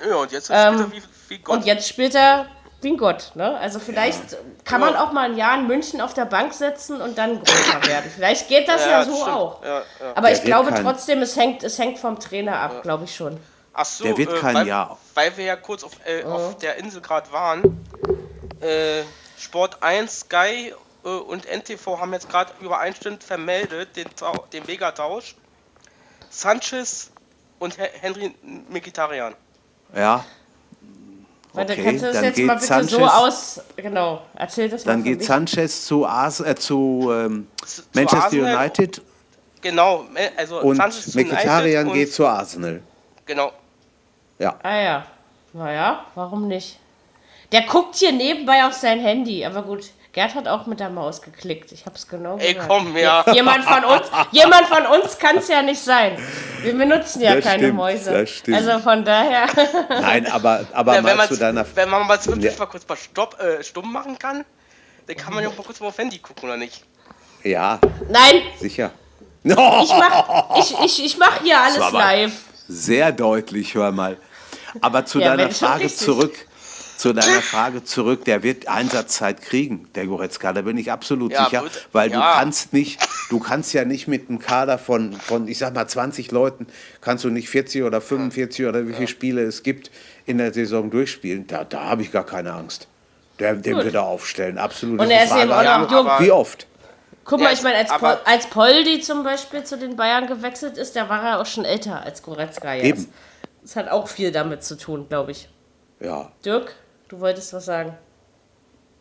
[0.07, 1.57] ja, und jetzt Ähm, spielt er wie, wie Gott.
[1.57, 2.45] Und jetzt spielt er
[2.81, 3.31] wie ein Gott.
[3.35, 3.57] Ne?
[3.57, 7.17] Also vielleicht kann man auch mal ein Jahr in München auf der Bank setzen und
[7.17, 8.11] dann größer werden.
[8.13, 9.29] Vielleicht geht das ja, das so stimmt.
[9.29, 9.63] auch.
[9.63, 9.83] Ja, ja.
[10.15, 13.15] Aber Der ich glaube kein- trotzdem, es hängt, es hängt vom Trainer ab, glaube ich
[13.15, 13.39] schon.
[13.73, 14.97] Ach so, Der wird äh, kein weil, Jahr.
[15.13, 16.29] Weil wir ja kurz auf, äh, Oh.
[16.29, 17.85] auf der Insel gerade waren.
[18.61, 19.03] Äh,
[19.37, 20.73] Sport 1, Sky
[21.03, 25.35] äh, und NTV haben jetzt gerade übereinstimmend vermeldet den, Tau- den Megatausch.
[26.29, 27.11] Sanchez
[27.59, 28.35] und He- Henry
[28.69, 29.35] Mkhitaryan.
[29.95, 30.25] Ja.
[31.57, 33.61] Warte, Okay, kannst du das dann jetzt geht mal bitte so Sanchez- aus.
[33.75, 35.03] Genau, erzähl das Dann mal.
[35.03, 35.27] für geht mich.
[35.27, 39.01] Sanchez zu, Ars äh, zu ähm, Zu- zu Manchester Arsenal United
[39.61, 42.81] Genau, me- also und Sanchez zu Mkhitaryan geht zu Arsenal.
[43.25, 43.51] Genau.
[44.39, 44.55] Ja.
[44.63, 45.05] Ah ja.
[45.53, 46.77] Naja, warum nicht?
[47.51, 49.85] Der guckt hier nebenbei auf sein Handy, aber gut.
[50.17, 51.71] Gerd hat auch mit der Maus geklickt.
[51.71, 52.67] Ich hab's genau Ey, gehört.
[52.67, 53.23] komm, ja.
[53.35, 56.17] Jemand von uns, jemand von uns kann es ja nicht sein.
[56.63, 58.11] Wir benutzen ja Das keine stimmt, Mäuse.
[58.13, 58.57] das stimmt.
[58.57, 59.45] Also von daher.
[59.89, 61.63] Nein, aber, aber wenn, mal man zu deiner.
[61.75, 62.57] wenn man mal wirklich Ja.
[62.57, 64.43] mal kurz mal stopp, äh, stumm machen kann,
[65.05, 66.83] dann kann man ja auch mal kurz mal auf Handy gucken, oder nicht?
[67.43, 68.89] Ja, Nein, sicher.
[69.43, 72.33] ich mach, ich, ich, ich mach hier alles live.
[72.67, 74.17] Sehr deutlich, hör mal.
[74.81, 76.03] Aber zu Ja, deiner Frage richtig.
[76.07, 76.33] zurück,
[76.97, 81.45] zu deiner Frage zurück, der wird Einsatzzeit kriegen, der Goretzka, da bin ich absolut Ja,
[81.45, 82.33] sicher, weil du ja.
[82.35, 86.31] kannst nicht, du kannst ja nicht mit einem Kader von, von, ich sag mal 20
[86.31, 86.67] Leuten,
[87.01, 89.91] kannst du nicht 40 oder 45 oder wie viele Spiele es gibt
[90.25, 91.47] in der Saison durchspielen.
[91.47, 92.87] Da, da habe ich gar keine Angst.
[93.39, 93.85] Der, den Gut.
[93.85, 94.99] wird er aufstellen, absolut.
[94.99, 96.07] Und er ist eben auch noch Ja, jung.
[96.19, 96.65] Wie oft?
[97.23, 100.77] Guck Ja, mal, ich meine, als, Pol, als Poldi zum Beispiel zu den Bayern gewechselt
[100.77, 102.85] ist, da war er auch schon älter als Goretzka jetzt.
[102.85, 103.13] Eben.
[103.61, 105.49] Das hat auch viel damit zu tun, glaube ich.
[105.99, 106.31] Ja.
[106.45, 106.73] Dirk,
[107.09, 107.97] du wolltest was sagen.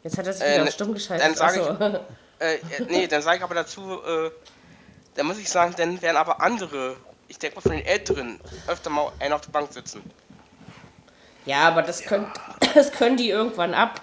[0.02, 1.26] Jetzt hat er sich Äh, wieder ne- auf stumm geschaltet.
[1.26, 2.00] dann sag ich-.
[2.38, 4.30] Äh, äh, nee, dann sage ich aber dazu, äh,
[5.14, 6.96] dann muss ich sagen, dann werden aber andere,
[7.28, 10.02] ich denke mal von den Älteren, öfter mal einen auf der Bank sitzen.
[11.46, 12.30] Ja, aber das, Können,
[12.74, 14.00] das können die irgendwann ab.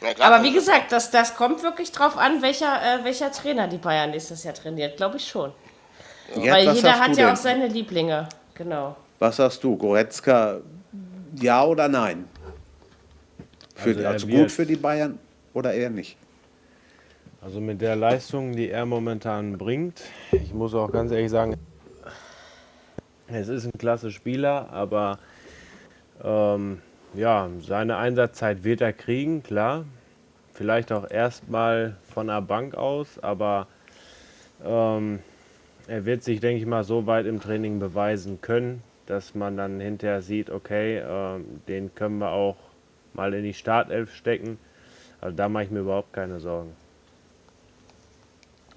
[0.00, 3.68] Ja, klar, Aber wie gesagt, das, das kommt wirklich drauf an, welcher, äh, welcher Trainer
[3.68, 4.96] die Bayern nächstes Jahr trainiert.
[4.96, 5.52] Glaube ich schon.
[6.34, 7.30] Gerd, Weil jeder hat ja denn?
[7.30, 8.28] auch seine Lieblinge.
[8.54, 8.96] Genau.
[9.18, 10.60] Was sagst du, Goretzka,
[11.40, 12.28] ja oder nein?
[13.74, 15.18] Für, Also er also gut für die Bayern
[15.52, 16.16] oder eher nicht?
[17.40, 20.00] Also mit der Leistung, die er momentan bringt,
[20.32, 21.56] ich muss auch ganz ehrlich sagen,
[23.28, 25.18] es ist ein klasse Spieler, aber
[26.22, 26.80] ähm,
[27.14, 29.84] ja, seine Einsatzzeit wird er kriegen, klar.
[30.52, 33.66] Vielleicht auch erstmal von der Bank aus, aber
[34.64, 35.18] ähm,
[35.86, 39.80] er wird sich, denke ich mal, so weit im Training beweisen können, dass man dann
[39.80, 42.56] hinterher sieht, okay, ähm, den können wir auch
[43.14, 44.58] mal in die Startelf stecken.
[45.20, 46.76] Also da mache ich mir überhaupt keine Sorgen.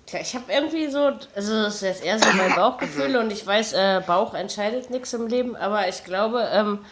[0.06, 3.46] Tja, ich habe irgendwie so, also das ist jetzt eher so mein Bauchgefühl und ich
[3.46, 6.86] weiß, äh, Bauch entscheidet nichts im Leben, aber ich glaube, ähm,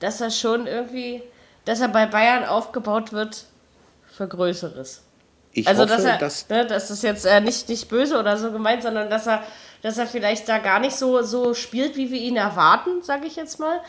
[0.00, 1.22] dass er schon irgendwie,
[1.66, 3.44] dass er bei Bayern aufgebaut wird
[4.06, 5.02] für Größeres.
[5.52, 8.38] Ich Also hoffe, dass er, dass ne, das ist jetzt äh, nicht, nicht böse oder
[8.38, 9.42] so gemeint, sondern dass er,
[9.82, 13.36] dass er vielleicht da gar nicht so, so spielt, wie wir ihn erwarten, sage ich
[13.36, 13.80] jetzt mal.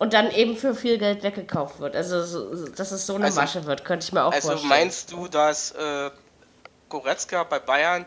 [0.00, 1.94] Und dann eben für viel Geld weggekauft wird.
[1.94, 4.48] Also, so, so- dass es so eine Also- Masche wird, könnte ich mir auch Also
[4.48, 4.68] vorstellen.
[4.70, 6.10] meinst du, dass äh,
[6.88, 8.06] Goretzka bei Bayern,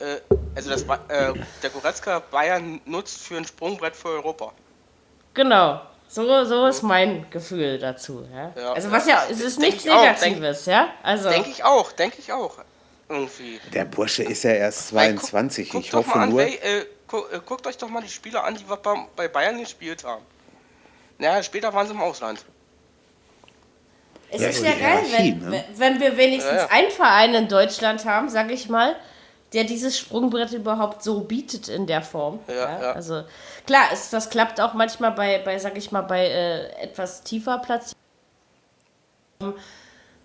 [0.00, 0.16] äh,
[0.56, 4.52] also dass Ba- äh, der Goretzka Bayern nutzt für ein Sprungbrett für Europa?
[5.34, 5.80] Genau.
[6.08, 8.26] So, so ist mein Gefühl dazu.
[8.34, 8.52] Ja?
[8.60, 8.72] Ja.
[8.72, 10.88] also was ja, es ist Denk nichts ich auch, denk- Negatives, ja?
[11.04, 12.56] Also Denke ich auch, denke ich auch.
[13.08, 13.60] Irgendwie.
[13.72, 15.70] der Bursche ist ja erst Weil guck- 22.
[15.70, 16.84] guckt ich hoffe an, nur, wer, äh, äh,
[17.46, 20.22] guckt euch doch mal die Spieler an, die wir bei, bei Bayern gespielt haben.
[21.18, 22.44] Naja, später waren sie im Ausland.
[24.30, 25.64] es Ja, ist ja geil, wenn, ne?
[25.76, 26.70] wenn wir wenigstens Ja, ja.
[26.70, 28.94] einen Verein in Deutschland haben, sage ich mal,
[29.52, 32.38] der dieses Sprungbrett überhaupt so bietet in der Form.
[32.46, 32.92] Ja, ja.
[32.92, 33.24] Also
[33.66, 37.58] klar, es, das klappt auch manchmal bei, bei sage ich mal, bei äh, etwas tiefer
[37.58, 37.92] Platz.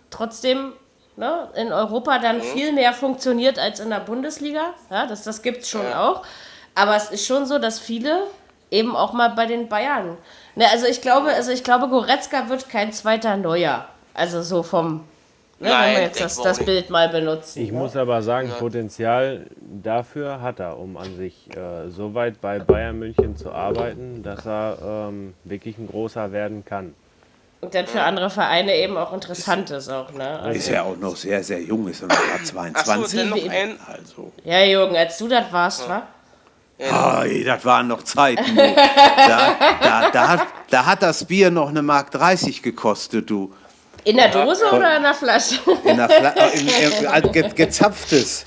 [0.09, 0.73] Trotzdem
[1.15, 2.41] ne, in Europa dann Mhm.
[2.43, 4.73] viel mehr funktioniert als in der Bundesliga.
[4.89, 6.09] Ja, das, das gibt es schon Ja.
[6.09, 6.23] auch.
[6.75, 8.27] Aber es ist schon so, dass viele
[8.71, 10.17] eben auch mal bei den Bayern.
[10.55, 13.87] Ne, also ich glaube, also ich glaube, Goretzka wird kein zweiter Neuer.
[14.13, 15.01] Also so vom, ne,
[15.59, 16.63] wenn Nein, wir jetzt das, das.
[16.63, 17.63] Bild mal benutzen.
[17.63, 17.77] Ich ne?
[17.79, 22.99] muss aber sagen, Potenzial dafür hat er, um an sich äh, so weit bei Bayern
[22.99, 24.77] München zu arbeiten, dass er
[25.09, 26.93] ähm, wirklich ein großer werden kann.
[27.61, 30.37] Und dann für andere Vereine eben auch interessant ist auch, ne?
[30.39, 32.53] Also, ist ja auch noch sehr, sehr jung, ist ja noch gerade Achso,
[33.05, 33.19] 22.
[33.19, 33.79] dann noch ein.
[33.87, 36.03] also, ja, Jürgen, als du das warst, wa?
[36.79, 38.55] Ah, das waren noch Zeiten.
[38.55, 43.53] Da, da, da, hat, da hat das Bier noch eine Mark 30 gekostet, du.
[44.03, 45.59] In der Dose oder in der Flasche?
[45.85, 48.45] In der Fla äh, in, in, in, ge, gezapftes.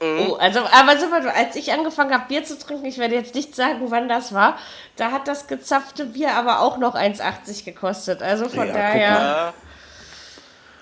[0.00, 3.54] Oh, also, aber so, als ich angefangen habe, Bier zu trinken, ich werde jetzt nicht
[3.54, 4.58] sagen, wann das war,
[4.96, 8.22] da hat das gezapfte Bier aber auch noch 1,80 gekostet.
[8.22, 9.54] Also von Ja, daher,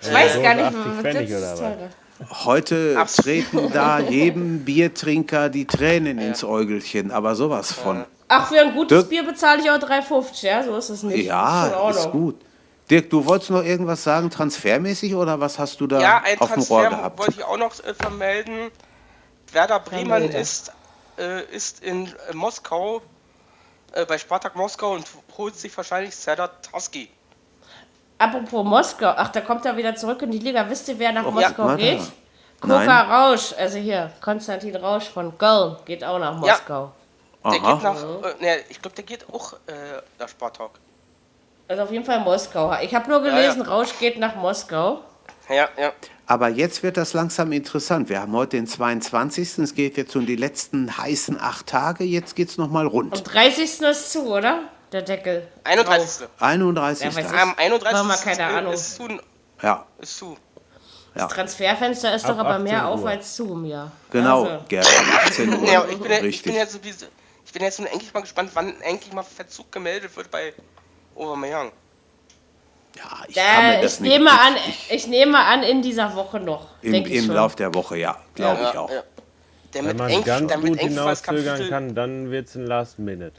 [0.00, 2.01] Äh, ich weiß Dose gar nicht, 80 was das ist.
[2.30, 3.24] Heute Absolut.
[3.50, 8.04] treten da jedem Biertrinker die Tränen ins Äugelchen, aber sowas von.
[8.28, 10.62] Ach, für ein gutes Dirk- Bier bezahle ich auch 3,50, ja?
[10.62, 11.26] So ist es nicht.
[11.26, 12.12] Ja, ist Ordnung.
[12.12, 12.40] gut.
[12.90, 16.52] Dirk, du wolltest noch irgendwas sagen, transfermäßig, oder was hast du da Ja, ein auf
[16.52, 17.18] dem Rohr Transfer gehabt?
[17.18, 18.70] wollte ich auch noch äh, vermelden.
[19.52, 20.72] Werder Bremen ist,
[21.18, 23.02] äh, ist in äh, Moskau,
[23.92, 25.04] äh, bei Spartak Moskau und
[25.36, 27.08] holt sich wahrscheinlich Serdar Taski.
[28.22, 30.68] Apropos Moskau, ach, da kommt er wieder zurück in die Liga.
[30.68, 31.82] Wisst ihr, wer nach ja, Moskau warte.
[31.82, 32.00] geht?
[32.60, 36.52] Koka Rausch, also hier, Konstantin Rausch von Köln geht auch nach Ja.
[36.52, 36.92] Moskau.
[37.44, 37.74] Der Aha.
[37.74, 40.70] geht nach, äh, ne, ich glaube, der geht auch äh, nach Spartak.
[41.66, 42.72] Also auf jeden Fall Moskau.
[42.80, 45.00] Ich habe nur gelesen, Rausch geht nach Moskau.
[45.48, 45.92] Ja, ja.
[46.26, 48.08] Aber jetzt wird das langsam interessant.
[48.08, 49.58] Wir haben heute den 22.
[49.58, 52.04] Es geht jetzt um die letzten heißen acht Tage.
[52.04, 53.16] Jetzt geht es nochmal rund.
[53.18, 53.80] Am 30.
[53.80, 54.60] ist zu, oder?
[54.92, 55.48] Der Deckel.
[55.64, 56.28] 31.
[56.38, 57.14] 31.
[57.14, 57.26] Ja, ich.
[57.28, 57.92] Am 31.
[57.98, 58.72] War mal keine ist, Ahnung.
[58.74, 59.08] Ist zu.
[59.62, 60.36] Ja, Ist zu.
[61.14, 63.08] Das Transferfenster ist doch Ab aber mehr 18 auf Uhr.
[63.10, 63.92] als zu Jahr.
[64.10, 64.44] genau.
[64.44, 64.86] Also, Gerd,
[65.26, 65.68] 18 Uhr.
[65.70, 66.42] Ja, ich bin, ja, ich Richtig.
[66.44, 67.06] bin ja sowieso.
[67.44, 70.54] Ich bin jetzt nun endlich mal gespannt, wann endlich mal Verzug gemeldet wird bei
[71.14, 71.70] Aubameyang.
[72.96, 74.10] Ja, ich Äh, kann mir das ich, nicht.
[74.12, 76.68] nehme an, ich, ich nehme an, in dieser Woche noch.
[76.80, 77.30] Im, ich im.
[77.30, 78.90] Lauf der Woche, ja, glaube ich auch.
[79.72, 83.32] Damit Wenn man eng, ganz damit gut hinauszögern kann, dann wird es ein Last Minute.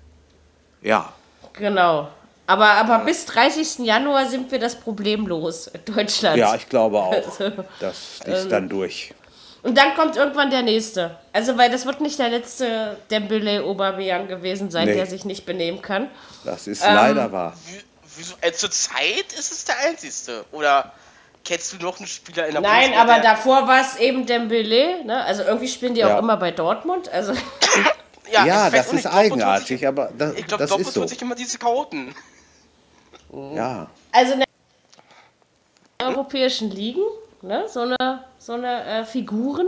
[0.81, 1.11] Ja,
[1.53, 2.07] Genau.
[2.45, 3.79] Aber, aber bis 30.
[3.85, 6.37] Januar sind wir das Problem los in Deutschland.
[6.37, 7.11] ja, ich glaube auch.
[7.13, 9.13] Also, Das ähm, ist dann durch.
[9.61, 11.15] Und dann kommt irgendwann der nächste.
[11.31, 14.95] Also, weil das wird nicht der letzte Dembele Aubameyang gewesen sein, Nee.
[14.95, 16.09] der sich nicht benehmen kann.
[16.43, 17.53] Das ist ähm, leider wahr.
[18.41, 20.43] Äh, zur Zeit ist es der einzigste.
[20.51, 20.91] Oder
[21.45, 24.25] kennst du noch einen Spieler in der Nein, Bundesliga, aber der- davor war es eben
[24.25, 25.05] Dembele.
[25.05, 25.23] Ne?
[25.23, 26.13] Also irgendwie spielen die Ja.
[26.15, 27.07] auch immer bei Dortmund.
[27.07, 27.31] Also
[28.31, 31.01] Ja, Ja, das ist eigenartig, Sich, aber das, ich glaube, das Dortmund ist so.
[31.01, 32.15] holt sich immer diese Chaoten.
[33.55, 34.45] Ja, Also in den
[36.07, 37.01] europäischen Ligen,
[37.41, 39.67] ne, so eine, so eine äh, Figuren,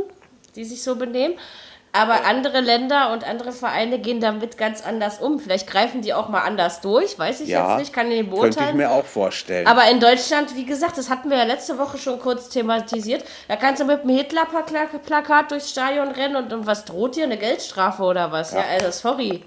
[0.55, 1.35] die sich so benehmen.
[1.95, 5.39] Aber andere Länder und andere Vereine gehen damit ganz anders um.
[5.39, 7.69] Vielleicht greifen die auch mal anders durch, weiß ich ja.
[7.69, 8.77] jetzt nicht, kann ich nicht könnte ich beurteilen.
[8.77, 9.65] mir auch vorstellen.
[9.65, 13.23] Aber in Deutschland, wie gesagt, das hatten wir ja letzte Woche schon kurz thematisiert.
[13.47, 17.23] Da kannst du mit einem Hitler-Plakat durchs Stadion rennen und, und was droht dir?
[17.23, 18.51] Eine Geldstrafe oder was?
[18.51, 19.45] Ja, also sorry.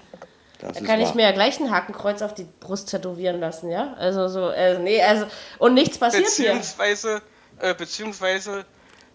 [0.59, 1.15] das Da kann ich wahr.
[1.17, 3.93] mir ja gleich ein Hakenkreuz auf die Brust tätowieren lassen, ja?
[3.99, 5.27] Also so, äh, nee, also,
[5.59, 6.53] und nichts passiert hier.
[6.53, 7.21] Beziehungsweise,
[7.59, 8.65] äh, beziehungsweise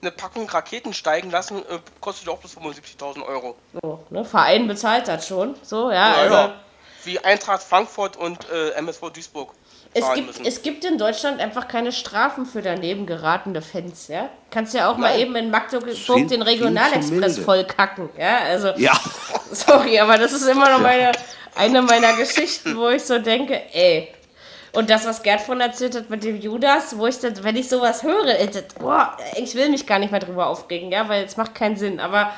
[0.04, 3.56] eine Packung Raketen steigen lassen, äh, kostet auch bis 75.000 Euro.
[3.82, 4.24] So, ne?
[4.24, 6.34] Verein bezahlt das schon, so, ja, Ja, also.
[6.34, 6.54] ja.
[7.04, 9.50] Wie Eintracht Frankfurt und äh, MSV Duisburg
[9.92, 10.46] Es gibt, müssen.
[10.46, 14.30] es gibt in Deutschland einfach keine Strafen für daneben geratene Fans, ja?
[14.50, 15.20] Kannst ja auch mal Nein.
[15.20, 15.94] eben in Magdeburg
[16.30, 18.38] den Regionalexpress voll kacken, ja?
[18.38, 18.92] Also, Ja,
[19.52, 21.12] sorry, aber das ist immer noch meine,
[21.56, 24.14] eine meiner Geschichten, wo ich so denke, ey.
[24.74, 27.68] Und das, was Gerd von erzählt hat mit dem Judas, wo ich dann, wenn ich
[27.68, 31.24] sowas höre, ey, das, boah, ich will mich gar nicht mehr drüber aufregen, ja, weil
[31.24, 32.00] es macht keinen Sinn.
[32.00, 32.32] Aber,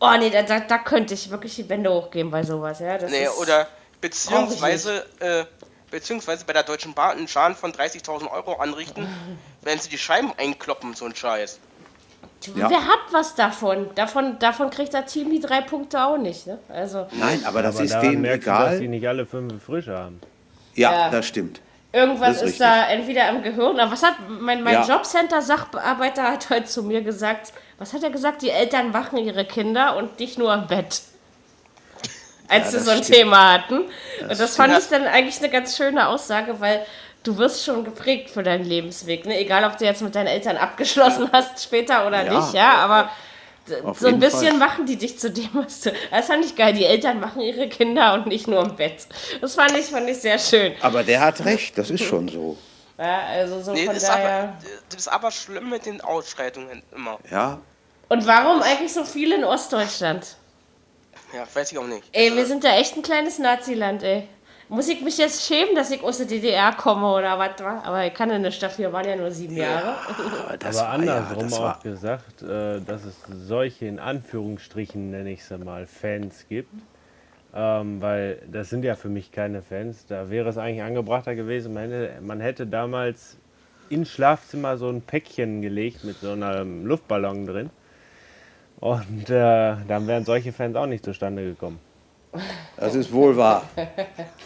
[0.00, 2.98] oh nee, da, da, da könnte ich wirklich die Wände hochgehen bei sowas, ja.
[2.98, 3.68] Das Nee, ist, oder
[4.00, 5.44] beziehungsweise, äh,
[5.90, 9.06] beziehungsweise bei der Deutschen Bahn einen Schaden von 30.000 Euro anrichten,
[9.62, 11.60] wenn sie die Scheiben einkloppen, so ein Scheiß.
[12.56, 12.68] Ja.
[12.68, 13.88] Wer hat was davon?
[13.94, 16.58] Davon, davon kriegt das Team die drei Punkte auch nicht, ne?
[16.68, 18.80] Also, nein, aber das Aber ist denen merkst du, dass egal.
[18.80, 20.20] die nicht alle fünf frisch haben.
[20.74, 21.10] Ja, Ja.
[21.10, 21.60] das stimmt.
[21.92, 23.78] Irgendwas Das ist, ist da entweder im Gehirn.
[23.78, 24.84] Aber was hat mein, mein Ja.
[24.86, 27.52] Jobcenter-Sachbearbeiter hat heute zu mir gesagt?
[27.78, 28.42] Was hat er gesagt?
[28.42, 31.02] Die Eltern wachen ihre Kinder und nicht nur im Bett.
[32.48, 33.16] Als Ja, wir das so ein stimmt.
[33.18, 33.78] Thema hatten.
[34.22, 34.84] und das fand stimmt.
[34.84, 36.84] ich dann eigentlich eine ganz schöne Aussage, weil
[37.22, 39.24] du wirst schon geprägt für deinen Lebensweg.
[39.24, 39.38] Ne?
[39.38, 43.08] Egal, ob du jetzt mit deinen Eltern abgeschlossen hast später oder nicht, ja, aber
[43.82, 44.68] Auf so ein bisschen Fall.
[44.68, 45.92] machen die dich zu dem, was du.
[46.10, 46.72] Das fand ich geil.
[46.74, 49.06] Die Eltern machen ihre Kinder und nicht nur im Bett.
[49.40, 50.74] Das fand ich, fand ich sehr schön.
[50.82, 52.56] Aber der hat recht, das ist schon so.
[52.96, 54.38] Ja, also so Nee, von das ist, daher.
[54.38, 54.52] aber,
[54.88, 57.18] das ist aber schlimm mit den Ausschreitungen immer.
[57.28, 57.58] Ja,
[58.08, 60.36] Und warum eigentlich so viel in Ostdeutschland?
[61.34, 62.04] Ja, weiß ich auch nicht.
[62.12, 64.28] Ey, wir sind da echt ein kleines Naziland, ey.
[64.68, 67.62] Muss ich mich jetzt schämen, dass ich aus der DDR komme oder was?
[67.62, 67.82] wa?
[67.84, 69.94] Aber ich kann ja nicht dafür, waren ja nur sieben Jahre.
[70.46, 73.98] aber das Aber war andersrum ja, das auch war, gesagt, äh, dass es solche in
[73.98, 76.72] Anführungsstrichen, nenne ich sie mal, Fans gibt.
[77.54, 80.06] Ähm, weil das sind ja für mich keine Fans.
[80.06, 83.36] Da wäre es eigentlich angebrachter gewesen, man hätte, man hätte damals
[83.90, 87.70] ins Schlafzimmer so ein Päckchen gelegt mit so einem Luftballon drin.
[88.80, 91.78] Und äh, dann wären solche Fans auch nicht zustande gekommen.
[92.76, 93.62] Das ist wohl wahr.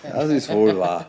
[0.02, 1.06] Das ist wohl wahr.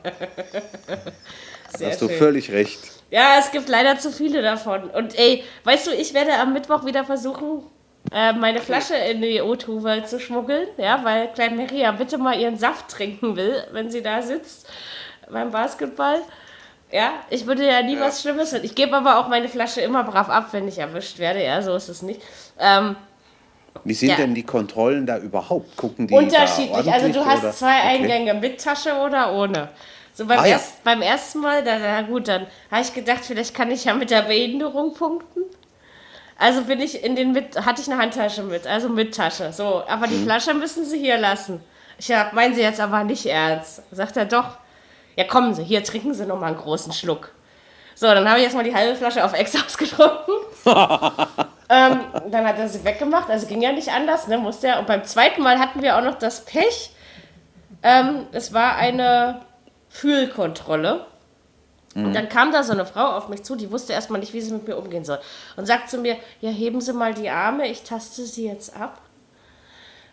[1.78, 2.18] Sehr Hast du schön.
[2.18, 2.80] völlig recht.
[3.12, 4.90] Ja, es gibt leider zu viele davon.
[4.90, 7.64] Und ey, weißt du, ich werde am Mittwoch wieder versuchen,
[8.12, 10.68] äh, meine Flasche in die O2 zu schmuggeln.
[10.78, 14.68] Ja, weil Klein Maria bitte mal ihren Saft trinken will, wenn sie da sitzt
[15.30, 16.22] beim Basketball.
[16.92, 18.52] Ja, ich würde ja nie was Schlimmes.
[18.54, 21.44] Ich gebe aber auch meine Flasche immer brav ab, wenn ich erwischt werde.
[21.44, 22.20] Ja, so ist es nicht.
[22.60, 22.96] Ähm,
[23.84, 24.16] Wie sind Ja.
[24.18, 25.76] denn die Kontrollen da überhaupt?
[25.78, 26.92] Gucken die Unterschiedlich.
[26.92, 27.52] Also du hast oder?
[27.52, 27.88] zwei Okay.
[28.04, 29.70] Eingänge mit Tasche oder ohne.
[30.14, 30.52] So beim, Ah, ja.
[30.54, 33.94] erst, beim ersten Mal, da, na gut, dann habe ich gedacht, vielleicht kann ich ja
[33.94, 35.44] mit der Behinderung punkten.
[36.38, 39.52] Also bin ich in den mit, hatte ich eine Handtasche mit, also mit Tasche.
[39.54, 41.62] So, aber die Flasche müssen Sie hier lassen.
[41.98, 43.82] Ich sag, meinen Sie jetzt aber nicht ernst.
[43.92, 44.58] Sagt er doch.
[45.18, 47.32] Ja, kommen Sie, hier trinken Sie noch mal einen großen Schluck.
[47.96, 50.34] So, dann habe ich erstmal die halbe Flasche auf Ex ausgetrunken.
[51.70, 54.80] ähm, dann hat er sie weggemacht, also ging ja nicht anders, ne, musste er.
[54.80, 56.92] Und beim zweiten Mal hatten wir auch noch das Pech.
[57.84, 59.42] Ähm, es war eine
[59.90, 61.06] Fühlkontrolle.
[61.96, 64.42] Und dann kam da so eine Frau auf mich zu, die wusste erstmal nicht, wie
[64.42, 65.20] sie mit mir umgehen soll.
[65.58, 69.02] Und sagt zu mir, ja, heben Sie mal die Arme, ich taste sie jetzt ab.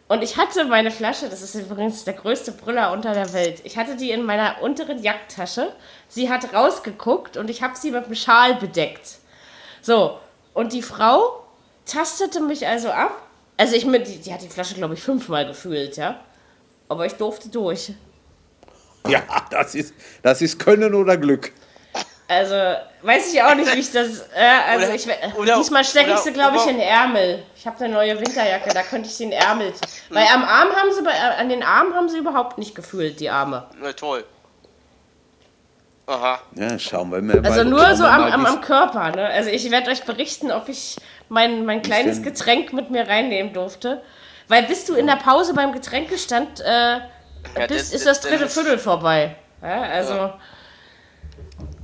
[0.08, 3.60] Und ich hatte meine Flasche, das ist übrigens der größte Brüller unter der Welt.
[3.64, 5.72] Ich hatte die in meiner unteren Jacktasche.
[6.08, 9.18] Sie hat rausgeguckt und ich habe sie mit dem Schal bedeckt.
[9.82, 10.18] So,
[10.54, 11.45] und die Frau
[11.86, 13.22] tastete mich also ab.
[13.56, 16.20] Also ich mit, die, die hat die Flasche, glaube ich, fünfmal gefühlt, ja.
[16.88, 17.92] Aber ich durfte durch.
[19.08, 19.22] Ja,
[19.52, 21.52] das ist, das ist Können oder Glück.
[22.28, 22.54] Also,
[23.02, 24.22] weiß ich auch nicht, wie ich das.
[24.34, 25.06] Äh, also, Oder- ich,
[25.36, 27.44] oder- diesmal stecke ich sie, glaube ich, in den Ärmel.
[27.54, 29.72] Ich habe eine neue Winterjacke, da könnte ich sie in den Ärmel.
[30.10, 33.30] Weil am Arm haben sie, bei, an den Armen haben sie überhaupt nicht gefühlt, die
[33.30, 33.68] Arme.
[33.80, 34.24] Na toll.
[36.06, 36.38] Aha.
[36.54, 37.44] Ja, schauen wir mal.
[37.44, 39.10] Also nur so am, mal, am, am Körper.
[39.10, 39.26] Ne?
[39.26, 40.96] Also ich werde euch berichten, ob ich
[41.28, 44.02] mein, mein kleines Getränk mit mir reinnehmen durfte.
[44.48, 47.00] Weil bis du in der Pause beim Getränkestand äh,
[47.66, 49.34] bist, das- ist das dritte das- Viertel vorbei.
[49.62, 50.32] Ja, also.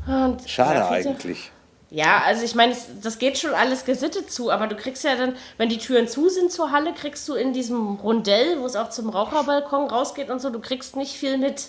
[0.06, 1.50] Und Schade fehlt- eigentlich.
[1.90, 5.36] Ja, also ich meine, das geht schon alles gesittet zu, aber du kriegst ja dann,
[5.58, 8.88] wenn die Türen zu sind zur Halle, kriegst du in diesem Rundell, wo es auch
[8.88, 11.68] zum Raucherbalkon rausgeht und so, du kriegst nicht viel mit.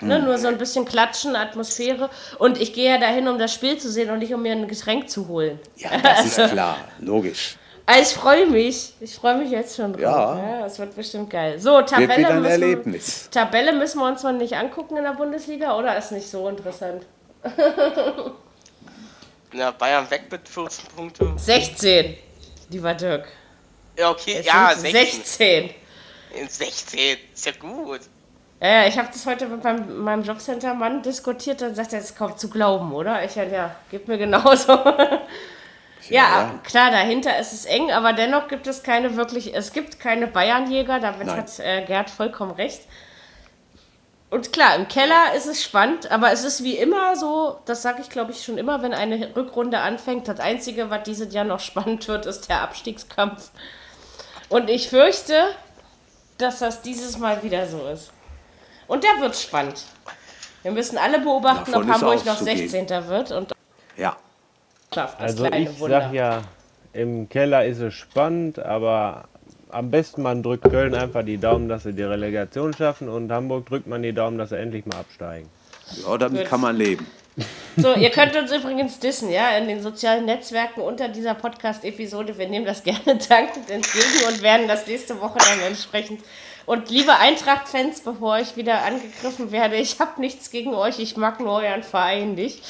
[0.00, 2.10] Ne, nur so ein bisschen Klatschen, Atmosphäre.
[2.38, 4.68] Und ich gehe ja dahin, um das Spiel zu sehen und nicht um mir ein
[4.68, 5.58] Getränk zu holen.
[5.76, 7.56] Ja, das ist klar, logisch.
[7.86, 8.94] Also ich freue mich.
[9.00, 10.02] Ich freue mich jetzt schon drauf.
[10.02, 10.38] Ja.
[10.38, 10.60] Ja.
[10.62, 11.58] Das wird bestimmt geil.
[11.60, 13.30] So, Wird Tabelle wieder ein müssen, Erlebnis.
[13.30, 17.06] Tabelle müssen wir uns noch nicht angucken in der Bundesliga oder ist nicht so interessant?
[19.52, 21.32] Na, Bayern weg mit 14 Punkte.
[21.36, 22.16] 16,
[22.70, 23.28] lieber Dirk.
[23.96, 25.70] Ja, okay, Es ja, sind 16.
[26.34, 26.48] 16.
[26.48, 27.18] 16.
[27.32, 28.00] Ist ja gut.
[28.60, 32.10] Ja, ja, ich habe das heute mit meinem, meinem Jobcenter-Mann diskutiert, dann sagt er, es
[32.10, 33.22] ist kaum zu glauben, oder?
[33.24, 34.72] Ich ja, ja, gibt mir genauso.
[36.08, 40.26] ja, klar, dahinter ist es eng, aber dennoch gibt es keine wirklich, es gibt keine
[40.26, 41.36] Bayernjäger, damit Nein.
[41.36, 42.80] hat äh, Gerd vollkommen recht.
[44.30, 48.00] Und klar, im Keller ist es spannend, aber es ist wie immer so, das sage
[48.00, 51.60] ich glaube ich schon immer, wenn eine Rückrunde anfängt, das Einzige, was dieses Jahr noch
[51.60, 53.50] spannend wird, ist der Abstiegskampf.
[54.48, 55.54] Und ich fürchte,
[56.38, 58.12] dass das dieses Mal wieder so ist.
[58.88, 59.84] Und der wird spannend.
[60.62, 62.68] Wir müssen alle beobachten, Davon ob Hamburg noch auszugehen.
[62.68, 63.08] 16.
[63.08, 63.52] wird und
[63.96, 64.16] Ja,
[64.92, 66.00] schafft das Also kleine ich Wunder.
[66.02, 66.42] sag ja,
[66.92, 69.28] im Keller ist es spannend, aber
[69.70, 73.66] am besten man drückt Köln einfach die Daumen, dass sie die Relegation schaffen und Hamburg
[73.66, 75.48] drückt man die Daumen, dass sie endlich mal absteigen.
[76.06, 76.48] ja damit Gut.
[76.50, 77.06] kann man leben.
[77.76, 82.38] So, ihr könnt uns übrigens dissen, ja, in den sozialen Netzwerken unter dieser Podcast-Episode.
[82.38, 86.22] Wir nehmen das gerne dankend entgegen und werden das nächste Woche dann entsprechend.
[86.66, 91.38] Und liebe Eintracht-Fans, bevor ich wieder angegriffen werde, ich habe nichts gegen euch, ich mag
[91.38, 92.62] nur euren Verein nicht.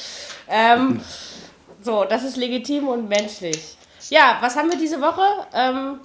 [0.47, 1.01] Ähm,
[1.81, 3.75] so, das ist legitim und menschlich.
[4.09, 5.25] Ja, was haben wir diese Woche?
[5.53, 5.99] Ähm,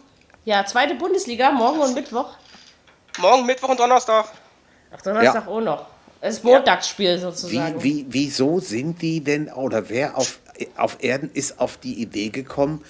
[0.44, 2.30] ja, zweite Bundesliga, morgen und Mittwoch.
[3.18, 4.26] Morgen, Mittwoch und Donnerstag.
[4.90, 5.86] Ach, Donnerstag auch noch.
[6.22, 7.82] Das ist Montagsspiel sozusagen.
[7.82, 10.38] Wie, wie, wieso sind die denn, oder wer auf,
[10.76, 12.84] auf Erden ist auf die Idee gekommen,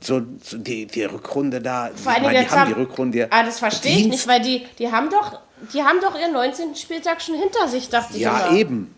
[0.00, 3.18] so, so die, die Rückrunde da, ich Vor allen Dingen meine, die haben die Rückrunde
[3.18, 5.40] ja Ah, das verstehe ich nicht, weil die, die haben doch,
[5.72, 6.74] die haben doch ihren 19.
[6.76, 8.94] Spieltag schon hinter sich, dachte ich Ja, eben.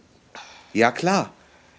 [0.72, 1.30] Ja, klar.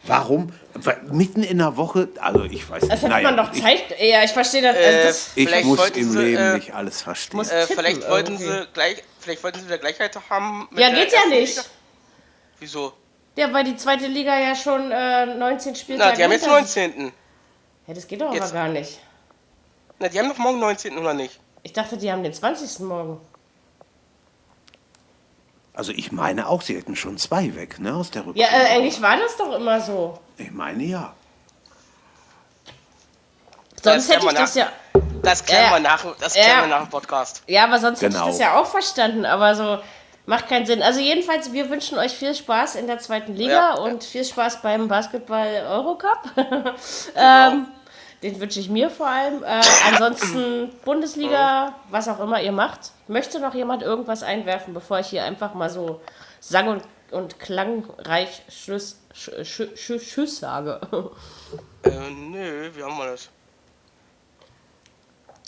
[0.07, 0.51] Warum?
[0.75, 3.01] Weil mitten in der Woche, also ich weiß Das nicht.
[3.01, 3.83] hätte naja, man doch ich, Zeit.
[3.99, 4.75] Ja, ich verstehe das.
[4.75, 7.37] also Äh, das ich Vielleicht muss wollten im sie, Leben äh, nicht alles verstehen.
[7.37, 8.45] muss- Äh, tippen vielleicht wollten irgendwie.
[8.51, 10.67] sie gleich, vielleicht wollten sie wieder Gleichheit haben.
[10.69, 11.55] mit ja, geht ja nicht.
[11.55, 11.67] Liga.
[12.59, 12.93] Wieso?
[13.35, 16.63] Ja, weil die zweite Liga ja schon äh, 19 Spieltage Na, die haben jetzt hinter
[16.65, 17.11] sich- 19.
[17.87, 18.53] Ja, das geht doch aber Jetzt.
[18.53, 18.99] gar nicht.
[19.99, 20.97] Na, die haben doch morgen 19.
[20.97, 21.39] oder nicht?
[21.63, 22.79] Ich dachte, die haben den 20.
[22.81, 23.19] morgen.
[25.73, 28.39] Also ich meine auch, sie hätten schon zwei weg, ne, aus der Rückrunde.
[28.41, 30.19] Ja, äh, eigentlich war das doch immer so.
[30.37, 31.13] Ich meine ja.
[33.83, 35.01] Sonst hätte ich man das nach- ja.
[35.21, 35.71] Das klären Ja.
[35.73, 36.43] wir nach, das Ja.
[36.43, 37.43] klären wir nach dem Podcast.
[37.47, 38.25] Ja, aber sonst hätte Genau.
[38.25, 39.25] ich das ja auch verstanden.
[39.25, 39.79] Aber so
[40.25, 40.81] macht keinen Sinn.
[40.81, 43.73] Also jedenfalls, wir wünschen euch viel Spaß in der zweiten Liga Ja.
[43.75, 46.19] und viel Spaß beim Basketball Eurocup.
[47.15, 47.67] ähm,
[48.23, 49.43] den wünsche ich mir vor allem.
[49.43, 52.91] Äh, ansonsten Bundesliga, was auch immer ihr macht.
[53.07, 56.01] Möchte noch jemand irgendwas einwerfen, bevor ich hier einfach mal so
[56.39, 60.79] sang- und, und klangreich Schluss, sch, sch, sch, Tschüss sage?
[61.83, 63.29] Äh, nö, wie haben wir das?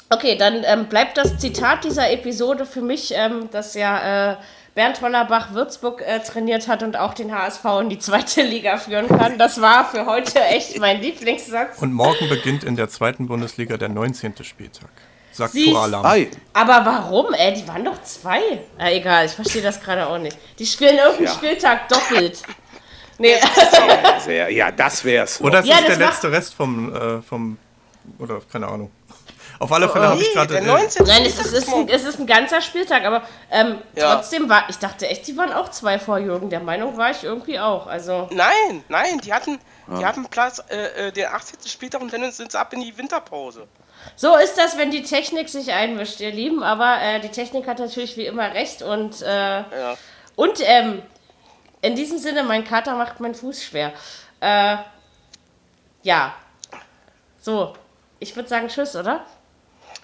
[0.09, 4.37] Okay, dann ähm, bleibt das Zitat dieser Episode für mich, ähm, dass ja äh,
[4.77, 9.07] Bernd Hollerbach Würzburg äh, trainiert hat und auch den HSV in die zweite Liga führen
[9.07, 9.39] kann.
[9.39, 11.81] Das war für heute echt mein Lieblingssatz.
[11.81, 14.35] Und morgen beginnt in der zweiten Bundesliga der 19.
[14.43, 14.91] Spieltag.
[15.31, 15.55] Sagt.
[15.55, 17.33] Ei, Aber warum?
[17.33, 18.39] Ey, die waren doch zwei.
[18.77, 20.37] Äh, egal, ich verstehe das gerade auch nicht.
[20.59, 21.33] Die spielen irgendeinen Ja.
[21.33, 22.43] Spieltag doppelt.
[23.19, 23.33] Nee,
[23.71, 25.41] sehr, sehr, ja, das wär's.
[25.41, 27.57] Oder es Ja, ist das der letzte Rest vom, äh, vom.
[28.19, 28.91] Oder keine Ahnung.
[29.59, 30.53] Auf alle Fälle habe ich gerade.
[30.53, 31.05] der 19.
[31.05, 34.15] nein, es ist, ist ein, es ist ein ganzer Spieltag, aber ähm, Ja.
[34.15, 36.49] trotzdem war, ich dachte echt, die waren auch zwei vor Jürgen.
[36.49, 37.87] Der Meinung war ich irgendwie auch.
[37.87, 41.59] Also, Nein, nein, die hatten, die hatten Platz, äh, äh, den 18.
[41.67, 43.67] Spieltag und dann sind sie ab in die Winterpause.
[44.15, 46.61] So ist das, wenn die Technik sich einmischt, ihr Lieben.
[46.63, 48.81] Aber äh, die Technik hat natürlich wie immer recht.
[48.83, 49.97] Und, äh, Ja.
[50.35, 51.01] und ähm,
[51.81, 53.91] in diesem Sinne, mein Kater macht meinen Fuß schwer.
[54.39, 54.77] Äh,
[56.03, 56.33] ja.
[57.41, 57.73] So,
[58.19, 59.25] ich würde sagen Tschüss, oder?